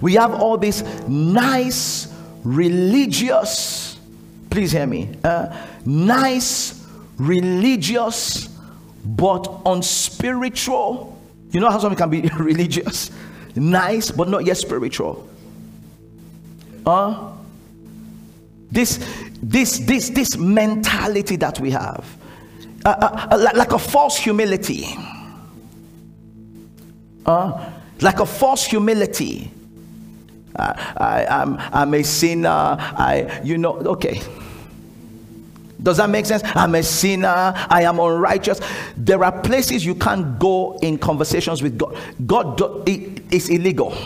We 0.00 0.14
have 0.14 0.34
all 0.34 0.56
these 0.56 0.82
nice 1.08 2.12
religious, 2.44 3.98
please 4.50 4.72
hear 4.72 4.86
me, 4.86 5.16
uh, 5.24 5.56
nice 5.84 6.86
religious 7.18 8.48
but 9.04 9.60
unspiritual. 9.66 11.18
You 11.50 11.60
know 11.60 11.70
how 11.70 11.78
someone 11.78 11.96
can 11.96 12.10
be 12.10 12.20
religious, 12.38 13.10
nice, 13.54 14.10
but 14.10 14.28
not 14.28 14.44
yet 14.44 14.56
spiritual. 14.56 15.28
Uh, 16.84 17.32
this, 18.70 18.98
this, 19.42 19.78
this, 19.80 20.08
this 20.10 20.36
mentality 20.36 21.36
that 21.36 21.60
we 21.60 21.70
have, 21.70 22.04
uh, 22.84 23.26
uh, 23.30 23.52
like, 23.54 23.72
a 23.72 23.78
false 23.78 24.16
humility. 24.16 24.86
Uh, 27.24 27.70
like 28.00 28.20
a 28.20 28.26
false 28.26 28.64
humility. 28.64 29.50
Uh, 30.54 30.74
I, 30.96 31.26
I'm, 31.26 31.56
I'm 31.58 31.94
a 31.94 32.02
sinner. 32.02 32.48
I, 32.48 33.40
you 33.44 33.58
know, 33.58 33.76
okay. 33.78 34.20
Does 35.82 35.96
that 35.96 36.10
make 36.10 36.26
sense? 36.26 36.42
I'm 36.44 36.74
a 36.74 36.82
sinner. 36.82 37.52
I 37.68 37.82
am 37.82 37.98
unrighteous. 37.98 38.60
There 38.96 39.24
are 39.24 39.32
places 39.42 39.84
you 39.84 39.94
can't 39.94 40.38
go 40.38 40.78
in 40.82 40.98
conversations 40.98 41.62
with 41.62 41.78
God. 41.78 41.96
God 42.24 42.56
do, 42.56 42.84
it's 42.86 43.48
illegal. 43.48 43.96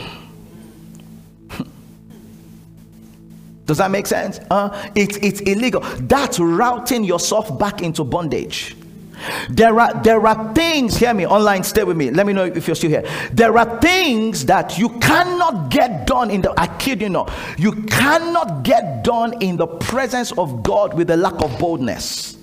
Does 3.67 3.79
that 3.79 3.91
make 3.91 4.07
sense? 4.07 4.39
Uh, 4.51 4.91
it's, 4.95 5.17
it's 5.19 5.41
illegal. 5.41 5.81
That's 6.01 6.39
routing 6.39 7.05
yourself 7.05 7.59
back 7.59 7.83
into 7.83 8.05
bondage. 8.05 8.77
There 9.49 9.79
are 9.81 10.03
there 10.03 10.27
are 10.27 10.55
things, 10.55 10.97
hear 10.97 11.14
me 11.14 11.27
online, 11.27 11.64
stay 11.64 11.85
with 11.85 11.97
me. 11.97 12.11
Let 12.11 12.27
me 12.27 12.33
know 12.33 12.45
if 12.45 12.67
you're 12.67 12.77
still 12.77 12.91
here. 12.91 13.05
There 13.33 13.57
are 13.57 13.81
things 13.81 14.45
that 14.47 14.79
you 14.79 14.91
cannot 15.01 15.71
get 15.71 16.07
done 16.07 16.31
in 16.31 16.43
the 16.43 16.53
I 16.59 16.67
kid 16.79 17.01
you 17.01 17.09
not, 17.09 17.33
you 17.57 17.73
cannot 17.85 18.62
get 18.62 19.05
done 19.05 19.43
in 19.43 19.57
the 19.57 19.67
presence 19.67 20.33
of 20.33 20.62
God 20.62 20.95
with 20.95 21.11
a 21.11 21.17
lack 21.17 21.43
of 21.43 21.59
boldness. 21.59 22.37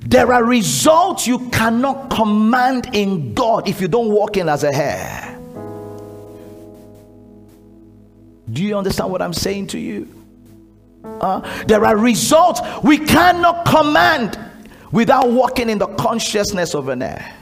There 0.00 0.32
are 0.32 0.44
results 0.44 1.26
you 1.26 1.48
cannot 1.50 2.10
command 2.10 2.90
in 2.94 3.34
God 3.34 3.68
if 3.68 3.80
you 3.80 3.88
don't 3.88 4.08
walk 4.08 4.36
in 4.36 4.48
as 4.48 4.62
a 4.62 4.72
heir. 4.72 5.38
Do 8.52 8.62
you 8.62 8.76
understand 8.78 9.10
what 9.10 9.20
I'm 9.20 9.32
saying 9.32 9.68
to 9.68 9.78
you? 9.78 10.15
Uh, 11.20 11.64
there 11.64 11.84
are 11.84 11.96
results 11.96 12.60
we 12.82 12.98
cannot 12.98 13.64
command 13.66 14.38
without 14.92 15.30
walking 15.30 15.70
in 15.70 15.78
the 15.78 15.86
consciousness 15.86 16.74
of 16.74 16.88
an 16.88 17.02
heir. 17.02 17.32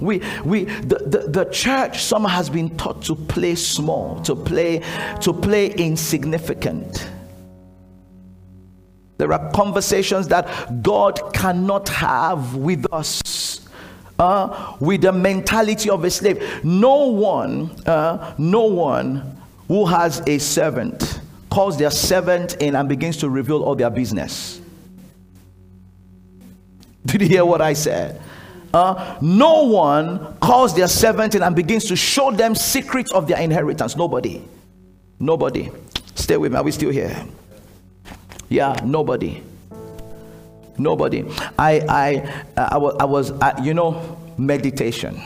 We, 0.00 0.22
we, 0.44 0.64
the, 0.64 0.98
the, 0.98 1.18
the 1.28 1.44
church 1.46 2.02
somehow 2.02 2.28
has 2.28 2.48
been 2.48 2.76
taught 2.76 3.02
to 3.02 3.16
play 3.16 3.56
small, 3.56 4.20
to 4.22 4.36
play, 4.36 4.82
to 5.22 5.32
play 5.32 5.70
insignificant. 5.72 7.10
There 9.18 9.32
are 9.32 9.50
conversations 9.50 10.28
that 10.28 10.82
God 10.82 11.34
cannot 11.34 11.88
have 11.88 12.54
with 12.54 12.86
us. 12.92 13.22
Uh, 14.20 14.76
with 14.80 15.02
the 15.02 15.12
mentality 15.12 15.88
of 15.88 16.02
a 16.02 16.10
slave. 16.10 16.64
No 16.64 17.06
one, 17.06 17.70
uh, 17.86 18.34
no 18.36 18.62
one 18.62 19.37
who 19.68 19.86
has 19.86 20.20
a 20.26 20.38
servant 20.38 21.20
calls 21.50 21.78
their 21.78 21.90
servant 21.90 22.54
in 22.56 22.74
and 22.76 22.88
begins 22.88 23.16
to 23.18 23.28
reveal 23.30 23.62
all 23.62 23.74
their 23.74 23.90
business. 23.90 24.60
Did 27.06 27.22
you 27.22 27.28
hear 27.28 27.44
what 27.44 27.60
I 27.60 27.72
said? 27.72 28.20
Uh, 28.72 29.18
no 29.22 29.64
one 29.64 30.36
calls 30.40 30.74
their 30.74 30.88
servant 30.88 31.34
in 31.34 31.42
and 31.42 31.56
begins 31.56 31.86
to 31.86 31.96
show 31.96 32.30
them 32.30 32.54
secrets 32.54 33.12
of 33.12 33.26
their 33.26 33.40
inheritance. 33.40 33.96
Nobody. 33.96 34.42
Nobody. 35.18 35.70
Stay 36.14 36.36
with 36.36 36.52
me. 36.52 36.58
Are 36.58 36.64
we 36.64 36.70
still 36.70 36.90
here? 36.90 37.26
Yeah, 38.50 38.78
nobody. 38.84 39.42
Nobody. 40.76 41.24
I 41.58 41.80
I 41.88 42.44
I 42.56 42.76
was 42.76 42.96
I 43.00 43.04
was 43.04 43.32
I, 43.40 43.62
you 43.62 43.74
know 43.74 44.18
meditation 44.36 45.20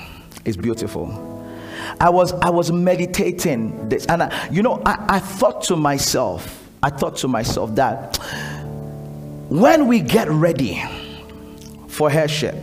is 0.45 0.57
beautiful. 0.57 1.32
I 2.01 2.11
was 2.11 2.33
I 2.33 2.51
was 2.51 2.73
meditating 2.73 3.89
this, 3.89 4.07
and 4.07 4.25
I, 4.25 4.49
you 4.51 4.63
know, 4.63 4.83
I, 4.85 5.05
I 5.09 5.19
thought 5.19 5.63
to 5.65 5.77
myself, 5.77 6.69
I 6.83 6.91
thought 6.91 7.17
to 7.19 7.29
myself 7.29 7.75
that 7.77 8.17
when 9.49 9.87
we 9.87 10.01
get 10.01 10.29
ready 10.29 10.83
for 11.89 12.11
heirship, 12.11 12.57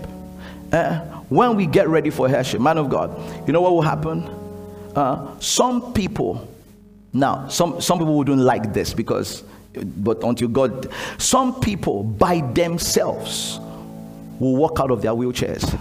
uh, 0.72 0.99
when 1.30 1.55
we 1.55 1.65
get 1.65 1.88
ready 1.88 2.09
for 2.09 2.28
heirship, 2.28 2.61
man 2.61 2.78
of 2.78 2.89
God, 2.89 3.47
you 3.47 3.53
know 3.53 3.61
what 3.61 3.72
will 3.72 3.82
happen? 3.82 4.24
Uh, 4.95 5.39
some 5.39 5.93
people, 5.93 6.47
now 7.13 7.47
some 7.47 7.80
some 7.80 7.99
people 7.99 8.17
wouldn't 8.17 8.41
like 8.41 8.74
this 8.74 8.93
because, 8.93 9.43
but 9.74 10.24
until 10.24 10.47
God, 10.47 10.91
some 11.17 11.59
people 11.59 12.03
by 12.03 12.41
themselves 12.53 13.59
will 14.39 14.55
walk 14.55 14.80
out 14.80 14.91
of 14.91 15.01
their 15.01 15.11
wheelchairs. 15.11 15.80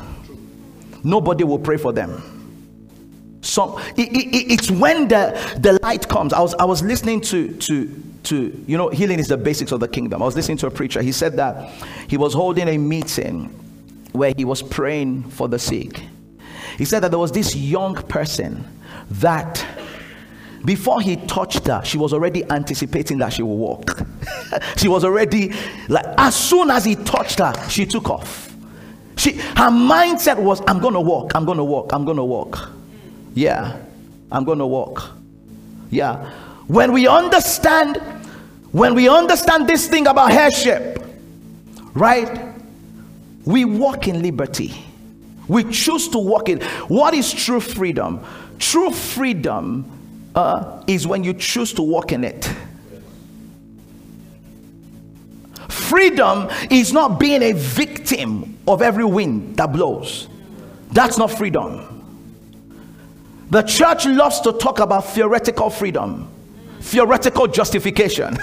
Nobody 1.04 1.44
will 1.44 1.60
pray 1.60 1.76
for 1.76 1.92
them 1.92 2.37
some 3.40 3.78
it, 3.96 4.08
it, 4.08 4.52
it's 4.52 4.70
when 4.70 5.08
the 5.08 5.38
the 5.60 5.78
light 5.82 6.08
comes. 6.08 6.32
I 6.32 6.40
was 6.40 6.54
i 6.54 6.64
was 6.64 6.82
listening 6.82 7.20
to 7.22 7.54
to 7.56 8.02
to 8.24 8.64
you 8.66 8.76
know 8.76 8.88
healing 8.88 9.18
is 9.18 9.28
the 9.28 9.36
basics 9.36 9.72
of 9.72 9.80
the 9.80 9.88
kingdom. 9.88 10.22
I 10.22 10.24
was 10.24 10.36
listening 10.36 10.58
to 10.58 10.66
a 10.66 10.70
preacher. 10.70 11.02
He 11.02 11.12
said 11.12 11.36
that 11.36 11.72
he 12.08 12.16
was 12.16 12.34
holding 12.34 12.68
a 12.68 12.78
meeting 12.78 13.46
where 14.12 14.32
he 14.36 14.44
was 14.44 14.62
praying 14.62 15.24
for 15.30 15.48
the 15.48 15.58
sick. 15.58 16.02
He 16.76 16.84
said 16.84 17.00
that 17.00 17.10
there 17.10 17.18
was 17.18 17.32
this 17.32 17.54
young 17.54 17.94
person 17.94 18.66
that 19.10 19.64
before 20.64 21.00
he 21.00 21.16
touched 21.16 21.66
her 21.68 21.82
she 21.84 21.96
was 21.96 22.12
already 22.12 22.44
anticipating 22.50 23.18
that 23.18 23.32
she 23.32 23.42
will 23.42 23.56
walk. 23.56 24.02
She 24.76 24.88
was 24.88 25.04
already 25.04 25.52
like 25.88 26.06
as 26.16 26.34
soon 26.34 26.70
as 26.70 26.84
he 26.84 26.96
touched 26.96 27.38
her 27.38 27.52
she 27.68 27.86
took 27.86 28.08
off. 28.10 28.54
She 29.16 29.32
her 29.32 29.70
mindset 29.70 30.38
was 30.38 30.62
i'm 30.66 30.80
gonna 30.80 31.00
walk 31.00 31.32
i'm 31.34 31.44
gonna 31.44 31.64
walk 31.64 31.92
i'm 31.92 32.04
gonna 32.04 32.24
walk 32.24 32.70
yeah, 33.34 33.76
I'm 34.30 34.44
going 34.44 34.58
to 34.58 34.66
walk. 34.66 35.10
Yeah. 35.90 36.30
When 36.66 36.92
we 36.92 37.06
understand, 37.06 37.96
when 38.72 38.94
we 38.94 39.08
understand 39.08 39.68
this 39.68 39.88
thing 39.88 40.06
about 40.06 40.32
heirship, 40.32 41.02
right? 41.94 42.54
We 43.44 43.64
walk 43.64 44.08
in 44.08 44.22
liberty. 44.22 44.84
We 45.48 45.64
choose 45.64 46.08
to 46.08 46.18
walk 46.18 46.50
in. 46.50 46.60
What 46.88 47.14
is 47.14 47.32
true 47.32 47.60
freedom? 47.60 48.22
True 48.58 48.90
freedom 48.90 50.30
uh, 50.34 50.82
is 50.86 51.06
when 51.06 51.24
you 51.24 51.32
choose 51.32 51.72
to 51.74 51.82
walk 51.82 52.12
in 52.12 52.24
it. 52.24 52.52
Freedom 55.68 56.48
is 56.70 56.92
not 56.92 57.18
being 57.18 57.42
a 57.42 57.52
victim 57.52 58.58
of 58.68 58.82
every 58.82 59.04
wind 59.04 59.56
that 59.56 59.72
blows. 59.72 60.28
That's 60.92 61.16
not 61.16 61.30
freedom. 61.30 61.97
The 63.50 63.62
church 63.62 64.06
loves 64.06 64.40
to 64.40 64.52
talk 64.52 64.78
about 64.78 65.06
theoretical 65.06 65.70
freedom, 65.70 66.30
theoretical 66.80 67.46
justification. 67.46 68.38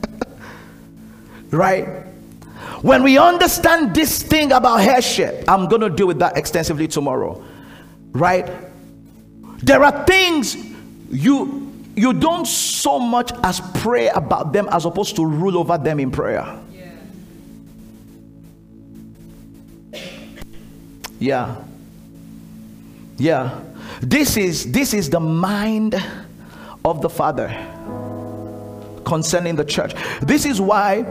right? 1.50 2.06
when 2.82 3.02
we 3.02 3.18
understand 3.18 3.94
this 3.94 4.22
thing 4.22 4.52
about 4.52 4.80
heirship, 4.80 5.44
I'm 5.48 5.68
going 5.68 5.82
to 5.82 5.90
deal 5.90 6.06
with 6.06 6.18
that 6.20 6.36
extensively 6.36 6.88
tomorrow. 6.88 7.42
Right? 8.12 8.50
There 9.58 9.84
are 9.84 10.04
things 10.06 10.56
you 11.10 11.66
you 11.96 12.12
don't 12.14 12.46
so 12.46 12.98
much 12.98 13.32
as 13.42 13.60
pray 13.82 14.08
about 14.08 14.52
them 14.52 14.68
as 14.70 14.86
opposed 14.86 15.16
to 15.16 15.26
rule 15.26 15.58
over 15.58 15.76
them 15.76 16.00
in 16.00 16.10
prayer. 16.10 16.58
Yeah. 21.18 21.56
Yeah. 23.18 23.60
This 24.00 24.36
is 24.36 24.70
this 24.72 24.94
is 24.94 25.10
the 25.10 25.20
mind 25.20 26.02
of 26.84 27.02
the 27.02 27.10
Father 27.10 27.48
concerning 29.04 29.56
the 29.56 29.64
church. 29.64 29.94
This 30.22 30.44
is 30.44 30.60
why 30.60 31.04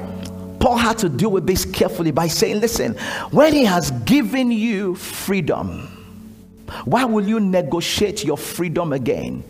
Paul 0.60 0.78
had 0.78 0.98
to 1.00 1.10
deal 1.10 1.32
with 1.32 1.46
this 1.46 1.66
carefully 1.66 2.12
by 2.12 2.28
saying, 2.28 2.60
listen, 2.60 2.96
when 3.32 3.54
he 3.54 3.64
has 3.66 3.92
given 3.92 4.52
you 4.52 4.96
freedom, 4.96 5.88
why 6.86 7.06
will 7.06 7.28
you 7.28 7.40
negotiate 7.40 8.24
your 8.24 8.38
freedom 8.38 8.94
again? 8.94 9.44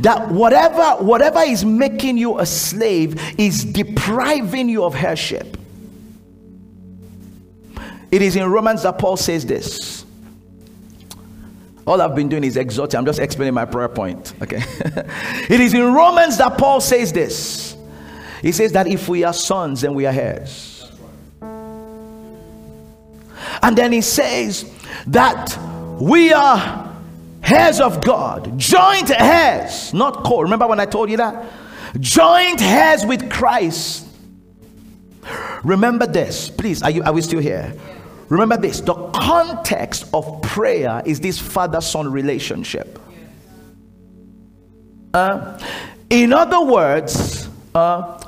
That 0.00 0.30
whatever 0.30 1.02
whatever 1.02 1.40
is 1.40 1.64
making 1.64 2.16
you 2.16 2.38
a 2.38 2.46
slave 2.46 3.20
is 3.38 3.64
depriving 3.64 4.68
you 4.68 4.84
of 4.84 4.94
heirship. 4.94 5.56
It 8.10 8.22
is 8.22 8.36
in 8.36 8.50
Romans 8.50 8.82
that 8.82 8.98
Paul 8.98 9.16
says 9.16 9.46
this. 9.46 9.99
All 11.90 12.00
I've 12.00 12.14
been 12.14 12.28
doing 12.28 12.44
is 12.44 12.56
exhorting. 12.56 12.98
I'm 12.98 13.04
just 13.04 13.18
explaining 13.18 13.52
my 13.52 13.64
prayer 13.64 13.88
point. 13.88 14.32
Okay. 14.40 14.62
it 15.50 15.60
is 15.60 15.74
in 15.74 15.92
Romans 15.92 16.38
that 16.38 16.56
Paul 16.56 16.80
says 16.80 17.12
this. 17.12 17.76
He 18.42 18.52
says 18.52 18.70
that 18.74 18.86
if 18.86 19.08
we 19.08 19.24
are 19.24 19.32
sons, 19.32 19.80
then 19.80 19.94
we 19.94 20.06
are 20.06 20.14
heirs. 20.14 20.88
And 23.60 23.76
then 23.76 23.90
he 23.90 24.02
says 24.02 24.72
that 25.08 25.58
we 26.00 26.32
are 26.32 26.94
heirs 27.42 27.80
of 27.80 28.04
God, 28.04 28.56
joint 28.56 29.10
heirs, 29.10 29.92
not 29.92 30.22
co. 30.22 30.42
Remember 30.42 30.68
when 30.68 30.78
I 30.78 30.86
told 30.86 31.10
you 31.10 31.16
that? 31.16 31.44
Joint 31.98 32.62
heirs 32.62 33.04
with 33.04 33.28
Christ. 33.28 34.06
Remember 35.64 36.06
this, 36.06 36.50
please. 36.50 36.84
Are 36.84 36.90
you 36.90 37.02
are 37.02 37.12
we 37.12 37.20
still 37.20 37.40
here? 37.40 37.74
Remember 38.30 38.56
this 38.56 38.80
the 38.80 38.94
context 38.94 40.06
of 40.14 40.40
prayer 40.40 41.02
is 41.04 41.20
this 41.20 41.38
father 41.38 41.80
son 41.80 42.10
relationship. 42.10 42.98
Uh, 45.12 45.58
in 46.08 46.32
other 46.32 46.64
words, 46.64 47.48
uh, 47.74 48.22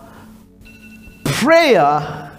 prayer, 1.24 2.32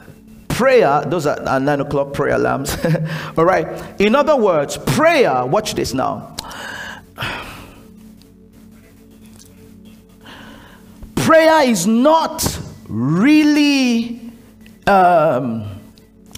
prayer, 0.49 1.03
those 1.07 1.25
are, 1.25 1.41
are 1.47 1.59
nine 1.61 1.79
o'clock 1.79 2.13
prayer 2.13 2.35
alarms. 2.35 2.77
All 3.37 3.45
right. 3.45 3.99
In 3.99 4.13
other 4.13 4.35
words, 4.35 4.77
prayer, 4.77 5.45
watch 5.45 5.73
this 5.73 5.93
now. 5.93 6.35
Prayer 11.15 11.69
is 11.69 11.87
not 11.87 12.59
really 12.89 14.19
um, 14.85 15.72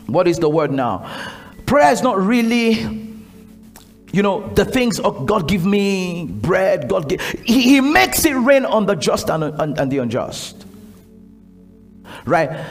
what 0.08 0.28
is 0.28 0.40
the 0.40 0.50
word 0.50 0.72
now? 0.72 1.10
Prayer 1.66 1.92
is 1.92 2.02
not 2.02 2.20
really, 2.20 2.74
you 4.12 4.22
know, 4.22 4.48
the 4.50 4.66
things 4.66 5.00
of 5.00 5.26
God 5.26 5.48
give 5.48 5.66
me 5.66 6.26
bread, 6.26 6.88
God 6.90 7.10
give. 7.10 7.22
He, 7.44 7.62
he 7.62 7.82
makes 7.82 8.26
it 8.26 8.34
rain 8.34 8.66
on 8.66 8.86
the 8.86 8.96
just 8.96 9.30
and, 9.30 9.44
and, 9.44 9.78
and 9.80 9.92
the 9.92 9.98
unjust. 10.00 10.66
Right? 12.26 12.66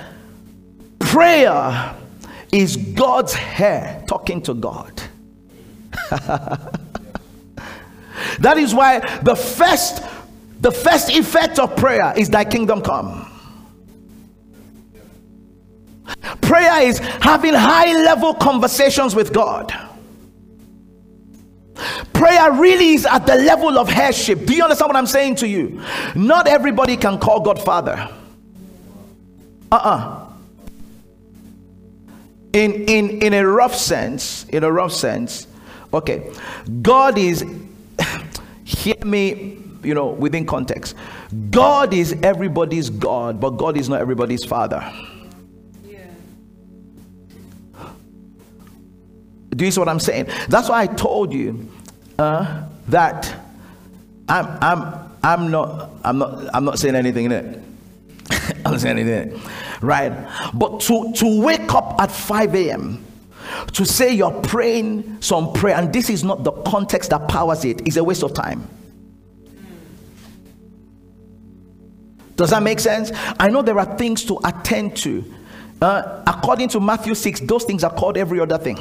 Prayer 1.00 1.94
is 2.52 2.76
God's 2.76 3.34
heir 3.36 4.04
talking 4.06 4.42
to 4.42 4.54
God. 4.54 5.02
that 8.38 8.56
is 8.56 8.74
why 8.74 9.00
the 9.22 9.34
first 9.34 10.02
the 10.60 10.70
first 10.70 11.10
effect 11.10 11.58
of 11.58 11.76
prayer 11.76 12.14
is 12.16 12.30
thy 12.30 12.44
kingdom 12.44 12.80
come 12.80 13.33
Prayer 16.42 16.82
is 16.82 16.98
having 16.98 17.54
high 17.54 17.92
level 18.04 18.34
conversations 18.34 19.14
with 19.14 19.32
God. 19.32 19.72
Prayer 22.12 22.52
really 22.52 22.90
is 22.90 23.06
at 23.06 23.26
the 23.26 23.34
level 23.34 23.78
of 23.78 23.88
heirship. 23.88 24.46
Do 24.46 24.54
you 24.54 24.62
understand 24.62 24.88
what 24.88 24.96
I'm 24.96 25.06
saying 25.06 25.36
to 25.36 25.48
you? 25.48 25.82
Not 26.14 26.46
everybody 26.46 26.96
can 26.96 27.18
call 27.18 27.40
God 27.40 27.60
Father. 27.60 28.08
Uh 29.72 29.76
uh-uh. 29.76 29.90
uh 29.90 30.32
In, 32.52 32.72
in, 32.88 33.22
in 33.22 33.34
a 33.34 33.46
rough 33.46 33.74
sense, 33.74 34.44
in 34.44 34.62
a 34.62 34.70
rough 34.70 34.92
sense, 34.92 35.48
okay, 35.92 36.30
God 36.82 37.18
is, 37.18 37.44
hear 38.64 39.04
me, 39.04 39.58
you 39.82 39.94
know, 39.94 40.08
within 40.08 40.46
context. 40.46 40.94
God 41.50 41.92
is 41.92 42.16
everybody's 42.22 42.90
God, 42.90 43.40
but 43.40 43.50
God 43.50 43.76
is 43.76 43.88
not 43.88 44.00
everybody's 44.00 44.44
Father. 44.44 44.88
Do 49.54 49.64
you 49.64 49.70
see 49.70 49.80
what 49.80 49.88
I'm 49.88 50.00
saying? 50.00 50.28
That's 50.48 50.68
why 50.68 50.82
I 50.82 50.86
told 50.86 51.32
you 51.32 51.68
uh, 52.18 52.64
that 52.88 53.34
I'm 54.28 54.58
I'm 54.60 55.10
I'm 55.22 55.50
not 55.50 55.90
I'm 56.04 56.18
not 56.18 56.54
I'm 56.54 56.64
not 56.64 56.78
saying 56.78 56.94
anything 56.94 57.26
in 57.26 57.32
it. 57.32 57.62
I'm 58.64 58.72
not 58.72 58.80
saying 58.80 58.98
anything, 58.98 59.40
right? 59.80 60.12
But 60.54 60.80
to 60.80 61.12
to 61.14 61.42
wake 61.42 61.74
up 61.74 62.00
at 62.00 62.10
5 62.10 62.54
a.m. 62.54 63.04
to 63.72 63.84
say 63.84 64.12
you're 64.12 64.40
praying 64.42 65.20
some 65.20 65.52
prayer, 65.52 65.76
and 65.76 65.92
this 65.92 66.10
is 66.10 66.24
not 66.24 66.44
the 66.44 66.52
context 66.52 67.10
that 67.10 67.28
powers 67.28 67.64
it, 67.64 67.86
is 67.86 67.96
a 67.96 68.04
waste 68.04 68.22
of 68.22 68.34
time. 68.34 68.66
Does 72.36 72.50
that 72.50 72.62
make 72.62 72.80
sense? 72.80 73.12
I 73.38 73.48
know 73.48 73.62
there 73.62 73.78
are 73.78 73.96
things 73.96 74.24
to 74.24 74.40
attend 74.44 74.96
to. 74.98 75.24
Uh, 75.80 76.22
according 76.26 76.68
to 76.70 76.80
Matthew 76.80 77.14
6, 77.14 77.40
those 77.40 77.64
things 77.64 77.84
are 77.84 77.92
called 77.92 78.16
every 78.16 78.40
other 78.40 78.58
thing. 78.58 78.78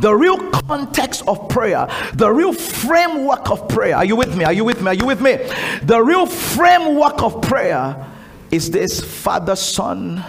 The 0.00 0.14
real 0.14 0.38
context 0.50 1.22
of 1.26 1.48
prayer, 1.48 1.88
the 2.14 2.30
real 2.30 2.52
framework 2.52 3.50
of 3.50 3.68
prayer. 3.68 3.96
Are 3.96 4.04
you 4.04 4.16
with 4.16 4.36
me? 4.36 4.44
Are 4.44 4.52
you 4.52 4.64
with 4.64 4.80
me? 4.80 4.88
Are 4.88 4.94
you 4.94 5.06
with 5.06 5.20
me? 5.20 5.36
The 5.82 6.02
real 6.02 6.26
framework 6.26 7.22
of 7.22 7.42
prayer 7.42 8.06
is 8.50 8.70
this 8.70 9.00
father 9.00 9.56
son 9.56 10.24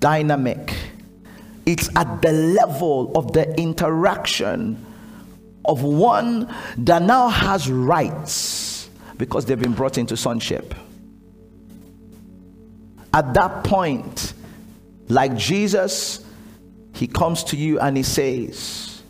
dynamic. 0.00 0.74
It's 1.66 1.88
at 1.96 2.22
the 2.22 2.32
level 2.32 3.12
of 3.14 3.32
the 3.32 3.54
interaction 3.58 4.84
of 5.64 5.82
one 5.82 6.52
that 6.78 7.02
now 7.02 7.28
has 7.28 7.70
rights 7.70 8.90
because 9.16 9.44
they've 9.44 9.60
been 9.60 9.74
brought 9.74 9.98
into 9.98 10.16
sonship. 10.16 10.74
At 13.14 13.34
that 13.34 13.62
point, 13.62 14.32
like 15.08 15.36
Jesus, 15.36 16.24
he 17.02 17.08
comes 17.08 17.42
to 17.42 17.56
you 17.56 17.80
and 17.80 17.96
he 17.96 18.04
says, 18.04 19.02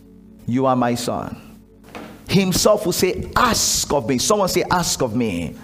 You 0.46 0.64
are 0.64 0.74
my 0.74 0.94
son. 0.94 1.58
Himself 2.26 2.86
will 2.86 2.94
say, 2.94 3.30
Ask 3.36 3.92
of 3.92 4.08
me. 4.08 4.16
Someone 4.16 4.48
say, 4.48 4.64
Ask 4.70 5.02
of 5.02 5.14
me. 5.14 5.54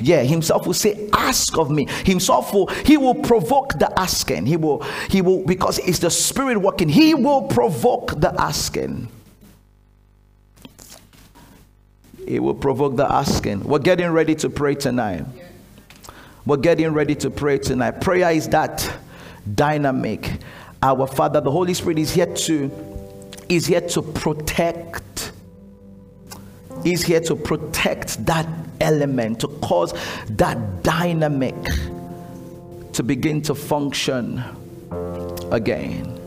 Yeah, 0.00 0.22
himself 0.22 0.66
will 0.66 0.72
say, 0.72 1.10
Ask 1.12 1.58
of 1.58 1.70
me. 1.70 1.84
Himself 2.06 2.54
will, 2.54 2.68
he 2.68 2.96
will 2.96 3.16
provoke 3.16 3.78
the 3.78 3.92
asking. 4.00 4.46
He 4.46 4.56
will, 4.56 4.80
he 5.10 5.20
will, 5.20 5.44
because 5.44 5.78
it's 5.80 5.98
the 5.98 6.08
spirit 6.08 6.56
working, 6.56 6.88
he 6.88 7.12
will 7.12 7.42
provoke 7.42 8.18
the 8.18 8.34
asking. 8.40 9.08
He 12.26 12.40
will 12.40 12.54
provoke 12.54 12.96
the 12.96 13.12
asking. 13.12 13.64
We're 13.64 13.78
getting 13.78 14.10
ready 14.12 14.34
to 14.36 14.48
pray 14.48 14.74
tonight. 14.74 15.26
We're 16.46 16.56
getting 16.56 16.94
ready 16.94 17.14
to 17.16 17.28
pray 17.28 17.58
tonight. 17.58 18.00
Prayer 18.00 18.30
is 18.30 18.48
that 18.48 18.90
dynamic 19.54 20.40
our 20.82 21.06
Father, 21.06 21.40
the 21.40 21.50
Holy 21.50 21.74
Spirit 21.74 21.98
is 21.98 22.12
here 22.12 22.26
to 22.26 22.70
is 23.48 23.66
here 23.66 23.80
to 23.80 24.02
protect 24.02 25.32
is 26.84 27.02
here 27.02 27.20
to 27.20 27.36
protect 27.36 28.24
that 28.26 28.46
element 28.80 29.40
to 29.40 29.48
cause 29.60 29.94
that 30.28 30.82
dynamic 30.82 31.54
to 32.92 33.02
begin 33.02 33.40
to 33.42 33.54
function 33.54 34.42
again. 35.52 36.18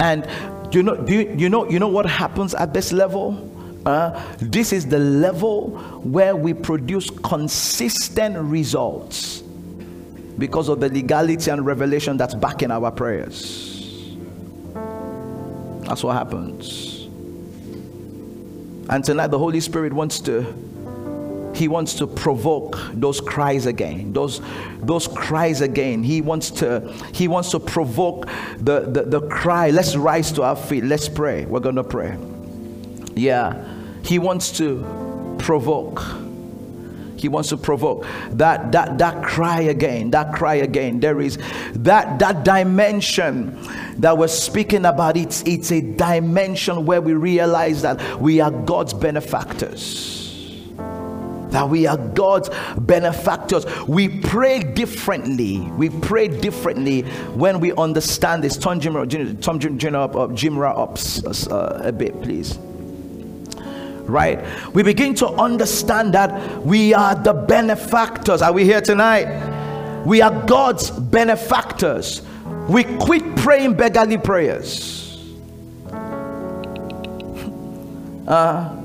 And 0.00 0.26
you 0.74 0.82
know 0.82 0.96
do 0.96 1.12
you, 1.12 1.34
you 1.36 1.48
know 1.48 1.68
you 1.68 1.78
know 1.78 1.88
what 1.88 2.06
happens 2.06 2.54
at 2.54 2.72
this 2.72 2.92
level? 2.92 3.50
Uh, 3.84 4.22
this 4.38 4.72
is 4.72 4.86
the 4.86 4.98
level 4.98 5.70
where 6.02 6.36
we 6.36 6.54
produce 6.54 7.10
consistent 7.10 8.36
results 8.38 9.41
because 10.38 10.68
of 10.68 10.80
the 10.80 10.88
legality 10.88 11.50
and 11.50 11.64
revelation 11.64 12.16
that's 12.16 12.34
backing 12.34 12.70
our 12.70 12.90
prayers. 12.90 14.16
That's 15.82 16.02
what 16.02 16.14
happens. 16.14 17.08
And 18.88 19.04
tonight, 19.04 19.28
the 19.28 19.38
Holy 19.38 19.60
Spirit 19.60 19.92
wants 19.92 20.20
to 20.20 20.42
he 21.54 21.68
wants 21.68 21.94
to 21.94 22.06
provoke 22.06 22.78
those 22.94 23.20
cries 23.20 23.66
again 23.66 24.12
those 24.14 24.40
those 24.80 25.06
cries 25.06 25.60
again 25.60 26.02
he 26.02 26.22
wants 26.22 26.50
to 26.50 26.80
he 27.12 27.28
wants 27.28 27.50
to 27.50 27.60
provoke 27.60 28.26
the 28.58 28.80
the, 28.80 29.02
the 29.02 29.20
cry 29.28 29.70
let's 29.70 29.94
rise 29.94 30.32
to 30.32 30.42
our 30.42 30.56
feet 30.56 30.82
let's 30.84 31.08
pray 31.08 31.44
we're 31.44 31.60
gonna 31.60 31.84
pray 31.84 32.16
yeah 33.14 33.62
he 34.02 34.18
wants 34.18 34.50
to 34.56 34.82
provoke 35.38 36.02
he 37.22 37.28
wants 37.28 37.48
to 37.48 37.56
provoke 37.56 38.04
that 38.30 38.72
that 38.72 38.98
that 38.98 39.22
cry 39.24 39.60
again 39.60 40.10
that 40.10 40.34
cry 40.34 40.56
again 40.56 41.00
there 41.00 41.20
is 41.20 41.38
that 41.72 42.18
that 42.18 42.44
dimension 42.44 43.56
that 43.96 44.18
we're 44.18 44.28
speaking 44.28 44.84
about 44.84 45.16
it's 45.16 45.42
it's 45.42 45.70
a 45.70 45.80
dimension 45.80 46.84
where 46.84 47.00
we 47.00 47.14
realize 47.14 47.82
that 47.82 48.20
we 48.20 48.40
are 48.40 48.50
god's 48.50 48.92
benefactors 48.92 50.12
that 51.52 51.68
we 51.68 51.86
are 51.86 51.98
God's 51.98 52.48
benefactors. 52.78 53.66
We 53.86 54.08
pray 54.20 54.60
differently. 54.60 55.60
We 55.60 55.90
pray 55.90 56.28
differently 56.28 57.02
when 57.34 57.60
we 57.60 57.72
understand 57.74 58.42
this. 58.42 58.56
Tom 58.56 58.80
Jim, 58.80 58.94
Jim, 59.06 59.38
Jim 59.38 59.78
Jimra 59.78 60.70
up 60.70 61.52
uh, 61.52 61.86
a 61.86 61.92
bit, 61.92 62.20
please. 62.22 62.58
Right? 64.12 64.44
We 64.74 64.82
begin 64.82 65.14
to 65.16 65.28
understand 65.28 66.12
that 66.14 66.62
we 66.62 66.92
are 66.92 67.14
the 67.14 67.32
benefactors. 67.32 68.42
Are 68.42 68.52
we 68.52 68.64
here 68.64 68.80
tonight? 68.80 70.04
We 70.04 70.20
are 70.20 70.44
God's 70.46 70.90
benefactors. 70.90 72.22
We 72.68 72.84
quit 72.84 73.36
praying 73.36 73.74
beggarly 73.74 74.18
prayers. 74.18 74.98
Uh, 78.22 78.80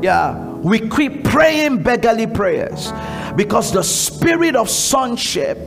yeah 0.00 0.46
we 0.66 0.80
quit 0.80 1.22
praying 1.24 1.82
beggarly 1.82 2.26
prayers 2.26 2.92
because 3.36 3.72
the 3.72 3.82
spirit 3.82 4.56
of 4.56 4.68
sonship 4.68 5.58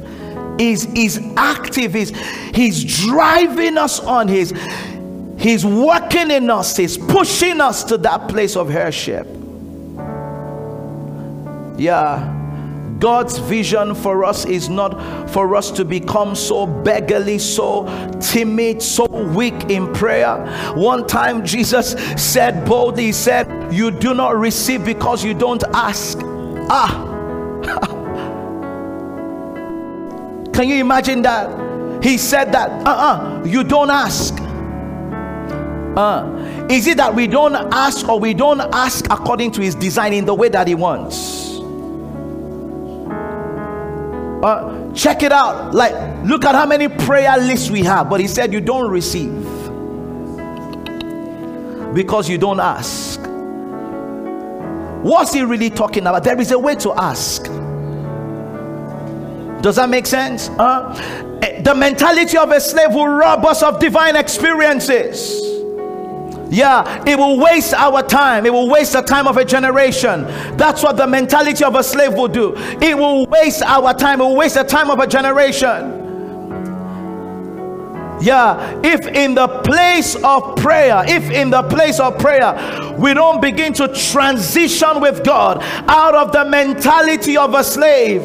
is 0.59 0.85
is 0.93 1.21
active 1.37 1.95
is 1.95 2.09
he's 2.53 3.05
driving 3.05 3.77
us 3.77 3.99
on 4.01 4.27
his 4.27 4.51
he's 5.39 5.65
working 5.65 6.31
in 6.31 6.49
us 6.49 6.75
he's 6.77 6.97
pushing 6.97 7.61
us 7.61 7.83
to 7.83 7.97
that 7.97 8.27
place 8.27 8.55
of 8.55 8.69
heirship 8.69 9.27
yeah 11.77 12.35
God's 12.99 13.37
vision 13.37 13.95
for 13.95 14.25
us 14.25 14.45
is 14.45 14.67
not 14.67 15.29
for 15.29 15.55
us 15.55 15.71
to 15.71 15.85
become 15.85 16.35
so 16.35 16.67
beggarly, 16.67 17.39
so 17.39 17.85
timid, 18.19 18.81
so 18.81 19.05
weak 19.05 19.69
in 19.69 19.93
prayer. 19.93 20.35
One 20.75 21.07
time 21.07 21.45
Jesus 21.45 21.91
said 22.21 22.65
boldly, 22.67 23.05
He 23.05 23.11
said, 23.13 23.73
You 23.73 23.89
do 23.91 24.13
not 24.13 24.35
receive 24.35 24.83
because 24.83 25.23
you 25.23 25.33
don't 25.33 25.63
ask. 25.73 26.19
Ah. 26.69 27.05
Can 30.53 30.67
you 30.67 30.75
imagine 30.75 31.21
that? 31.21 32.03
He 32.03 32.17
said 32.17 32.51
that, 32.51 32.69
uh 32.85 32.89
uh-uh, 32.89 33.41
uh, 33.41 33.45
you 33.45 33.63
don't 33.63 33.89
ask. 33.89 34.38
Uh, 35.99 36.65
is 36.69 36.87
it 36.87 36.95
that 36.95 37.13
we 37.13 37.27
don't 37.27 37.55
ask 37.73 38.07
or 38.07 38.17
we 38.17 38.33
don't 38.33 38.61
ask 38.73 39.03
according 39.11 39.51
to 39.51 39.59
his 39.61 39.75
design 39.75 40.13
in 40.13 40.23
the 40.23 40.33
way 40.33 40.47
that 40.47 40.65
he 40.65 40.73
wants? 40.73 41.59
Uh, 44.41 44.93
check 44.93 45.23
it 45.23 45.33
out. 45.33 45.75
Like, 45.75 45.93
look 46.23 46.45
at 46.45 46.55
how 46.55 46.65
many 46.65 46.87
prayer 46.87 47.37
lists 47.37 47.69
we 47.69 47.83
have. 47.83 48.09
But 48.09 48.21
he 48.21 48.27
said, 48.27 48.53
You 48.53 48.61
don't 48.61 48.89
receive 48.89 49.43
because 51.93 52.29
you 52.29 52.37
don't 52.37 52.61
ask. 52.61 53.19
What's 55.03 55.33
he 55.33 55.41
really 55.41 55.69
talking 55.69 56.03
about? 56.03 56.23
There 56.23 56.39
is 56.39 56.51
a 56.51 56.59
way 56.59 56.75
to 56.75 56.93
ask. 56.93 57.43
Does 59.61 59.75
that 59.75 59.89
make 59.89 60.05
sense? 60.05 60.47
Uh, 60.47 60.93
the 61.61 61.75
mentality 61.75 62.37
of 62.37 62.51
a 62.51 62.61
slave 62.61 62.93
will 62.93 63.09
rob 63.09 63.43
us 63.43 63.61
of 63.61 63.81
divine 63.81 64.15
experiences. 64.15 65.58
Yeah, 66.49 67.03
it 67.05 67.17
will 67.17 67.39
waste 67.39 67.73
our 67.73 68.01
time. 68.01 68.45
It 68.45 68.53
will 68.53 68.69
waste 68.69 68.93
the 68.93 69.01
time 69.01 69.27
of 69.27 69.37
a 69.37 69.45
generation. 69.45 70.23
That's 70.57 70.81
what 70.81 70.97
the 70.97 71.05
mentality 71.05 71.63
of 71.63 71.75
a 71.75 71.83
slave 71.83 72.13
will 72.13 72.27
do. 72.27 72.55
It 72.81 72.97
will 72.97 73.25
waste 73.27 73.61
our 73.61 73.93
time. 73.93 74.19
It 74.19 74.23
will 74.23 74.35
waste 74.35 74.55
the 74.55 74.63
time 74.63 74.89
of 74.89 74.99
a 74.99 75.07
generation. 75.07 76.07
Yeah, 78.21 78.81
if 78.83 79.07
in 79.07 79.35
the 79.35 79.47
place 79.47 80.15
of 80.15 80.57
prayer, 80.57 81.03
if 81.07 81.29
in 81.31 81.51
the 81.51 81.63
place 81.63 82.01
of 82.01 82.17
prayer, 82.17 82.93
we 82.97 83.13
don't 83.13 83.41
begin 83.41 83.71
to 83.73 83.87
transition 83.87 84.99
with 84.99 85.23
God 85.23 85.59
out 85.87 86.15
of 86.15 86.33
the 86.33 86.43
mentality 86.43 87.37
of 87.37 87.53
a 87.53 87.63
slave 87.63 88.21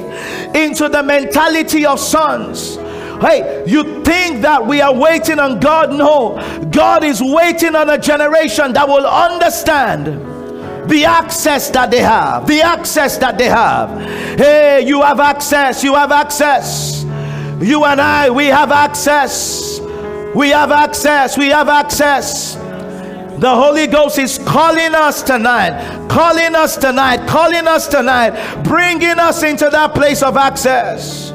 into 0.56 0.88
the 0.88 1.02
mentality 1.02 1.86
of 1.86 2.00
sons 2.00 2.76
Hey, 3.20 3.64
you 3.66 4.02
think 4.04 4.42
that 4.42 4.66
we 4.66 4.80
are 4.80 4.94
waiting 4.94 5.38
on 5.38 5.60
God? 5.60 5.90
No, 5.90 6.68
God 6.70 7.04
is 7.04 7.20
waiting 7.22 7.74
on 7.74 7.90
a 7.90 7.98
generation 7.98 8.72
that 8.72 8.88
will 8.88 9.06
understand 9.06 10.06
the 10.88 11.04
access 11.04 11.70
that 11.70 11.90
they 11.90 12.00
have. 12.00 12.46
The 12.46 12.60
access 12.60 13.18
that 13.18 13.38
they 13.38 13.48
have. 13.48 13.90
Hey, 14.38 14.86
you 14.86 15.02
have 15.02 15.20
access. 15.20 15.82
You 15.82 15.94
have 15.94 16.12
access. 16.12 17.04
You 17.60 17.84
and 17.84 18.00
I, 18.00 18.30
we 18.30 18.46
have 18.46 18.70
access. 18.72 19.80
We 20.34 20.50
have 20.50 20.72
access. 20.72 21.38
We 21.38 21.48
have 21.48 21.68
access. 21.68 22.54
The 22.54 23.54
Holy 23.54 23.86
Ghost 23.86 24.18
is 24.18 24.38
calling 24.38 24.94
us 24.94 25.22
tonight, 25.22 26.08
calling 26.08 26.54
us 26.54 26.76
tonight, 26.76 27.26
calling 27.28 27.66
us 27.66 27.88
tonight, 27.88 28.62
bringing 28.62 29.18
us 29.18 29.42
into 29.42 29.68
that 29.70 29.94
place 29.94 30.22
of 30.22 30.36
access. 30.36 31.33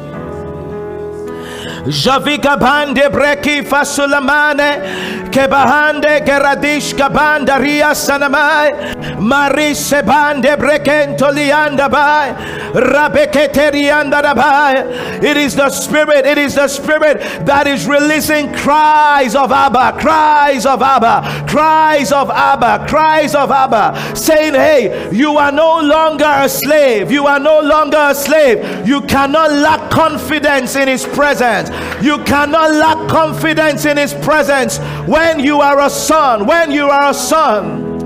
Javika 1.89 2.55
bande 2.59 3.09
breki 3.09 3.63
fasulamane 3.63 5.29
kebahande 5.31 6.23
geradish 6.25 6.93
kabanda 6.93 7.59
ria 7.59 7.91
sanamai. 7.95 8.95
Marise 9.19 10.05
bande 10.05 10.55
brekento 10.57 11.31
lianda 11.33 11.89
bai 11.89 12.31
rabeketerianda 12.73 14.35
bai 14.35 14.75
it 15.21 15.35
is 15.35 15.55
the 15.55 15.69
spirit 15.69 16.25
it 16.25 16.37
is 16.37 16.55
the 16.55 16.67
spirit 16.67 17.19
that 17.45 17.67
is 17.67 17.85
releasing 17.87 18.53
cries 18.53 19.35
of 19.35 19.51
Abba 19.51 19.99
cries 19.99 20.65
of 20.65 20.81
Abba 20.81 21.45
cries 21.49 22.11
of 22.11 22.29
Abba 22.29 22.85
cries 22.87 23.35
of 23.35 23.51
Abba 23.51 24.15
saying 24.15 24.53
hey 24.53 25.09
you 25.11 25.37
are 25.37 25.51
no 25.51 25.81
longer 25.81 26.23
a 26.25 26.47
slave 26.47 27.11
you 27.11 27.25
are 27.27 27.39
no 27.39 27.59
longer 27.59 27.97
a 27.97 28.15
slave. 28.15 28.87
You 28.87 29.01
cannot 29.01 29.51
lack 29.51 29.89
confidence 29.91 30.75
in 30.75 30.87
his 30.87 31.05
presence 31.05 31.69
you 32.01 32.23
cannot 32.23 32.71
lack 32.71 33.09
confidence 33.09 33.85
in 33.85 33.97
His 33.97 34.13
presence 34.13 34.77
when 35.07 35.39
you 35.39 35.61
are 35.61 35.79
a 35.79 35.89
son. 35.89 36.45
When 36.45 36.71
you 36.71 36.89
are 36.89 37.11
a 37.11 37.13
son, 37.13 37.99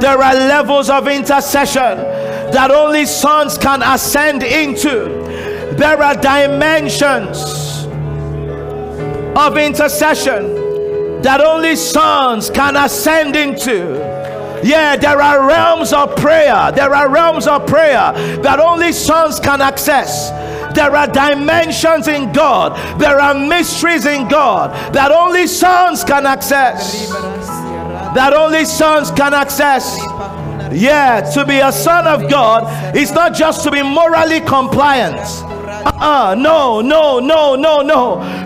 there 0.00 0.22
are 0.22 0.34
levels 0.34 0.90
of 0.90 1.08
intercession 1.08 1.98
that 2.52 2.70
only 2.70 3.06
sons 3.06 3.58
can 3.58 3.82
ascend 3.82 4.42
into. 4.42 5.24
There 5.76 6.02
are 6.02 6.14
dimensions 6.14 7.86
of 9.36 9.56
intercession 9.56 11.22
that 11.22 11.40
only 11.40 11.76
sons 11.76 12.50
can 12.50 12.76
ascend 12.76 13.36
into. 13.36 13.98
Yeah, 14.62 14.96
there 14.96 15.20
are 15.20 15.46
realms 15.46 15.92
of 15.92 16.16
prayer. 16.16 16.72
There 16.72 16.94
are 16.94 17.08
realms 17.08 17.46
of 17.46 17.66
prayer 17.66 18.12
that 18.42 18.58
only 18.58 18.92
sons 18.92 19.38
can 19.38 19.60
access. 19.60 20.30
There 20.76 20.94
are 20.94 21.06
dimensions 21.06 22.06
in 22.06 22.32
God, 22.32 23.00
there 23.00 23.18
are 23.18 23.34
mysteries 23.34 24.04
in 24.04 24.28
God 24.28 24.94
that 24.94 25.10
only 25.10 25.46
sons 25.46 26.04
can 26.04 26.26
access. 26.26 27.08
That 28.14 28.34
only 28.34 28.64
sons 28.66 29.10
can 29.10 29.32
access. 29.32 29.96
Yeah, 30.70 31.22
to 31.34 31.46
be 31.46 31.60
a 31.60 31.72
son 31.72 32.06
of 32.06 32.30
God 32.30 32.94
is 32.94 33.10
not 33.12 33.34
just 33.34 33.64
to 33.64 33.70
be 33.70 33.82
morally 33.82 34.40
compliant 34.40 35.16
uh-uh. 35.86 36.34
No, 36.34 36.80
no, 36.80 37.20
no, 37.20 37.54
no, 37.54 37.80
no. 37.80 38.45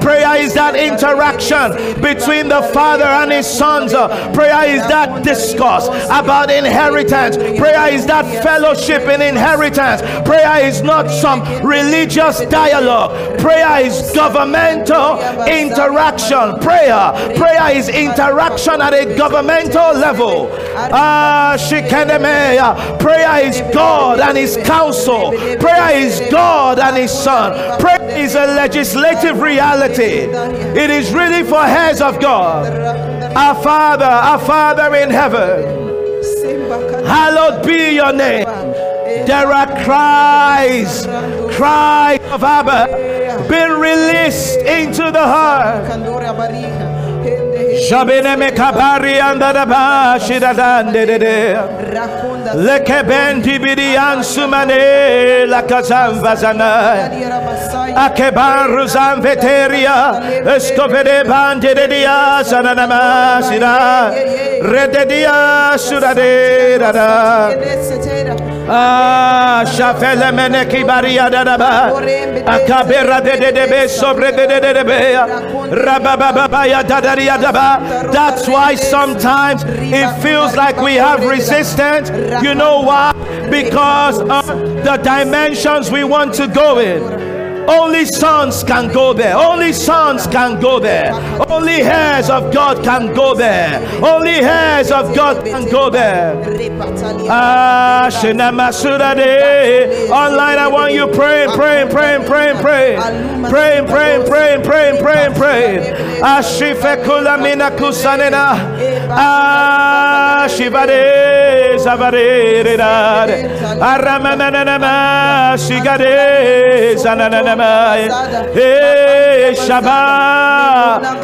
Prayer 0.00 0.36
is 0.36 0.54
that 0.54 0.76
interaction 0.76 2.00
between 2.00 2.48
the 2.48 2.62
Father 2.72 3.04
and 3.04 3.32
His 3.32 3.46
sons. 3.46 3.92
Prayer 3.92 4.76
is 4.76 4.82
that 4.88 5.24
discourse 5.24 5.88
about 6.06 6.50
inheritance. 6.50 7.36
Prayer 7.36 7.92
is 7.92 8.06
that 8.06 8.24
fellowship 8.42 9.02
in 9.02 9.22
inheritance. 9.22 10.02
Prayer 10.26 10.66
is 10.66 10.82
not 10.82 11.08
some 11.10 11.42
religious 11.66 12.40
dialogue. 12.46 13.38
Prayer 13.38 13.86
is 13.86 14.12
governmental 14.14 15.18
interaction. 15.46 16.58
Prayer, 16.60 17.12
prayer 17.36 17.76
is 17.76 17.88
interaction 17.88 18.80
at 18.80 18.92
a 18.92 19.16
governmental 19.16 19.92
level. 19.94 20.50
Ah, 20.76 21.56
Prayer 23.00 23.46
is 23.46 23.60
God 23.72 24.20
and 24.20 24.36
His 24.36 24.56
counsel. 24.64 25.32
Prayer 25.58 25.96
is 25.96 26.20
God 26.30 26.78
and 26.78 26.96
His 26.96 27.10
Son. 27.10 27.80
Prayer 27.80 28.18
is 28.18 28.34
a 28.34 28.46
legislative 29.00 29.40
reality. 29.40 30.28
It 30.78 30.90
is 30.90 31.12
really 31.12 31.42
for 31.42 31.62
heads 31.62 32.00
of 32.00 32.20
God. 32.20 32.66
Our 33.36 33.62
Father, 33.62 34.04
our 34.04 34.38
Father 34.38 34.94
in 34.94 35.10
heaven. 35.10 35.78
Hallowed 37.04 37.66
be 37.66 37.94
your 37.94 38.12
name. 38.12 38.46
There 39.26 39.52
are 39.52 39.66
cries, 39.84 41.06
cries 41.56 42.20
of 42.30 42.42
Abba 42.42 43.48
been 43.48 43.72
released 43.80 44.58
into 44.58 45.10
the 45.10 45.26
heart. 45.26 45.84
Shabine 47.88 48.38
me 48.38 48.50
kabari 48.52 49.20
anda 49.20 49.52
da 49.52 49.64
ba 49.66 50.16
shida 50.18 50.52
dande 50.54 51.06
de 51.06 51.18
de. 51.18 51.56
Leke 52.66 53.02
benti 53.06 53.58
bidi 53.58 53.94
ansumane 53.96 55.46
la 55.48 55.62
kazam 55.62 56.20
vazana. 56.22 57.10
Akeban 57.94 58.68
ruzam 58.74 59.20
veteria. 59.20 60.20
Escovede 60.56 61.24
bande 61.26 61.74
de 61.74 61.86
dia 61.88 62.42
sanana 62.44 62.86
masida. 62.86 64.10
Rede 64.62 65.04
dia 65.08 65.72
surade 65.76 66.78
da 66.78 66.92
da. 66.92 67.50
Ah, 68.72 69.64
shafele 69.66 70.32
mene 70.32 70.64
kibaria 70.66 71.28
da 71.30 71.44
da 71.44 71.56
ba. 71.58 71.90
Akabera 72.46 73.20
de 73.20 73.36
de 73.38 73.52
de 73.52 73.66
be 73.66 73.88
sobre 73.88 74.30
de 74.32 74.46
de 74.46 74.60
de 74.60 74.72
de 74.74 74.84
be. 74.84 75.16
Rababa 75.84 76.66
ya 76.66 76.82
da 76.82 77.00
da 77.00 77.14
ya 77.14 77.36
da 77.36 77.49
ba. 77.49 77.49
That's 77.52 78.48
why 78.48 78.74
sometimes 78.74 79.62
it 79.64 80.22
feels 80.22 80.54
like 80.56 80.76
we 80.76 80.94
have 80.94 81.24
resistance. 81.24 82.10
You 82.44 82.54
know 82.54 82.80
why? 82.82 83.12
Because 83.50 84.20
of 84.20 84.46
the 84.46 85.00
dimensions 85.02 85.90
we 85.90 86.04
want 86.04 86.34
to 86.34 86.48
go 86.48 86.78
in. 86.78 87.29
Only 87.68 88.04
sons 88.04 88.64
can 88.64 88.88
go 88.92 89.12
there. 89.12 89.36
Only 89.36 89.72
sons 89.72 90.26
can 90.26 90.60
go 90.60 90.78
there. 90.78 91.12
Only 91.48 91.82
heirs 91.82 92.30
of 92.30 92.52
God 92.52 92.84
can 92.84 93.14
go 93.14 93.34
there. 93.34 93.80
Only 94.04 94.36
heirs 94.40 94.90
of 94.90 95.14
God 95.14 95.44
can 95.44 95.68
go 95.70 95.90
there. 95.90 96.34
Ah, 97.28 98.08
Online, 100.10 100.58
I 100.58 100.68
want 100.68 100.92
you 100.92 101.06
praying, 101.08 101.50
praying, 101.52 101.88
praying, 101.90 102.24
praying, 102.26 102.58
praying, 102.58 102.98
praying, 103.00 103.86
praying, 103.86 104.26
praying, 104.26 104.62
praying, 104.62 104.98
praying, 105.02 105.34
praying. 105.34 105.80
Ashifekula 106.22 107.38
mina 107.42 107.70
kusanena. 107.70 108.56
Ah, 109.10 110.46
shivade, 110.48 111.76
zavade, 111.78 112.64
redade. 112.64 113.48
Aramamana, 113.80 115.56
shigade, 115.58 116.94
zanana. 116.96 117.49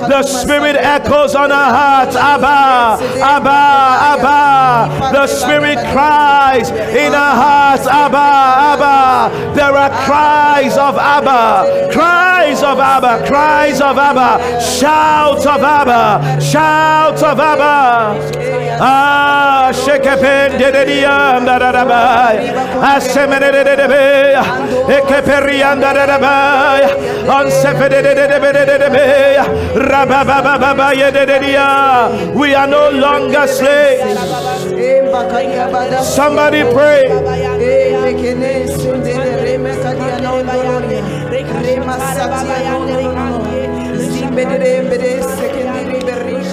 The 0.08 0.22
Spirit 0.22 0.76
echoes 0.76 1.34
on 1.34 1.52
our 1.52 1.72
hearts. 1.72 2.16
Abba, 2.16 3.02
Abba, 3.22 3.50
Abba. 4.12 5.12
The 5.12 5.26
Spirit 5.26 5.78
cries 5.92 6.70
in 6.70 7.14
our 7.14 7.34
hearts. 7.34 7.86
Abba, 7.86 8.16
Abba. 8.16 9.54
There 9.54 9.74
are 9.76 9.90
cries 10.04 10.76
of 10.76 10.96
Abba, 10.96 11.90
cries 11.92 12.62
of 12.62 12.78
Abba, 12.78 13.26
cries 13.26 13.80
of 13.80 13.98
Abba, 13.98 14.60
shouts 14.60 15.46
of 15.46 15.62
Abba, 15.62 16.40
shouts 16.40 17.22
of 17.22 17.38
Abba. 17.40 18.46
Ah, 18.78 19.72
shekepen 19.72 20.58
de 20.58 20.70
de 20.70 20.84
diam 20.84 21.44
da 21.46 21.58
da 21.58 21.72
da 21.72 21.84
ba. 21.84 22.32
Asemene 22.94 23.50
de 23.50 23.64
de 23.64 23.76
de 23.76 23.88
be. 23.88 24.36
Ekeperian 24.96 25.80
da 25.80 25.92
rabaya 29.76 31.10
we 32.34 32.54
are 32.54 32.66
no 32.66 32.90
longer 32.90 33.46
slaves 33.46 34.20
somebody 36.14 36.62
pray 36.72 37.02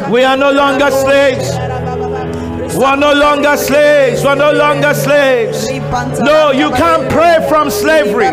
we 0.10 0.24
are 0.24 0.38
no 0.38 0.52
longer 0.52 0.92
slaves 0.92 1.73
we're 2.76 2.96
no 2.96 3.14
longer 3.14 3.56
slaves. 3.58 4.24
We're 4.24 4.36
no 4.36 4.52
longer 4.52 4.94
slaves. 4.94 5.70
No, 6.20 6.52
you 6.52 6.70
can't 6.72 7.10
pray 7.12 7.46
from 7.48 7.70
slavery. 7.70 8.28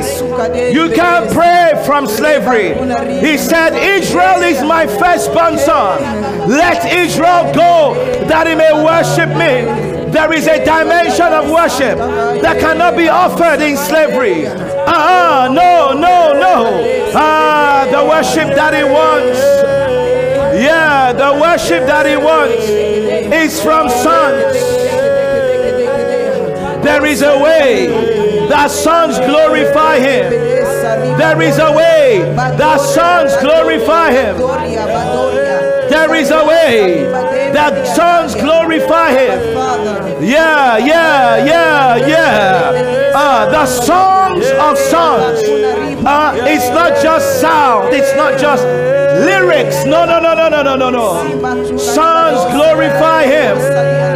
You 0.72 0.90
can't 0.94 1.30
pray 1.30 1.82
from 1.86 2.06
slavery. 2.06 2.74
He 3.20 3.36
said, 3.38 3.76
Israel 3.76 4.42
is 4.42 4.62
my 4.62 4.86
firstborn 4.86 5.58
son. 5.58 6.48
Let 6.48 6.84
Israel 6.92 7.52
go 7.54 7.94
that 8.26 8.46
he 8.46 8.54
may 8.54 8.72
worship 8.72 9.28
me. 9.30 10.10
There 10.10 10.32
is 10.32 10.46
a 10.48 10.64
dimension 10.64 11.32
of 11.32 11.50
worship 11.50 11.98
that 12.42 12.58
cannot 12.58 12.96
be 12.96 13.08
offered 13.08 13.60
in 13.62 13.76
slavery. 13.76 14.46
Ah, 14.48 15.44
uh-uh, 15.44 15.52
no, 15.52 15.92
no, 15.92 16.32
no. 16.32 17.12
Ah, 17.14 17.86
the 17.90 18.04
worship 18.04 18.54
that 18.56 18.74
he 18.74 18.82
wants 18.82 19.38
yeah, 20.60 21.12
the 21.12 21.40
worship 21.40 21.86
that 21.86 22.06
he 22.06 22.16
wants 22.16 23.19
is 23.32 23.62
from 23.62 23.88
sons. 23.88 24.54
There 26.84 27.04
is 27.06 27.22
a 27.22 27.38
way 27.38 27.86
that 28.48 28.70
sons 28.70 29.18
glorify 29.18 29.98
him. 29.98 30.30
There 31.18 31.42
is 31.42 31.58
a 31.58 31.72
way 31.72 32.22
that 32.34 32.80
sons 32.80 33.36
glorify 33.40 34.12
him. 34.12 34.36
There 35.90 36.14
is 36.14 36.30
a 36.30 36.44
way 36.46 37.04
that 37.52 37.86
sons 37.96 38.34
glorify 38.34 39.10
him. 39.10 39.40
Yeah, 40.22 40.78
yeah, 40.78 41.44
yeah, 41.44 41.96
yeah. 41.96 43.12
Uh, 43.14 43.50
the 43.50 43.66
songs 43.66 44.46
of 44.46 44.78
sons. 44.78 45.42
Uh, 46.06 46.32
it's 46.46 46.68
not 46.70 47.02
just 47.02 47.40
sound. 47.40 47.92
It's 47.92 48.14
not 48.14 48.38
just 48.38 48.64
lyrics. 49.20 49.84
No, 49.84 50.04
no, 50.04 50.20
no, 50.20 50.34
no, 50.34 50.48
no, 50.48 50.62
no, 50.62 50.76
no, 50.76 50.90
no. 50.90 51.76
Sons 51.78 52.54
glorify 52.54 53.24
Him 53.24 53.56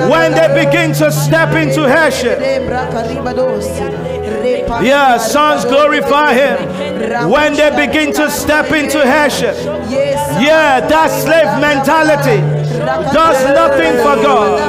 when 0.08 0.32
they 0.32 0.64
begin 0.64 0.92
to 0.94 1.10
step 1.10 1.54
into 1.54 1.82
heirship. 1.82 2.38
Yeah, 4.82 5.18
sons 5.18 5.64
glorify 5.64 6.34
Him 6.34 7.30
when 7.30 7.54
they 7.54 7.70
begin 7.86 8.12
to 8.14 8.30
step 8.30 8.72
into 8.72 8.98
heirship. 9.04 9.56
Yeah, 10.44 10.80
that 10.80 11.08
slave 11.08 11.52
mentality 11.60 12.40
does 13.16 13.40
nothing 13.56 13.96
for 14.04 14.16
God. 14.20 14.60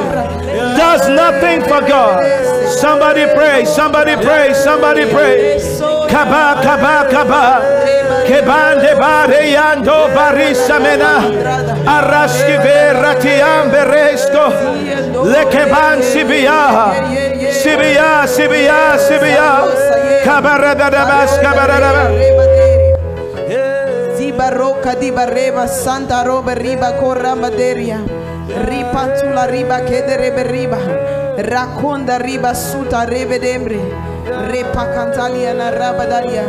Does 0.76 1.08
nothing 1.08 1.60
for 1.68 1.80
God. 1.86 2.24
Somebody 2.80 3.26
pray, 3.34 3.64
somebody 3.66 4.16
pray, 4.16 4.54
somebody 4.54 5.04
pray. 5.10 5.60
Kaba, 6.08 6.62
kaba, 6.64 7.10
kaba. 7.12 7.44
Kebande 8.26 8.98
bare 8.98 9.52
yando 9.54 10.08
barisa 10.16 10.80
mena 10.80 11.20
araski 11.86 12.56
veratiam 12.64 13.70
beresto 13.70 14.46
lekeban 15.30 16.02
sibia 16.02 16.90
sibia 17.52 18.26
sibia 18.26 18.98
sibia 18.98 19.50
kabarada 20.24 20.90
dabas 20.90 21.38
kabarada 21.38 22.65
roca 24.50 24.94
di 24.94 25.10
barreva 25.10 25.66
santa 25.66 26.22
roba 26.22 26.52
riba 26.52 26.94
corramba 26.94 27.50
deria. 27.50 28.02
Ripatula 28.46 29.46
riba 29.46 29.80
kedere 29.82 30.30
riba. 30.46 30.78
rakonda 31.36 32.16
riba 32.16 32.54
suta 32.54 33.04
rebe 33.04 33.38
dembre 33.38 33.76
repakantalia 34.48 35.52
na 35.54 35.70
raba 35.70 36.06
daria. 36.06 36.44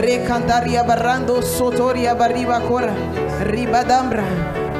Rekandaria 0.00 0.84
barrando 0.84 1.40
sotoria 1.40 2.14
bariba 2.14 2.60
corra 2.60 2.92
riba 3.44 3.84
dambra 3.84 4.24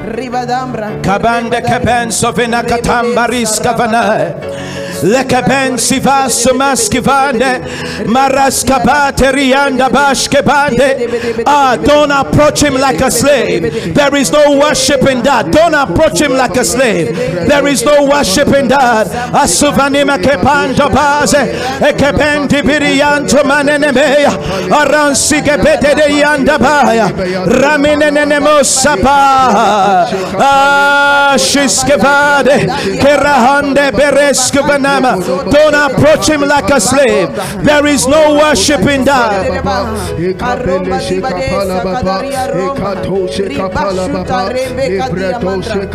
riba 0.05 0.45
dambra. 0.45 1.01
Kabande 1.01 1.61
kapenso 1.61 2.31
vena 2.33 2.63
katamba 2.63 3.27
riska 3.27 3.73
Lekeben 5.03 5.77
sivas 5.77 6.47
maskivande. 6.53 7.61
Maraskabate 8.05 9.31
rianda. 9.31 9.89
Ah, 11.45 11.75
don't 11.77 12.11
approach 12.11 12.61
him 12.63 12.75
like 12.75 13.01
a 13.01 13.11
slave. 13.11 13.93
There 13.93 14.15
is 14.15 14.31
no 14.31 14.57
worship 14.59 15.01
in 15.09 15.21
that. 15.23 15.51
Don't 15.51 15.73
approach 15.73 16.21
him 16.21 16.31
like 16.33 16.55
a 16.57 16.65
slave. 16.65 17.15
There 17.47 17.67
is 17.67 17.83
no 17.83 18.05
worship 18.05 18.47
in 18.49 18.67
that. 18.69 19.07
Asuvanima 19.33 20.17
kepando 20.17 20.89
baze. 20.89 21.53
Ekebendi 21.79 22.61
birianto 22.61 23.43
manenemeya. 23.43 24.31
Aransi 24.69 25.41
kebete 25.41 25.95
de 25.95 26.21
yanda 26.21 26.57
baya. 26.59 27.07
Raminenemo 27.45 28.63
sapa. 28.63 30.07
Ah, 30.39 31.35
shiskevade. 31.37 32.67
Kerahande 32.99 33.91
Don't 34.85 35.73
approach 35.75 36.29
him 36.29 36.41
like 36.41 36.69
a 36.69 36.79
slave. 36.79 37.35
There 37.63 37.85
is 37.87 38.07
no 38.07 38.35
worship 38.35 38.81
in 38.81 39.05
that. 39.05 39.45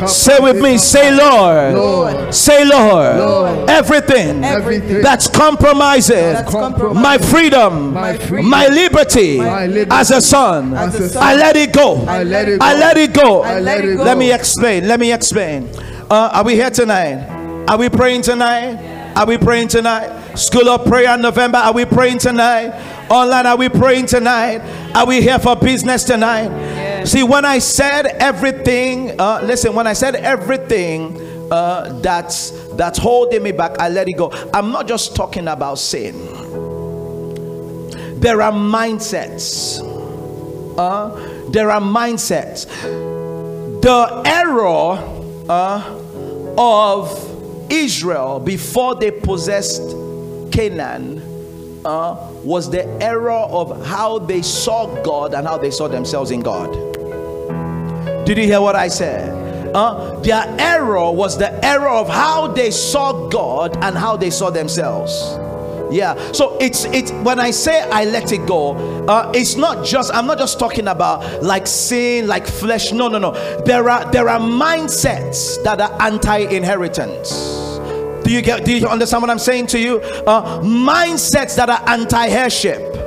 Say 0.08 0.38
with 0.40 0.62
me, 0.62 0.78
say 0.78 1.10
Lord. 1.16 1.74
Lord. 1.74 2.34
Say 2.34 2.64
Lord. 2.64 3.16
Lord. 3.16 3.70
Everything, 3.70 4.44
Everything 4.44 5.02
that's 5.02 5.28
compromising 5.28 6.34
my 6.94 7.18
freedom, 7.18 7.92
my 7.94 8.66
liberty, 8.68 9.40
as 9.40 10.10
a 10.10 10.20
son. 10.20 10.74
I 10.74 11.34
let 11.34 11.56
it 11.56 11.72
go. 11.72 12.04
I 12.06 12.22
let 12.22 12.48
it 12.48 12.60
I 12.60 12.74
go. 12.74 12.80
let 12.80 12.96
it 12.96 13.12
go. 13.14 13.42
I 13.42 13.60
let 13.60 13.84
it 13.84 13.96
go. 13.96 14.02
Let 14.04 14.18
me 14.18 14.32
explain. 14.32 14.86
Let 14.86 15.00
me 15.00 15.12
explain. 15.12 15.68
Uh, 16.10 16.30
are 16.32 16.44
we 16.44 16.54
here 16.54 16.70
tonight? 16.70 17.39
Are 17.70 17.78
we 17.78 17.88
praying 17.88 18.22
tonight? 18.22 19.14
Are 19.14 19.24
we 19.24 19.38
praying 19.38 19.68
tonight? 19.68 20.34
School 20.34 20.68
of 20.68 20.84
Prayer 20.86 21.16
November. 21.16 21.58
Are 21.58 21.72
we 21.72 21.84
praying 21.84 22.18
tonight? 22.18 22.72
Online. 23.08 23.46
Are 23.46 23.56
we 23.56 23.68
praying 23.68 24.06
tonight? 24.06 24.58
Are 24.92 25.06
we 25.06 25.22
here 25.22 25.38
for 25.38 25.54
business 25.54 26.02
tonight? 26.02 27.04
See, 27.06 27.22
when 27.22 27.44
I 27.44 27.60
said 27.60 28.06
everything, 28.06 29.20
uh, 29.20 29.42
listen. 29.44 29.72
When 29.72 29.86
I 29.86 29.92
said 29.92 30.16
everything 30.16 31.16
uh, 31.52 32.00
that's 32.02 32.50
that's 32.74 32.98
holding 32.98 33.44
me 33.44 33.52
back, 33.52 33.78
I 33.78 33.88
let 33.88 34.08
it 34.08 34.16
go. 34.16 34.32
I'm 34.52 34.72
not 34.72 34.88
just 34.88 35.14
talking 35.14 35.46
about 35.46 35.78
sin. 35.78 36.16
There 38.18 38.42
are 38.42 38.50
mindsets. 38.50 39.78
Uh, 40.76 41.50
there 41.52 41.70
are 41.70 41.80
mindsets. 41.80 42.66
The 43.80 44.22
error 44.26 44.98
uh, 45.48 46.54
of 46.58 47.29
Israel 47.70 48.40
before 48.40 48.94
they 48.94 49.10
possessed 49.10 49.82
Canaan 50.52 51.22
uh, 51.84 52.30
was 52.44 52.70
the 52.70 52.84
error 53.02 53.30
of 53.30 53.84
how 53.86 54.18
they 54.18 54.42
saw 54.42 55.02
God 55.02 55.34
and 55.34 55.46
how 55.46 55.56
they 55.56 55.70
saw 55.70 55.88
themselves 55.88 56.30
in 56.30 56.40
God. 56.40 56.70
Did 58.26 58.38
you 58.38 58.44
hear 58.44 58.60
what 58.60 58.76
I 58.76 58.88
said? 58.88 59.74
Uh, 59.74 60.18
their 60.20 60.44
error 60.58 61.10
was 61.12 61.38
the 61.38 61.64
error 61.64 61.88
of 61.88 62.08
how 62.08 62.48
they 62.48 62.70
saw 62.70 63.28
God 63.28 63.76
and 63.82 63.96
how 63.96 64.16
they 64.16 64.30
saw 64.30 64.50
themselves. 64.50 65.12
Yeah, 65.90 66.14
so 66.32 66.56
it's 66.60 66.84
it's 66.86 67.10
when 67.10 67.40
I 67.40 67.50
say 67.50 67.80
I 67.90 68.04
let 68.04 68.32
it 68.32 68.46
go, 68.46 68.76
uh, 69.06 69.32
it's 69.34 69.56
not 69.56 69.84
just 69.84 70.14
I'm 70.14 70.26
not 70.26 70.38
just 70.38 70.58
talking 70.58 70.86
about 70.88 71.42
like 71.42 71.66
sin, 71.66 72.26
like 72.26 72.46
flesh. 72.46 72.92
No, 72.92 73.08
no, 73.08 73.18
no. 73.18 73.32
There 73.64 73.88
are 73.90 74.10
there 74.12 74.28
are 74.28 74.38
mindsets 74.38 75.62
that 75.64 75.80
are 75.80 76.00
anti-inheritance. 76.00 77.78
Do 78.24 78.30
you 78.32 78.42
get? 78.42 78.64
Do 78.64 78.72
you 78.76 78.86
understand 78.86 79.22
what 79.22 79.30
I'm 79.30 79.38
saying 79.38 79.66
to 79.68 79.78
you? 79.78 80.00
Uh, 80.00 80.60
mindsets 80.60 81.56
that 81.56 81.68
are 81.68 81.82
anti-heirship. 81.88 82.98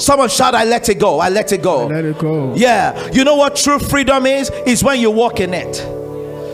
Someone 0.00 0.28
shout, 0.28 0.54
"I 0.54 0.64
let 0.64 0.88
it 0.88 0.98
go! 0.98 1.20
I 1.20 1.28
let 1.28 1.52
it 1.52 1.62
go!" 1.62 1.86
Let 1.86 2.04
it 2.04 2.18
go. 2.18 2.52
Yeah, 2.54 3.10
you 3.12 3.24
know 3.24 3.36
what 3.36 3.56
true 3.56 3.78
freedom 3.78 4.26
is? 4.26 4.50
Is 4.66 4.82
when 4.84 5.00
you 5.00 5.10
walk 5.10 5.40
in 5.40 5.54
it. 5.54 6.01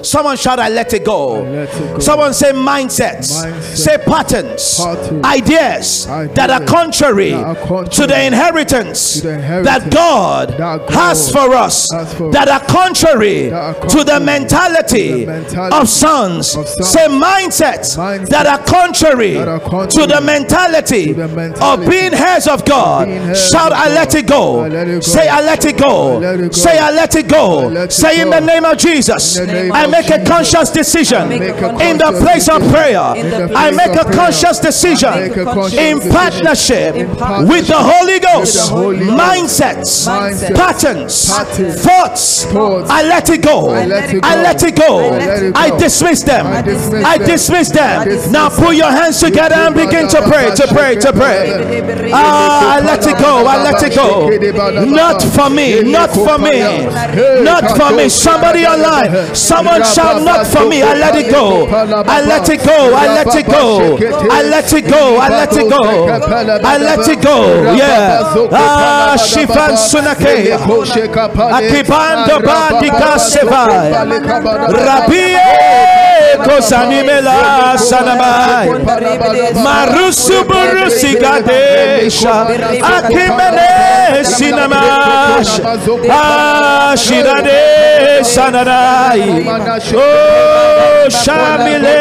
Someone 0.03 0.37
shout, 0.37 0.59
I 0.59 0.69
let 0.69 0.93
it 0.95 1.05
go. 1.05 1.43
let 1.43 1.69
it 1.69 1.93
go. 1.95 1.99
Someone 1.99 2.33
say 2.35 2.53
mindsets. 2.53 3.33
Mindset. 3.45 3.77
Say 3.77 3.99
patterns. 3.99 4.79
Patterns. 4.79 5.25
Ideas, 5.25 6.09
Ideas 6.09 6.37
that 6.37 6.51
are 6.51 6.65
contrary, 6.65 7.31
that 7.31 7.45
are 7.45 7.55
contrary 7.57 7.89
to 7.91 8.07
the 8.07 8.25
inheritance, 8.25 9.21
to 9.21 9.29
the 9.29 9.61
that 9.65 9.91
God, 9.91 10.51
that 10.51 10.59
God 10.87 10.91
has 10.91 11.31
for 11.33 11.55
us. 11.55 11.89
for 12.17 12.31
that 12.33 12.49
are 12.49 12.61
contrary, 12.61 13.49
That 13.49 13.55
are 13.55 13.75
to 13.89 13.99
the 14.05 14.05
contrary 14.05 14.25
mentality, 14.25 15.09
to 15.09 15.19
the 15.21 15.27
mentality 15.27 15.77
of 15.77 15.89
sons. 15.89 16.57
of 16.57 16.67
sons. 16.69 16.89
Say 16.91 17.07
mindsets, 17.09 17.97
Mindsets 17.99 18.29
that 18.29 18.47
are 18.47 18.65
contrary, 18.65 19.37
are 19.39 19.59
to 19.89 20.07
the 20.07 20.21
mentality, 20.21 21.07
to 21.09 21.15
the 21.15 21.25
of 21.25 21.35
mentality 21.35 21.91
being 21.91 22.15
heirs 22.15 22.47
of 22.47 22.65
God. 22.65 23.09
heirs 23.09 23.51
Shout, 23.51 23.73
I 23.73 23.89
let 23.89 24.11
God. 24.13 24.19
it 24.19 24.27
go. 24.27 24.61
I 24.61 24.69
let 24.69 24.89
it 24.89 24.95
go. 24.95 25.01
Say, 25.01 25.29
I 25.29 25.41
let 25.41 25.65
it 25.65 25.79
go. 25.79 26.17
I 26.17 26.19
let 26.19 26.41
it 26.41 26.43
go. 26.43 26.51
Say, 26.53 26.79
I 26.79 26.91
let 26.91 27.15
it 27.15 27.29
go. 27.29 27.59
I 27.61 27.65
let 27.67 27.85
it 27.85 27.93
Say, 27.93 28.21
in 28.21 28.31
the 28.31 28.41
name 28.41 28.65
of 28.65 28.77
Jesus, 28.79 29.37
In 29.37 29.47
the 29.47 29.53
name 29.53 29.73
I 29.73 29.85
of 29.85 29.91
make 30.01 30.11
a 30.11 30.25
conscious 30.25 30.71
decision 30.71 31.33
in 31.33 31.99
the 31.99 32.19
place 32.23 32.49
of 32.49 32.61
prayer. 32.71 32.99
I 32.99 33.71
make 33.71 33.97
a 33.97 34.05
conscious 34.11 34.59
decision 34.59 35.11
Make 35.15 35.37
a 35.37 35.45
conscious 35.45 35.79
in 35.79 36.01
partnership 36.11 36.95
with 36.95 37.67
the 37.69 37.79
Holy 37.79 38.19
Ghost. 38.21 38.57
With 38.57 38.69
the 38.69 38.75
Holy 38.75 39.07
Ghost. 39.07 39.19
Mindsets, 39.19 40.55
patterns, 40.55 41.31
Patterns. 41.31 41.83
thoughts. 41.85 42.45
Thoughts. 42.45 42.91
I 42.91 43.03
let 43.03 43.29
it 43.31 43.43
go. 43.43 43.71
I 43.71 43.87
let 43.87 44.13
it 44.15 44.23
go. 44.23 44.29
let 44.29 44.63
it 44.63 44.77
go. 44.77 44.99
I 44.99 45.19
let 45.19 45.43
it 45.43 45.57
I 45.57 45.69
go. 45.71 45.79
dismiss 45.79 46.23
them. 46.23 46.47
I 46.47 46.63
dismiss 46.63 46.91
them. 47.03 47.27
dismiss 47.27 47.69
them. 47.71 48.01
I 48.01 48.05
dismiss 48.05 48.33
Now 48.33 48.49
them. 48.49 48.65
put 48.65 48.77
your 48.77 48.91
hands 48.91 49.21
together 49.21 49.55
and 49.57 49.75
begin 49.75 50.09
to 50.09 50.23
pray, 50.23 50.55
to 50.55 50.67
pray, 50.69 50.97
to 50.97 51.13
pray. 51.13 52.11
Ah, 52.13 52.77
I 52.77 52.81
let 52.81 53.07
it 53.07 53.19
go. 53.19 53.47
I 53.47 53.63
let 53.63 53.83
it 53.83 53.95
go. 53.95 54.29
Not 54.85 55.23
for 55.23 55.51
me. 55.51 55.83
Not 55.83 56.11
for 56.15 56.39
me. 56.39 56.61
Not 57.45 57.77
for 57.77 57.97
me. 57.97 58.09
Somebody 58.09 58.67
online. 58.67 59.35
Someone 59.85 59.95
shout, 59.95 60.23
not 60.25 60.47
for 60.47 60.67
me. 60.69 60.83
I 60.83 60.95
let 60.95 61.15
it 61.17 61.31
go. 61.31 61.67
I 61.69 62.21
let 62.21 62.49
it 62.49 62.65
go. 62.65 62.95
I 62.95 63.07
let 63.07 63.35
it 63.35 63.47
go. 63.47 63.79
I 64.31 64.43
let 64.43 64.73
it 64.73 64.89
go. 64.89 65.19
I 65.19 65.29
let 65.29 65.53
it 65.57 65.69
go. 65.69 66.09
I 66.65 66.79
let 66.79 67.09
it 67.09 67.23
go. 67.23 67.75
Yeah. 67.75 68.23
Ah, 68.53 69.15
Shifan 69.19 69.77
Sunake. 69.77 70.57
Akibando 71.57 72.41
Bandika 72.43 73.19
Sevai. 73.19 73.93
Rabie 74.69 75.39
Kosanimela 76.45 77.77
Sanamai. 77.77 78.69
Marusu 79.65 80.45
Burusi 80.45 81.15
Gadesha. 81.17 82.47
Akimene 82.83 84.25
Sinamash. 84.25 85.61
Ah, 86.11 86.95
Shirade 86.97 88.23
Sanadai. 88.23 89.45
Oh, 89.69 91.07
Shamile. 91.09 91.99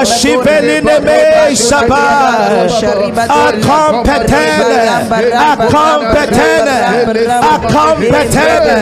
Ashiveline 0.00 0.98
me 1.04 1.54
Sabai. 1.54 2.68
Accompetene. 3.28 4.82
Accompetene. 5.50 6.78
Accompetene. 7.52 8.78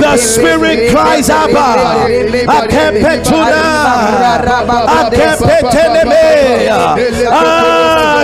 The 0.00 0.16
Spirit 0.16 0.90
cries 0.90 1.28
Abba. 1.30 1.68
Akempetuna. 2.46 3.64
Akempetene 5.00 6.02
me. 6.04 6.26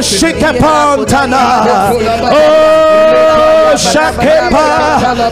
Shikepontana. 0.03 1.45
Oh, 2.31 3.75
Shakepa. 3.77 4.69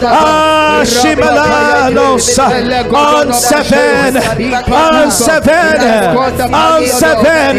Ah, 0.03 0.83
Shimalanos. 0.83 2.37
On 2.93 3.33
seven. 3.33 4.17
On 4.71 5.11
seven. 5.11 5.79
On 6.53 6.85
seven. 6.85 7.57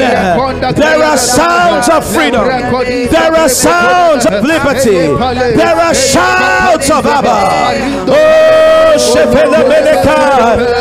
There 0.75 1.03
are 1.03 1.17
sounds 1.19 1.89
of 1.89 2.05
freedom. 2.07 2.47
There 2.47 3.35
are 3.35 3.49
sounds 3.49 4.27
of 4.27 4.45
liberty. 4.45 5.09
There 5.57 5.77
are 5.77 5.95
shouts 5.95 6.91
of 6.91 7.07
Abba. 7.07 8.09
Oh. 8.11 8.99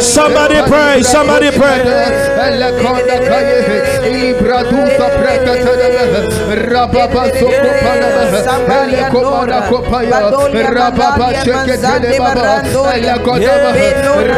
Somebody 0.02 0.61
pray. 0.69 1.03
Somebody 1.03 1.52
pray. 1.52 1.84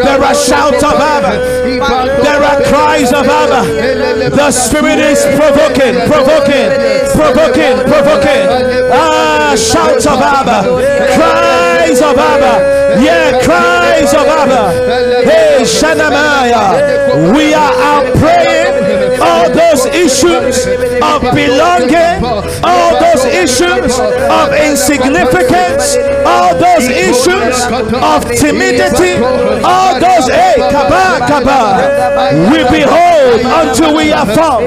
There 0.03 0.23
are 0.23 0.35
shouts 0.35 0.83
of 0.83 0.93
Abba. 0.93 1.33
There 2.23 2.43
are 2.43 2.61
cries 2.63 3.11
of 3.13 3.25
Abba. 3.27 3.61
The 4.29 4.51
Spirit 4.51 4.99
is 4.99 5.23
provoking, 5.39 5.95
provoking, 6.07 6.67
provoking, 7.15 7.75
provoking. 7.87 8.43
Ah, 8.91 9.55
shouts 9.55 10.05
of 10.05 10.19
Abba. 10.19 10.67
Cries 11.15 12.01
of 12.01 12.17
Abba. 12.17 12.53
Yeah, 13.01 13.39
cries 13.43 14.13
of 14.13 14.27
Abba. 14.27 14.71
Hey, 15.23 15.61
Shanamaya. 15.63 17.33
We 17.35 17.53
are 17.53 17.73
out 17.73 18.05
praying 18.15 18.59
issues 19.93 20.65
of 21.01 21.21
belonging, 21.33 22.23
all 22.63 22.91
those 22.99 23.25
issues 23.25 23.99
of 23.99 24.53
insignificance, 24.53 25.97
all 26.25 26.53
those 26.55 26.85
issues 26.89 27.55
of 28.01 28.25
timidity, 28.37 29.17
all 29.63 29.99
those, 29.99 30.27
hey, 30.29 30.55
kaba, 30.57 31.25
kaba, 31.27 31.59
we 32.51 32.59
behold 32.69 33.41
until 33.41 33.95
we 33.95 34.11
are 34.11 34.25
found. 34.25 34.65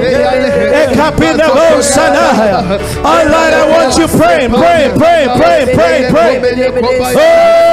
All 3.03 3.25
right, 3.25 3.53
I 3.53 3.65
want 3.69 3.97
you 3.97 4.07
praying, 4.07 4.51
praying, 4.51 4.97
praying, 4.97 5.29
praying, 5.37 5.75
praying, 5.75 6.11
praying. 6.13 6.41
Oh, 7.15 7.72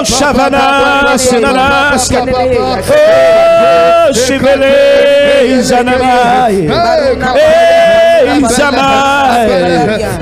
Oh, 0.00 0.02
Shavana, 0.02 1.18
Sinanaska, 1.18 2.24
beleza, 2.24 2.82
Shivelei, 4.14 5.60
Zananai, 5.62 6.68
Hey, 8.20 8.40
Zamai. 8.42 9.48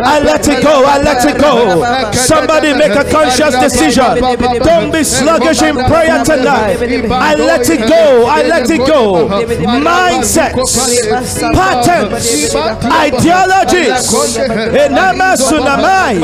I 0.05 0.19
I 0.19 0.21
let 0.21 0.49
it 0.49 0.63
go, 0.65 0.85
I 0.85 0.99
let 0.99 1.25
it 1.25 1.39
go. 1.41 2.13
Somebody 2.13 2.75
make 2.75 2.91
a 2.91 3.05
conscious 3.05 3.55
decision. 3.55 4.19
Don't 4.65 4.91
be 4.91 5.05
sluggish 5.05 5.63
in 5.63 5.77
prayer 5.77 6.25
tonight. 6.25 6.77
I 7.13 7.35
let 7.37 7.69
it 7.71 7.89
go, 7.89 8.27
I 8.27 8.43
let 8.43 8.69
it 8.69 8.79
go. 8.79 9.29
Mindsets, 9.87 10.75
patterns, 11.55 12.55
ideologies. 13.07 14.11
Enama 14.75 15.37
sunamai. 15.37 16.17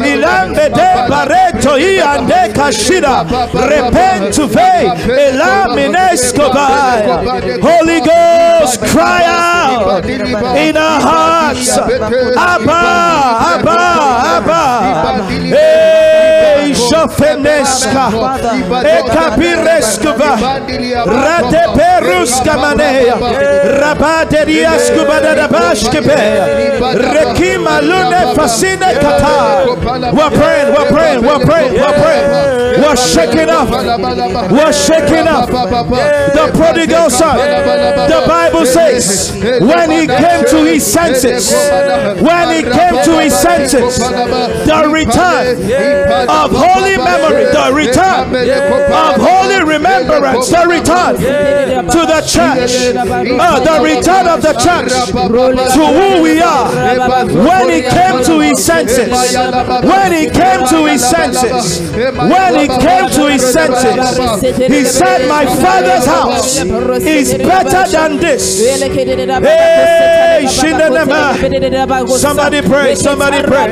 Ilambe 0.00 0.68
de 0.72 1.08
bareto 1.10 1.76
i 1.78 2.00
ande 2.00 2.52
kashira. 2.54 3.24
Repentu 3.52 4.46
ve. 4.48 4.88
Elaminescobai. 5.28 7.02
Holy 7.60 8.00
Ghost, 8.00 8.80
cry 8.92 9.22
out 9.26 10.04
in 10.56 10.76
our 10.76 11.00
hearts. 11.06 11.78
Abba, 11.78 12.80
Abba, 13.52 13.78
Abba. 14.36 15.75
Hey, 16.96 17.02
Jofenesca. 17.02 18.10
Ekapireskova. 18.96 20.32
Rate 21.06 21.64
peruska 21.76 22.56
manea. 22.56 23.16
Rabaderias 23.80 24.90
kubadadabashkepe. 24.90 26.16
Rekima 27.14 27.80
lune 27.80 28.34
fasine 28.34 28.94
kata. 29.00 29.66
We're 30.12 30.30
praying, 30.30 30.68
we're 30.74 30.90
praying, 30.90 31.22
we're 31.22 31.44
praying, 31.44 31.72
we're 31.74 31.98
praying. 32.02 32.56
We're 32.80 32.96
shaking 32.96 33.50
up. 33.50 33.70
We're 34.50 34.72
shaking 34.72 35.28
up. 35.28 35.48
The 35.48 36.50
prodigal 36.54 37.10
son. 37.10 37.36
The 37.36 38.24
Bible 38.26 38.66
says, 38.66 39.32
when 39.60 39.90
he 39.90 40.06
came 40.06 40.44
to 40.46 40.64
his 40.64 40.86
senses, 40.86 41.52
when 42.22 42.48
he 42.56 42.62
came 42.62 43.04
to 43.04 43.20
his 43.20 43.34
senses, 43.38 43.98
the 43.98 44.88
return 44.90 45.56
of 46.28 46.50
holy 46.52 46.85
memory, 46.94 47.44
the 47.50 47.66
return 47.74 48.30
of 48.30 49.14
holy 49.18 49.60
remembrance, 49.64 50.48
the 50.50 50.64
return 50.68 51.16
to 51.16 52.00
the 52.06 52.20
church, 52.22 52.94
uh, 52.94 53.58
the 53.60 53.76
return 53.82 54.26
of 54.28 54.40
the 54.42 54.54
church 54.54 54.92
to 55.74 55.82
who 55.98 56.22
we 56.22 56.40
are. 56.40 56.70
When 57.26 57.68
he 57.70 57.82
came 57.82 58.22
to 58.24 58.40
his 58.40 58.64
senses, 58.64 59.10
when 59.82 60.12
he 60.12 60.30
came 60.30 60.62
to 60.68 60.86
his 60.86 61.02
senses, 61.04 61.90
when 61.90 62.52
he 62.60 62.66
came 62.68 63.08
to 63.10 63.26
his 63.30 63.42
senses, 63.42 63.96
he 64.70 64.84
said, 64.84 65.28
My 65.28 65.44
father's 65.46 66.06
house 66.06 66.58
is 67.02 67.34
better 67.38 67.84
than 67.90 68.16
this. 68.18 68.60
Hey, 69.42 70.44
Shindanema. 70.46 72.08
Somebody 72.18 72.62
pray, 72.62 72.94
somebody 72.94 73.42
pray. 73.42 73.70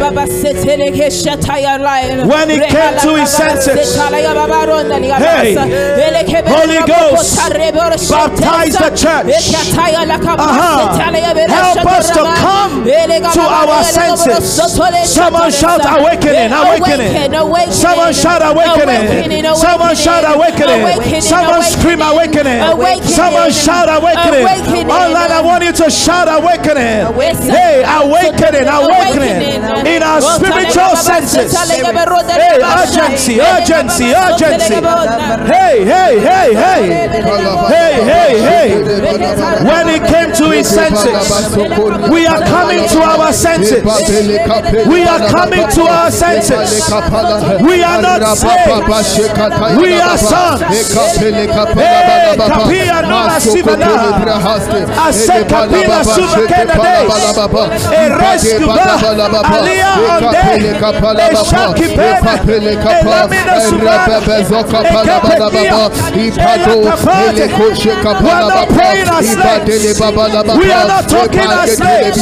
When 2.24 2.50
he 2.50 2.58
came 2.58 2.94
to 3.04 3.10
his 3.20 3.30
senses, 3.30 3.96
hey, 5.20 5.54
Holy 6.48 6.80
Ghost, 6.88 7.36
baptize 8.10 8.74
the 8.80 8.90
church. 8.96 9.28
Uh-huh. 10.34 10.98
Help 11.48 11.84
us 11.86 12.08
to 12.10 12.22
come 12.40 12.84
to 12.84 13.40
our 13.40 13.84
senses. 13.84 14.44
Someone 15.04 15.50
shout 15.52 15.84
awakening, 15.84 16.52
awakening. 16.52 17.12
Someone 17.72 18.12
shout 18.14 18.42
awakening. 18.42 19.44
Someone 19.54 19.94
shout 19.96 20.24
awakening. 20.24 21.20
Someone 21.20 21.62
scream 21.62 22.00
awakening. 22.00 22.60
Someone 23.04 23.50
shout 23.52 23.88
awakening. 23.88 24.44
Online, 24.88 25.30
I 25.30 25.40
want 25.44 25.64
you 25.64 25.72
to 25.72 25.90
shout 25.90 26.28
awakening. 26.28 27.04
Hey, 27.52 27.84
awakening, 27.84 28.66
awakening 28.68 29.62
in 29.86 30.02
our 30.02 30.20
spiritual 30.22 30.96
senses. 30.96 31.52
Hey, 31.54 32.60
urgency, 32.94 33.40
urgency, 33.40 34.14
urgency. 34.14 34.74
Hey, 35.50 35.84
hey, 35.84 36.20
hey, 36.20 36.54
hey. 36.54 37.08
Hey, 37.68 37.94
hey, 38.04 38.32
hey. 38.40 38.68
When 39.64 39.88
he 39.88 39.98
came 39.98 40.32
to 40.32 40.50
his 40.50 40.68
senses, 40.68 41.56
we 42.10 42.26
are 42.26 42.40
coming 42.40 42.86
to 42.88 43.00
our 43.02 43.32
senses. 43.32 43.82
We 44.86 45.02
are 45.02 45.28
coming 45.28 45.66
to 45.68 45.82
our 45.82 46.10
senses. 46.10 46.90
We 47.62 47.82
are 47.82 48.02
not 48.02 48.36
slaves. 48.36 49.18
We 49.76 50.00
are 50.00 50.18
sons. 50.18 50.60
Hey, 51.74 52.34
kapia. 52.38 52.84
We 70.58 70.72
are 70.72 70.86
not 70.88 71.08
talking 71.08 71.48
as 71.50 71.76
slaves. 71.76 72.18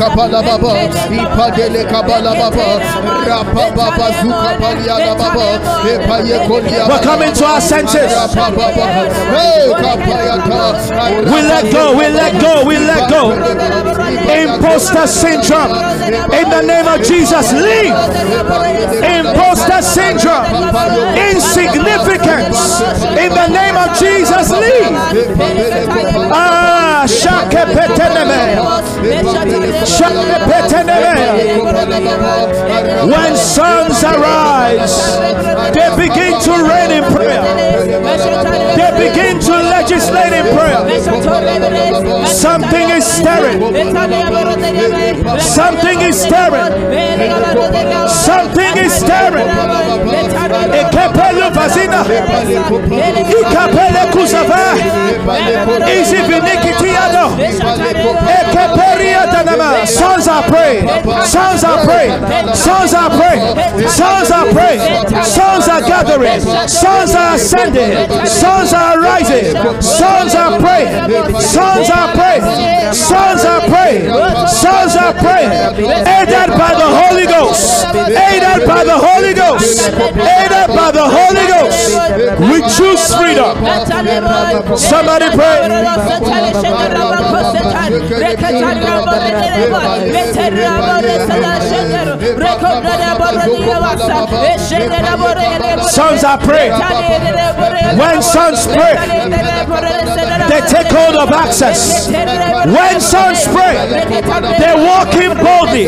Spirit 0.00 0.32
of 0.32 0.48
grace 0.60 0.96
and 0.96 1.14
supplication 1.14 1.86
and 1.86 2.34
intercession 2.34 3.04
permeate 3.54 3.96
this 3.96 4.16
meeting 4.22 4.42
right 4.42 4.60
now. 4.60 5.40
We're 6.88 7.02
coming 7.02 7.32
to 7.34 7.44
our 7.44 7.60
senses. 7.60 8.12
We 11.26 11.40
let 11.42 11.72
go, 11.72 11.96
we 11.96 12.06
let 12.08 12.40
go, 12.40 12.64
we 12.66 12.76
let 12.78 13.08
go. 13.10 13.32
Imposter 14.26 15.06
syndrome. 15.06 15.72
In 16.32 16.48
the 16.50 16.62
name 16.62 16.86
of 16.86 17.02
Jesus, 17.02 17.52
leave. 17.52 17.94
Imposter 19.02 19.82
syndrome. 19.82 20.46
Insignificance. 21.16 22.80
In 23.16 23.30
the 23.32 23.48
name 23.48 23.76
of 23.76 23.96
Jesus, 23.98 24.50
leave. 24.50 24.92
When 33.06 33.36
sons 33.36 34.02
arise, 34.04 35.16
they 35.74 35.88
begin 35.96 36.40
to 36.42 36.52
reign 36.68 36.90
in 36.92 37.04
prayer. 37.12 37.42
They 38.76 39.08
begin 39.08 39.40
to 39.40 39.65
legislate 39.86 40.32
in 40.32 40.46
prayer. 40.56 42.26
Something 42.26 42.90
is 42.90 43.04
stirring. 43.06 43.60
Something 45.38 46.00
is 46.00 46.20
stirring. 46.20 46.66
Something 48.08 48.76
is 48.78 48.92
stirring. 48.92 49.46
Ekepele 50.80 51.50
vazina. 51.54 52.04
Ikapele 53.40 54.06
kusava. 54.12 54.76
Easy 55.88 56.16
vinikitiado. 56.16 57.30
Ekeperia 58.40 59.26
danama. 59.26 59.86
Sons 59.86 60.28
are 60.28 60.42
praying. 60.48 60.88
Sons 61.24 61.64
are 61.64 61.84
praying. 61.84 62.54
Sons 62.54 62.94
are 62.94 63.10
praying. 63.10 63.88
Sons 63.88 64.30
are 64.30 64.46
praying. 64.52 65.24
Sons 65.24 65.68
are 65.68 65.80
gathering. 65.80 66.40
Sons 66.68 67.14
are 67.14 67.34
ascending. 67.34 68.26
Sons 68.26 68.72
are 68.72 69.00
rising. 69.00 69.75
Sons 69.80 70.34
are 70.34 70.58
praying. 70.60 70.92
Sons 71.40 71.90
are 71.90 72.12
praying. 72.14 72.42
Sons 72.94 73.44
are 73.44 73.60
praying. 73.68 74.08
Sons 74.48 74.96
are 74.96 75.14
praying. 75.14 75.50
Aided 76.06 76.50
by 76.56 76.72
the 76.74 76.88
Holy 77.00 77.26
Ghost. 77.26 77.84
Aided 77.94 78.66
by 78.66 78.84
the 78.84 78.98
Holy 78.98 79.34
Ghost. 79.34 79.88
Aided 79.88 80.68
by 80.74 80.90
the 80.90 81.04
Holy 81.04 81.46
Ghost. 81.46 81.96
We 82.50 82.60
choose 82.76 83.14
freedom. 83.14 83.56
Somebody 84.76 85.28
pray. 85.36 85.68
Sons 95.88 96.24
are 96.24 96.38
praying. 96.38 96.72
When 97.98 98.22
sons 98.22 98.66
pray, 98.66 98.94
they 99.66 100.60
take 100.68 100.86
hold 100.92 101.16
of 101.16 101.30
access. 101.30 102.08
When 102.08 103.00
sons 103.00 103.44
pray, 103.50 103.74
they 104.58 104.74
walk 104.74 105.14
in 105.14 105.34
boldly. 105.36 105.86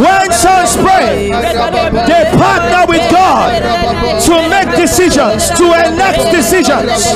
When 0.00 0.32
sons 0.32 0.76
pray, 0.76 1.30
they 1.30 2.24
partner 2.36 2.86
with 2.88 3.04
God 3.10 3.62
to 4.22 4.48
make 4.48 4.76
decisions, 4.76 5.50
to 5.50 5.64
enact 5.72 6.32
decisions 6.32 7.06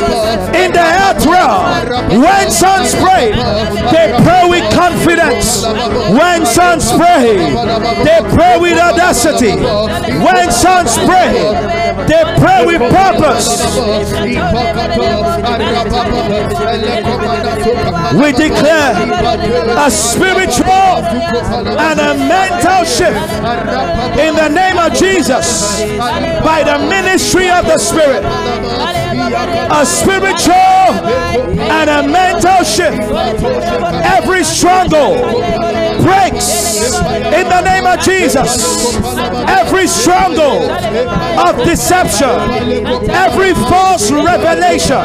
in 0.54 0.72
the 0.72 0.86
earth 1.08 1.24
realm. 1.24 2.20
When 2.20 2.50
sons 2.50 2.94
pray, 2.94 3.32
they 3.90 4.12
pray 4.22 4.44
with 4.48 4.64
confidence. 4.74 5.64
When 5.64 6.44
sons 6.46 6.92
pray, 6.92 7.36
they 8.04 8.20
pray 8.34 8.58
with 8.60 8.78
audacity. 8.78 9.56
When 10.20 10.50
sons 10.50 10.96
pray, 10.98 11.32
they 12.06 12.22
pray 12.38 12.66
with 12.66 12.80
purpose. 12.92 13.60
We 18.20 18.32
declare 18.32 18.92
a 19.78 19.90
spiritual 19.90 20.94
and 21.78 22.00
a 22.00 22.14
mental 22.14 22.84
shift 22.84 23.16
in 24.18 24.34
the 24.34 24.48
name 24.48 24.78
of 24.78 24.92
Jesus 24.94 25.80
by 26.42 26.62
the 26.64 26.78
ministry 26.88 27.48
of 27.50 27.66
the 27.66 27.78
Spirit. 27.78 28.24
A 29.72 29.86
spiritual 29.86 30.90
and 31.70 31.88
a 31.88 32.02
mental 32.08 32.64
shift. 32.64 33.00
Every 34.04 34.44
struggle 34.44 35.14
breaks 36.02 36.80
in 37.32 37.46
the 37.48 37.60
name 37.62 37.86
of 37.86 38.00
Jesus. 38.00 38.96
Every 39.48 39.86
struggle 39.86 40.70
of 41.46 41.64
deception, 41.64 42.36
every 43.10 43.54
false 43.54 44.10
revelation, 44.10 45.04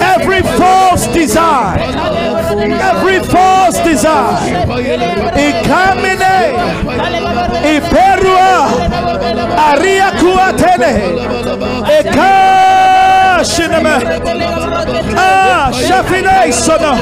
every 0.00 0.42
false 0.58 1.06
desire, 1.12 1.78
every 2.92 3.20
false 3.20 3.78
desire. 3.84 4.66
Ikamine, 5.36 6.36
Iperua, 7.74 8.70
Aria 9.56 10.10
Kuatene, 10.20 10.94
Eka 11.98 12.71
Shineme, 13.44 13.96
Ah, 15.16 15.70
Shafine 15.72 16.52
Sono. 16.52 16.92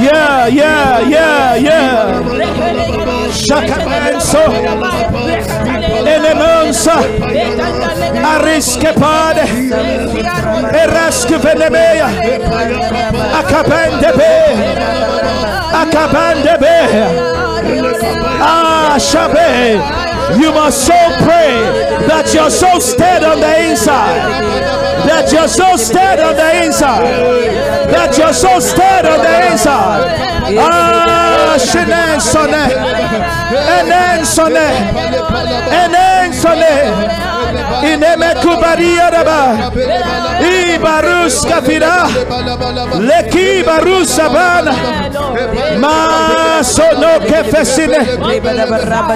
Yeah, 0.00 0.46
yeah, 0.46 1.00
yeah, 1.00 1.54
yeah. 1.56 2.22
Shakamanso, 3.30 4.44
Elemensa, 6.06 6.94
Ariskepade, 8.32 9.44
Eraskevenemeya, 10.82 12.08
Akapendebe, 13.38 14.32
Akapendebe, 15.72 16.76
Ah, 18.42 18.96
Shabe. 18.98 19.98
You 20.38 20.52
must 20.52 20.86
so 20.86 20.94
pray 21.24 21.58
that 22.20 22.34
you're 22.34 22.50
so 22.50 22.78
stead 22.78 23.24
on 23.24 23.40
the 23.40 23.70
inside. 23.70 24.20
That 25.08 25.32
you're 25.32 25.48
so 25.48 25.76
stead 25.76 26.20
on 26.20 26.36
the 26.36 26.66
inside. 26.66 27.06
That 27.88 28.18
you're 28.18 28.34
so 28.34 28.60
stead 28.60 29.06
on 29.06 29.20
the 29.20 29.50
inside. 29.50 30.04
Ah, 30.58 31.56
Shinen 31.58 32.20
Sone. 32.20 32.68
Enen 33.56 34.24
Sone. 34.26 34.68
Enen 35.72 36.32
Sone. 36.34 37.39
Ineme 37.92 38.34
kubaria 38.42 39.10
raba. 39.10 39.70
Ibarus 40.74 41.44
kafira. 41.46 42.08
Leki 42.98 43.62
barus 43.64 44.18
abana. 44.18 44.74
Ma 45.78 46.62
sono 46.62 47.20
kefesine. 47.20 48.00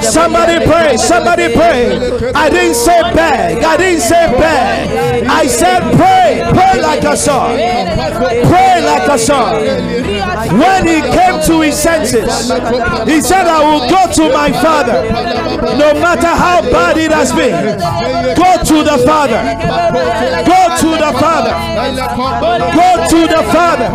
Somebody 0.02 0.66
pray. 0.66 0.97
Somebody 0.97 1.48
pray. 1.55 2.32
I 2.35 2.51
didn't 2.51 2.74
say 2.74 3.01
beg. 3.14 3.64
I 3.64 3.76
didn't 3.76 4.01
say 4.01 4.26
beg. 4.39 5.26
I 5.28 5.47
said 5.47 5.82
pray. 5.97 6.43
Pray 6.52 6.81
like 6.81 7.05
a 7.05 7.16
son. 7.16 7.56
Pray 8.51 8.81
like 8.85 9.09
a 9.09 9.18
son. 9.18 9.55
When 10.59 10.86
he 10.86 11.01
came 11.01 11.40
to 11.47 11.60
his 11.60 11.78
senses, 11.78 12.51
he 13.06 13.20
said, 13.20 13.47
I 13.47 13.60
will 13.64 13.89
go 13.89 14.12
to 14.12 14.32
my 14.32 14.51
father. 14.52 15.02
No 15.76 15.94
matter 15.94 16.28
how 16.28 16.62
bad 16.62 16.97
it 16.97 17.10
has 17.10 17.32
been. 17.32 17.78
Go 18.36 18.44
to 18.65 18.77
the 18.85 18.99
father. 19.05 19.41
Go 20.45 20.61
to 20.83 20.91
the 21.05 21.12
father. 21.19 21.55
Go 22.75 22.89
to 23.12 23.21
the 23.35 23.43
father. 23.53 23.89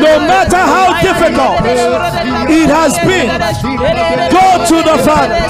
No 0.00 0.12
matter 0.26 0.62
how 0.74 0.86
difficult 1.02 1.56
it 2.50 2.68
has 2.70 2.98
been. 3.06 3.28
Go 4.30 4.46
to 4.66 4.76
the 4.82 4.96
father. 5.02 5.42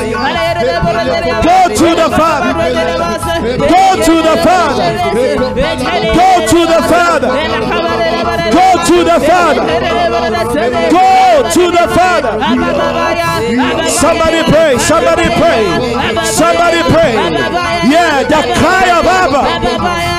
Go 1.43 1.69
to 1.75 1.89
the 1.95 2.09
Father. 2.17 2.53
Go 3.59 3.97
to 4.03 4.17
the 4.23 4.37
Father. 4.43 4.85
Go 6.15 6.47
to 6.47 6.61
the 6.67 6.81
Father. 6.89 7.29
Go 8.53 8.69
to 8.87 8.99
the 9.05 9.19
Father. 9.27 9.67
Go 10.91 11.09
to 11.51 11.65
the 11.71 11.87
Father. 11.97 12.33
Somebody 13.89 14.43
pray. 14.51 14.79
Somebody 14.79 15.29
pray. 15.41 15.63
Somebody 16.25 16.82
pray. 16.93 17.15
Yeah, 17.89 18.23
the 18.23 18.43
cry 18.61 18.87
of 18.93 19.05
Abba. 19.09 19.43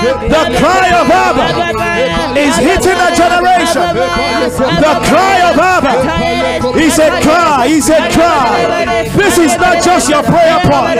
The 0.03 0.43
cry 0.59 0.87
of 0.99 1.07
Abba 1.07 1.47
is 2.37 2.55
hitting 2.57 2.99
a 2.99 3.09
generation. 3.15 3.85
The 4.81 4.93
cry 5.07 5.37
of 5.49 5.55
Abba 5.57 5.95
is 6.79 6.99
a 6.99 7.09
cry. 7.21 7.65
Is 7.69 7.89
a 7.89 8.01
cry. 8.11 9.05
This 9.15 9.37
is 9.37 9.55
not 9.57 9.83
just 9.83 10.09
your 10.09 10.23
prayer 10.23 10.59
point. 10.67 10.99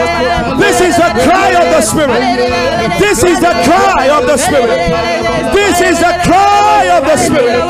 This 0.58 0.80
is 0.80 0.96
the 0.96 1.10
cry 1.26 1.50
of 1.58 1.66
the 1.74 1.82
Spirit. 1.82 2.22
This 2.98 3.24
is 3.24 3.40
the 3.40 3.54
cry 3.66 4.08
of 4.08 4.26
the 4.26 4.36
Spirit. 4.36 4.78
This 5.52 5.80
is 5.80 5.98
the 5.98 6.14
cry 6.24 6.88
of 6.96 7.04
the 7.04 7.16
Spirit. 7.16 7.60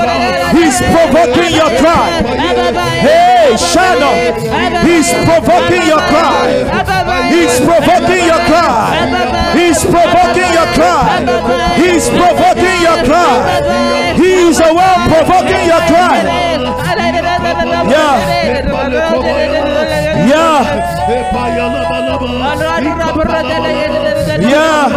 He's 0.55 0.78
provoking 0.94 1.52
your 1.55 1.70
cry. 1.81 2.22
Hey, 3.02 3.56
Shannon. 3.56 4.39
He's 4.86 5.10
provoking 5.24 5.86
your 5.86 6.02
cry. 6.12 6.47
He's 7.31 7.59
provoking 7.60 7.93
your 8.02 8.42
cry. 8.50 9.54
He's 9.54 9.78
provoking 9.84 10.50
your 10.50 10.66
cry. 10.74 11.22
He's 11.76 12.08
provoking 12.08 12.78
your 12.82 12.98
cry. 13.06 14.14
He's 14.16 14.58
the 14.58 14.74
one 14.74 15.08
provoking 15.08 15.66
your 15.66 15.82
cry. 15.86 16.22
Yeah. 17.86 18.14
Yeah. 20.26 20.94
Yeah. 24.40 24.89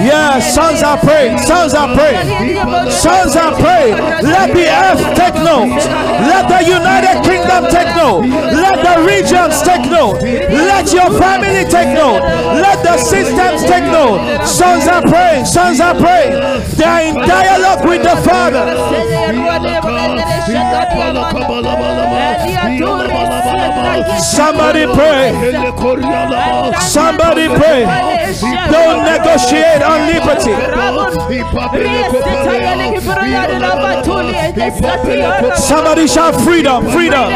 Yeah. 0.00 0.38
Sons 0.40 0.82
are 0.82 0.98
praying. 0.98 1.38
Sons 1.38 1.74
are 1.74 1.94
praying. 1.94 2.90
Sons 2.90 3.36
are 3.36 3.52
praying. 3.54 3.96
Let 4.22 4.54
the 4.54 4.66
earth 4.68 5.02
take 5.16 5.34
note. 5.34 5.68
Let 6.30 6.48
the 6.48 6.60
United 6.66 7.22
Kingdom 7.24 7.70
take 7.70 7.94
note. 7.96 8.24
Let 8.26 8.76
the 8.82 9.04
regions 9.06 9.60
take 9.62 9.90
note. 9.90 10.22
Let 10.22 10.92
your 10.92 11.10
family 11.18 11.64
take 11.68 11.92
note. 11.94 12.20
Let 12.64 12.82
the 12.82 12.96
systems 12.98 13.62
take 13.62 13.84
note. 13.84 14.46
Sons 14.46 14.86
are 14.86 15.02
praying. 15.02 15.44
Sons 15.44 15.80
are 15.80 15.94
praying. 15.94 16.32
They 16.76 16.84
are 16.84 17.02
in 17.02 17.14
dialogue 17.16 17.84
with 17.86 18.02
the 18.02 18.16
Father. 18.22 18.64
Somebody 24.20 24.84
pray. 24.94 25.32
Somebody 26.80 27.48
pray. 27.48 27.65
Don't 28.70 29.04
negotiate 29.04 29.82
on 29.82 30.06
liberty. 30.06 30.54
Somebody 35.56 36.06
shout 36.06 36.40
freedom, 36.42 36.90
freedom. 36.90 37.30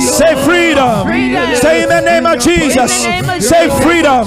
Say 0.00 0.34
freedom. 0.44 1.06
Say 1.56 1.82
in 1.82 1.88
the 1.88 2.00
name 2.00 2.26
of 2.26 2.38
Jesus. 2.40 2.92
Say 3.46 3.68
freedom. 3.82 4.26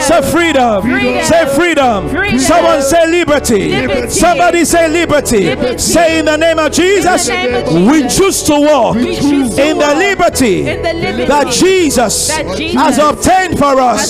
Say 0.00 0.22
freedom. 0.30 0.82
Say 1.24 1.46
freedom. 1.54 2.38
Someone 2.38 2.82
say 2.82 3.06
liberty. 3.06 4.08
Somebody 4.08 4.64
say 4.64 4.88
liberty. 4.88 5.78
Say 5.78 6.18
in 6.18 6.24
the 6.24 6.36
name 6.36 6.58
of 6.58 6.72
Jesus, 6.72 7.28
we 7.28 8.08
choose 8.08 8.42
to 8.44 8.60
walk 8.60 8.96
We 8.96 9.16
choose 9.16 9.54
to 9.56 9.70
in 9.70 9.78
the 9.78 9.94
liberty 9.94 10.68
in 10.68 10.82
the 10.82 10.94
liberty 10.94 11.26
that 11.26 11.52
Jesus 11.52 12.30
has 12.30 12.98
obtained 12.98 13.58
for 13.58 13.80
us. 13.80 14.08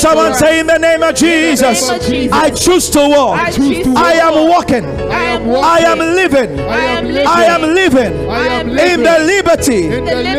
Someone 0.00 0.31
say 0.34 0.60
in 0.60 0.66
the 0.66 0.78
name 0.78 1.02
of 1.02 1.14
Jesus, 1.14 1.88
of 1.88 2.02
Jesus. 2.02 2.32
I 2.32 2.50
choose 2.50 2.90
to 2.90 2.98
walk. 3.08 3.38
I 3.38 3.50
choose 3.50 3.84
to 3.84 3.94
I 3.96 4.12
am 4.12 4.48
walking. 4.48 4.84
I 4.84 5.24
am 5.24 5.46
walking. 5.46 5.98
living. 5.98 6.60
I 6.60 6.80
am 6.80 7.62
living. 7.62 8.30
I 8.30 8.46
am 8.46 8.68
living 8.68 8.92
in 8.92 9.02
the 9.02 9.18
liberty 9.24 9.88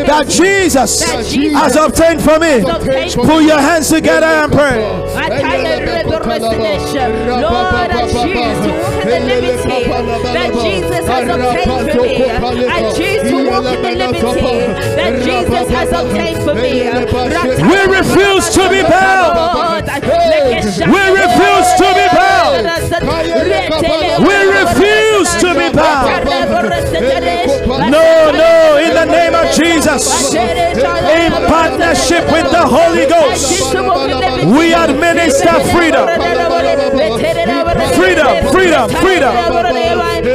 that 0.04 0.28
Jesus 0.28 1.02
has 1.02 1.76
obtained 1.76 2.22
for 2.22 2.38
me. 2.38 2.62
Put 3.14 3.44
your 3.44 3.58
hands 3.60 3.88
together 3.88 4.26
and 4.26 4.52
pray. 4.52 5.93
I 6.14 6.38
tell 6.38 6.54
you, 6.54 6.62
resurrection. 6.62 7.10
Lord, 7.42 7.90
I 7.90 8.06
choose 8.06 8.12
to 8.14 8.70
walk 8.74 9.04
in 9.04 9.26
the 9.26 9.34
liberty 9.42 9.84
that 10.34 10.50
Jesus 10.62 11.06
has 11.06 11.26
obtained 11.28 11.90
for 11.90 12.02
me. 12.02 12.24
I 12.24 12.80
choose 12.94 13.22
to 13.30 13.36
walk 13.50 13.66
in 13.66 13.82
the 13.82 14.06
liberty 14.12 14.58
that 14.94 15.12
Jesus 15.24 15.68
has 15.70 15.90
obtained 15.92 16.40
for 16.44 16.54
me. 16.54 16.86
We 17.68 17.78
refuse 17.90 18.46
to 18.54 18.62
be 18.70 18.82
bound. 18.82 19.86
We 20.94 21.02
refuse 21.22 21.68
to 21.82 21.86
be 21.94 22.06
bound. 22.14 22.62
We 24.22 24.36
refuse 24.54 25.13
to 25.22 25.54
be 25.54 25.70
bound. 25.70 26.24
No, 27.90 28.30
no, 28.32 28.76
in 28.78 28.94
the 28.94 29.04
name 29.04 29.34
of 29.34 29.50
Jesus, 29.52 30.34
in 30.34 31.32
partnership 31.46 32.24
with 32.32 32.50
the 32.50 32.64
Holy 32.66 33.06
Ghost, 33.06 33.74
we 34.56 34.74
administer 34.74 35.60
freedom. 35.70 36.08
Freedom, 37.94 38.52
freedom, 38.52 38.88
freedom. 38.90 40.13
We 40.24 40.30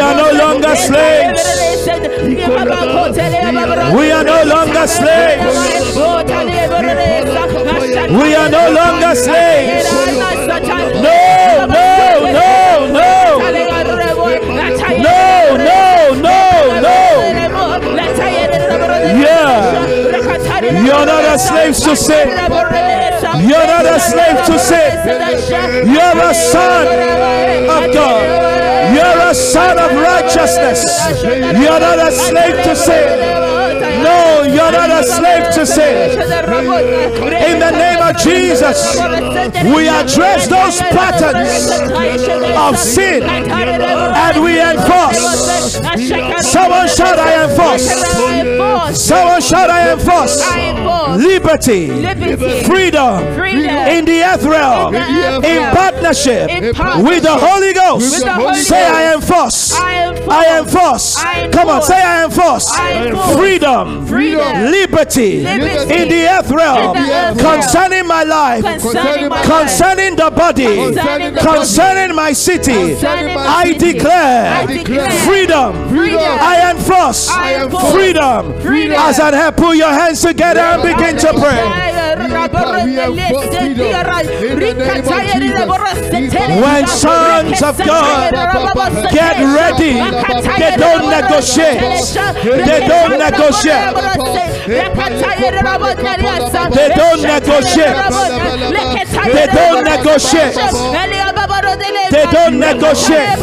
are 0.00 0.14
no 0.14 0.32
longer 0.32 0.74
slaves. 0.74 1.44
We 3.94 4.10
are 4.10 4.24
no 4.24 4.42
longer 4.44 4.86
slaves. 4.88 5.96
We 8.10 8.34
are 8.34 8.48
no 8.50 8.70
longer 8.72 9.14
slaves. 9.14 9.88
No, 11.00 11.27
You're 20.64 21.06
not 21.06 21.24
a 21.24 21.38
slave 21.38 21.76
to 21.76 21.96
sin. 21.96 22.28
You're 22.28 23.66
not 23.66 23.86
a 23.86 24.00
slave 24.00 24.44
to 24.46 24.58
sin. 24.58 25.88
You're 25.88 26.22
a 26.24 26.34
son 26.34 26.86
of 27.68 27.94
God. 27.94 28.77
You're 29.08 29.30
a 29.30 29.34
son 29.34 29.78
of 29.78 29.90
righteousness. 29.92 30.84
You're 31.22 31.80
not 31.80 31.98
a 31.98 32.12
slave 32.12 32.62
to 32.64 32.76
sin. 32.76 33.18
No, 34.02 34.42
you're 34.42 34.72
not 34.72 34.90
a 34.90 35.02
slave 35.02 35.50
to 35.54 35.64
sin. 35.64 36.10
In 37.50 37.58
the 37.58 37.70
name 37.70 38.02
of 38.02 38.16
Jesus, 38.18 38.96
we 39.74 39.88
address 39.88 40.46
those 40.48 40.78
patterns 40.92 41.70
of 42.56 42.78
sin 42.78 43.22
and 43.22 44.42
we 44.42 44.60
enforce. 44.60 45.78
Someone 46.46 46.88
shout, 46.88 47.18
I 47.18 47.48
enforce. 47.48 48.98
Someone 48.98 49.40
shout, 49.40 49.70
I 49.70 49.92
enforce. 49.92 50.44
Liberty, 51.16 51.88
Liberty. 51.88 52.64
freedom 52.64 53.24
in 53.88 54.04
the 54.04 54.22
earth 54.22 54.44
realm, 54.44 54.94
In 54.94 55.00
the 55.00 55.24
earth 55.24 55.44
in 55.44 55.56
realm. 55.56 55.74
Partnership 55.98 56.48
with 57.02 57.22
the 57.22 57.36
Holy 57.36 57.72
Ghost. 57.72 58.14
With 58.14 58.24
the 58.24 58.32
Holy 58.32 58.54
Say, 58.58 58.86
I 58.86 59.02
am 59.02 59.20
enforce. 59.20 59.74
I 59.74 59.94
am 59.94 60.18
I 60.28 61.48
Come 61.52 61.68
on, 61.68 61.82
say, 61.82 61.94
I 61.94 62.22
am 62.22 62.30
enforce. 62.30 62.70
Freedom, 63.36 64.06
Freedom. 64.06 64.70
liberty, 64.70 65.38
in 65.46 66.08
the 66.08 66.26
earth 66.28 66.50
realm 66.50 66.96
In 66.96 67.02
the 67.02 67.12
earth 67.12 67.38
concerning 67.38 68.06
my 68.06 68.22
life, 68.24 68.62
Concerning 68.62 70.16
the 70.16 70.30
body, 70.30 70.94
Concerning 71.40 72.14
my 72.14 72.32
city. 72.32 72.96
I 73.04 73.74
declare 73.78 74.66
freedom. 75.24 75.88
Freedom. 75.88 76.20
I 76.20 76.58
I 76.58 76.70
enforce 76.72 77.30
freedom. 77.92 78.60
freedom. 78.60 78.96
As 78.98 79.20
I 79.20 79.34
have 79.34 79.56
put 79.56 79.76
your 79.76 79.90
hands 79.90 80.20
together 80.22 80.60
and 80.60 80.82
begin 80.82 81.16
to 81.18 81.32
pray. 81.40 81.88
When 85.88 86.86
sons 86.86 87.62
of 87.62 87.78
God 87.78 88.32
get 89.10 89.36
ready, 89.56 89.94
they 90.58 90.76
don't 90.76 91.08
negotiate. 91.08 91.80
They 92.44 92.80
don't 92.86 93.18
negotiate. 93.18 93.94
They 96.74 96.88
don't 96.94 97.22
negotiate. 97.22 97.96
They 99.24 99.46
don't 99.48 99.84
negotiate. 99.84 100.54
They 102.10 102.26
don't 102.32 102.58
negotiate. 102.58 103.38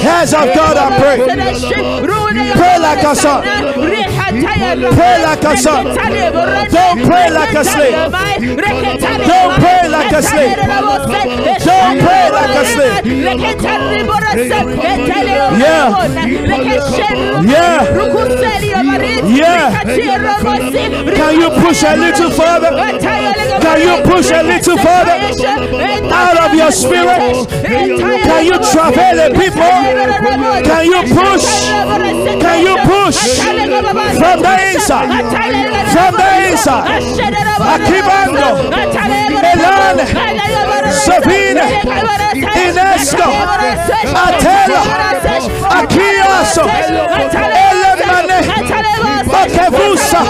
Hands 0.00 0.32
of 0.34 0.54
God 0.54 0.76
I 0.76 0.98
pray. 0.98 1.16
Pray 2.56 2.78
like 2.78 3.02
a 3.04 3.14
son. 3.14 3.44
Pray 4.30 5.22
like 5.22 5.42
a 5.42 5.56
son. 5.56 5.84
Don't 5.86 7.06
pray 7.06 7.30
like 7.30 7.54
a 7.54 7.64
slave. 7.64 7.94
Don't 9.26 9.54
pray 9.58 9.88
like 9.88 10.12
a 10.12 10.22
slave. 10.22 10.56
Don't 11.64 11.98
pray 11.98 12.30
like 12.30 12.56
a 12.56 12.64
slave. 12.64 13.06
Yeah. 15.58 15.90
Yeah. 17.42 17.80
Yeah. 19.26 19.70
Can 21.14 21.40
you 21.40 21.50
push 21.50 21.82
a 21.82 21.96
little 21.96 22.30
further? 22.30 22.70
Can 23.60 23.80
you 23.82 24.02
push 24.10 24.30
a 24.30 24.42
little 24.42 24.76
further? 24.78 25.16
Out 26.12 26.38
of 26.38 26.54
your 26.54 26.70
spirit. 26.70 27.48
Can 27.50 28.44
you 28.44 28.58
travel 28.70 29.14
the 29.16 29.30
people? 29.34 29.72
Can 30.62 30.84
you 30.86 31.02
push? 31.14 31.46
Can 32.40 32.60
you 32.66 32.76
push 32.86 33.18
from 34.20 34.42
the 34.42 34.54
inside? 34.74 35.08
From 35.94 36.12
the 36.20 36.30
inside. 36.52 36.84
Akibando. 37.72 38.48
Elane. 39.52 40.04
Sabine. 41.04 41.64
Inesco. 42.64 43.28
Atela. 44.24 44.82
Akiaso. 45.78 46.64
Elemane. 47.64 48.38
Bakevusa. 49.32 50.20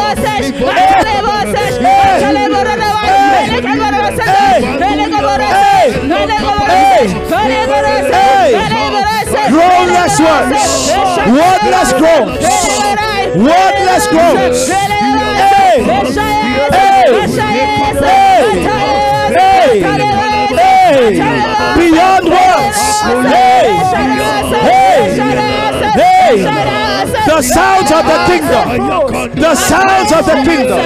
Groanless 9.51 10.21
ones. 10.21 10.91
Wordless 11.27 11.93
groans. 11.95 12.45
Wordless 13.37 14.07
groans. 14.09 14.69
Hey. 14.69 15.83
Hey. 16.71 17.07
Hey. 19.37 19.81
Hey. 20.57 21.13
Beyond 21.77 22.25
words. 22.29 22.81
Hey. 23.31 23.67
Hey. 24.61 24.90
The 26.37 27.43
sounds 27.43 27.91
of 27.91 28.05
the 28.07 28.19
kingdom. 28.27 29.35
The 29.35 29.55
sounds 29.55 30.13
of 30.13 30.27
the 30.27 30.43
kingdom. 30.45 30.81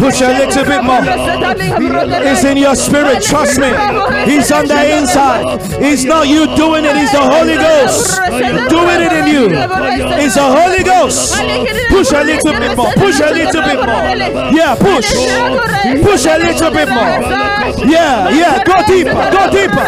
Push 0.00 0.20
a 0.22 0.32
little 0.32 0.64
bit 0.64 0.84
more. 0.84 1.00
It's 2.22 2.44
in 2.44 2.56
your 2.56 2.74
spirit. 2.74 3.22
Trust 3.22 3.58
me. 3.58 3.70
He's 4.24 4.50
on 4.60 4.68
the 4.68 4.80
inside. 4.98 5.44
It's 5.80 6.04
not 6.04 6.28
you 6.28 6.44
doing 6.56 6.84
it. 6.84 6.96
It's 6.96 7.12
the 7.12 7.24
Holy 7.24 7.56
Ghost 7.56 8.20
doing 8.68 9.00
it 9.00 9.12
in 9.12 9.26
you. 9.32 9.44
It's 10.20 10.36
the 10.36 10.44
Holy 10.44 10.84
Ghost. 10.84 11.40
Push 11.88 12.12
a 12.12 12.22
little 12.24 12.52
bit 12.52 12.76
more. 12.76 12.92
Push 13.00 13.20
a 13.20 13.30
little 13.32 13.62
bit 13.64 13.80
more. 13.80 14.04
Yeah, 14.52 14.76
push. 14.76 15.08
Push 16.04 16.24
a 16.28 16.36
little 16.36 16.70
bit 16.70 16.88
more. 16.88 17.16
Yeah, 17.88 18.28
yeah. 18.28 18.62
Go 18.64 18.76
deeper. 18.84 19.24
Go 19.32 19.42
deeper. 19.48 19.86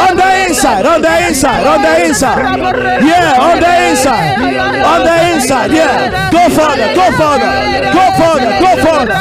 On 0.00 0.16
the 0.16 0.30
inside. 0.48 0.86
On 0.86 1.02
the 1.02 1.14
inside. 1.28 1.62
On 1.66 1.82
the 1.82 1.94
inside. 2.06 2.56
Yeah, 3.04 3.46
on 3.48 3.60
the 3.60 3.72
inside. 3.90 4.40
On 4.84 5.00
the 5.04 5.16
inside. 5.34 5.70
Yeah. 5.70 6.30
Go 6.32 6.48
further. 6.48 6.88
Go 6.96 7.06
further. 7.12 7.52
Go 7.92 8.04
further. 8.16 8.50
Go 8.64 8.72
further. 8.80 9.18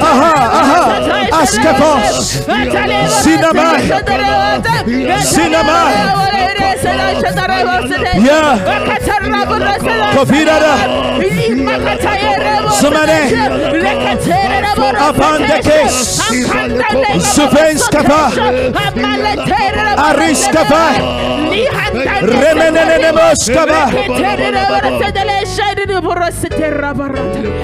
Aha. 0.00 0.34
Aha. 0.60 0.82
Ask 1.32 1.58
Askepos. 1.58 2.46
Sinamai. 3.22 4.35
Sinamai. 5.22 5.94
Yeah. 8.16 8.58
Kovirada. 10.14 10.74
Sumane. 12.80 13.20
Apandekes. 15.08 16.20
Suvenskapa. 17.34 18.22
Ariskapa. 19.96 20.84
Remenenemoskapa. 22.22 23.82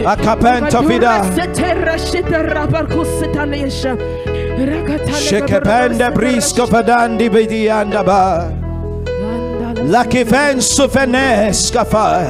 Akapenta 0.07 0.81
vida. 0.83 1.23
Shekepende 5.27 6.11
brisko 6.15 6.67
padandi 6.67 7.29
bidianda 7.31 8.05
ba. 8.05 8.49
Lakifen 9.93 10.61
sufeneska 10.61 11.85
fa. 11.85 12.25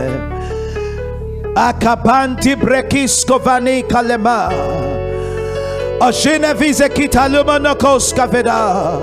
Akapanti 1.57 2.55
brekisko 2.57 3.39
vani 3.45 3.83
kalema. 3.83 4.51
Ashine 6.01 6.55
vize 6.55 6.89
kitaluma 6.89 7.59
nokoska 7.59 8.27
veda. 8.31 8.99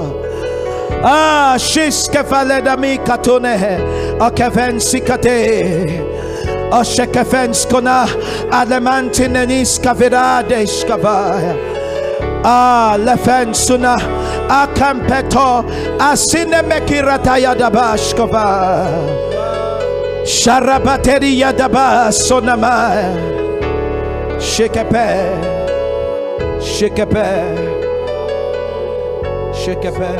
Ah, 1.03 1.55
shiske 1.57 2.23
faleda 2.25 2.77
mi 2.77 2.97
katune. 2.97 3.57
Akeven 4.19 4.79
sikate. 4.79 6.05
Ashkefen 6.71 7.53
skona. 7.53 8.05
Alemantiniska 8.51 9.93
vidade 9.93 10.65
skavaya. 10.67 11.55
Ah, 12.43 12.95
lefen 12.97 13.53
suna 13.53 13.97
akampeto 14.47 15.63
asine 15.99 16.61
mekirata 16.63 17.37
yadabashkova. 17.37 18.45
Sharabateri 20.23 21.39
yadaba 21.39 22.11
sonama 22.11 23.01
shikepe 24.37 25.07
shikepe 26.59 27.27
shikepe. 29.53 30.11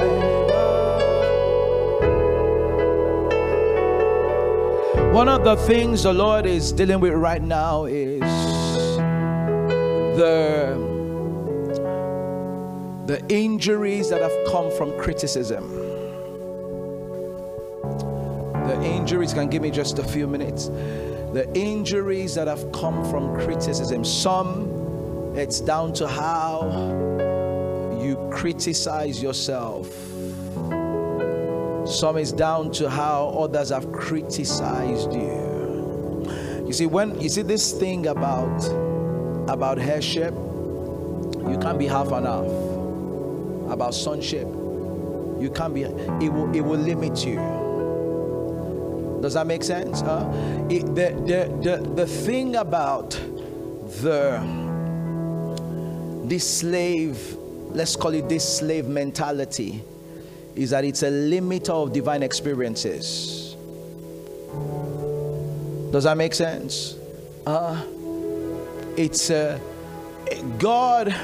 One 5.14 5.30
of 5.30 5.44
the 5.44 5.56
things 5.56 6.04
the 6.04 6.14
Lord 6.14 6.46
is 6.46 6.72
dealing 6.72 7.00
with 7.00 7.14
right 7.14 7.42
now 7.42 7.86
is 7.86 8.22
the 10.18 10.89
the 13.10 13.26
injuries 13.28 14.08
that 14.12 14.22
have 14.22 14.32
come 14.52 14.70
from 14.78 14.96
criticism. 15.00 15.68
The 18.68 18.80
injuries 18.84 19.34
can 19.34 19.50
give 19.50 19.64
me 19.64 19.72
just 19.72 19.98
a 19.98 20.04
few 20.04 20.28
minutes. 20.28 20.68
The 21.34 21.50
injuries 21.56 22.36
that 22.36 22.48
have 22.48 22.72
come 22.72 23.04
from 23.10 23.34
criticism. 23.34 24.06
Some, 24.06 25.34
it's 25.36 25.60
down 25.60 25.92
to 25.94 26.08
how 26.08 26.70
you 28.00 28.30
criticize 28.32 29.24
yourself. 29.24 29.88
Some 31.90 32.16
is 32.16 32.32
down 32.32 32.70
to 32.74 32.92
how 32.92 33.30
others 33.30 33.70
have 33.70 33.92
criticized 33.92 35.14
you. 35.14 36.28
You 36.68 36.74
see, 36.74 36.86
when 36.86 37.20
you 37.20 37.30
see 37.30 37.42
this 37.42 37.72
thing 37.72 38.06
about 38.06 38.64
about 39.50 39.80
heirship, 39.80 40.36
you 40.36 41.58
can't 41.60 41.80
be 41.80 41.88
half 41.88 42.12
and 42.12 42.28
half 42.28 42.59
about 43.72 43.94
sonship 43.94 44.48
you 45.40 45.50
can't 45.50 45.74
be 45.74 45.84
it 45.84 46.30
will 46.32 46.54
it 46.56 46.62
will 46.62 46.80
limit 46.80 47.26
you. 47.26 47.38
Does 49.22 49.34
that 49.34 49.48
make 49.48 49.64
sense 49.64 50.02
huh? 50.02 50.30
It, 50.70 50.86
the, 50.96 51.12
the, 51.26 51.78
the, 51.78 51.90
the 51.96 52.08
thing 52.08 52.56
about 52.56 53.12
the 54.02 54.40
this 56.26 56.60
slave 56.60 57.36
let's 57.72 57.96
call 57.96 58.14
it 58.14 58.28
this 58.28 58.58
slave 58.58 58.88
mentality 58.88 59.84
is 60.56 60.72
that 60.72 60.84
it's 60.84 61.04
a 61.04 61.10
limiter 61.10 61.70
of 61.70 61.94
divine 61.94 62.24
experiences. 62.24 63.56
Does 65.92 66.04
that 66.04 66.18
make 66.18 66.34
sense? 66.34 66.98
Uh, 67.46 67.82
it's 68.98 69.30
a 69.30 69.60
god 70.58 71.16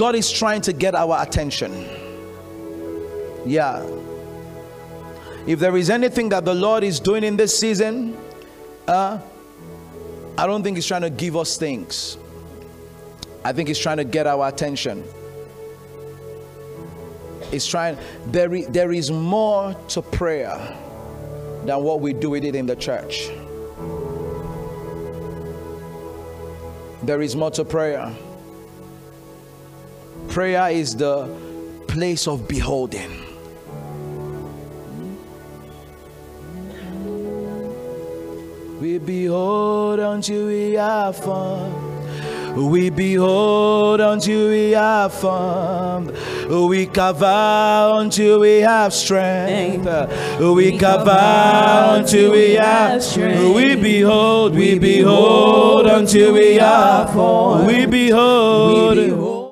God 0.00 0.14
is 0.14 0.32
trying 0.32 0.62
to 0.62 0.72
get 0.72 0.94
our 0.94 1.22
attention. 1.22 1.86
Yeah. 3.44 3.86
If 5.46 5.58
there 5.58 5.76
is 5.76 5.90
anything 5.90 6.30
that 6.30 6.46
the 6.46 6.54
Lord 6.54 6.84
is 6.84 6.98
doing 6.98 7.22
in 7.22 7.36
this 7.36 7.58
season, 7.58 8.16
uh, 8.88 9.18
I 10.38 10.46
don't 10.46 10.62
think 10.62 10.78
He's 10.78 10.86
trying 10.86 11.02
to 11.02 11.10
give 11.10 11.36
us 11.36 11.58
things. 11.58 12.16
I 13.44 13.52
think 13.52 13.68
He's 13.68 13.78
trying 13.78 13.98
to 13.98 14.04
get 14.04 14.26
our 14.26 14.48
attention. 14.48 15.04
He's 17.50 17.66
trying, 17.66 17.98
there 18.28 18.54
is, 18.54 18.68
there 18.68 18.92
is 18.92 19.10
more 19.10 19.74
to 19.88 20.00
prayer 20.00 20.56
than 21.66 21.84
what 21.84 22.00
we 22.00 22.14
do 22.14 22.30
with 22.30 22.44
it 22.44 22.54
in 22.54 22.64
the 22.64 22.76
church. 22.76 23.28
There 27.02 27.20
is 27.20 27.36
more 27.36 27.50
to 27.50 27.66
prayer. 27.66 28.16
Prayer 30.30 30.70
is 30.70 30.94
the 30.94 31.28
place 31.88 32.28
of 32.28 32.46
beholding. 32.46 33.10
We 38.80 38.98
behold 38.98 39.98
until 39.98 40.46
we 40.46 40.76
are 40.76 41.12
formed. 41.12 41.74
We 42.56 42.90
behold 42.90 44.00
until 44.00 44.48
we 44.50 44.74
are 44.74 45.08
formed. 45.10 46.12
We 46.48 46.86
cover 46.86 48.00
until 48.00 48.40
we 48.40 48.60
have 48.60 48.94
strength. 48.94 49.84
We 50.40 50.78
cover 50.78 51.10
until 51.10 52.32
we 52.32 52.54
have 52.54 53.02
strength. 53.02 53.54
We 53.54 53.74
behold, 53.76 54.54
we 54.54 54.78
behold 54.78 55.86
until 55.86 56.34
we 56.34 56.58
are 56.60 57.06
formed. 57.12 57.66
We 57.66 57.86
behold. 57.86 58.96
We 58.96 59.10
behold. 59.10 59.29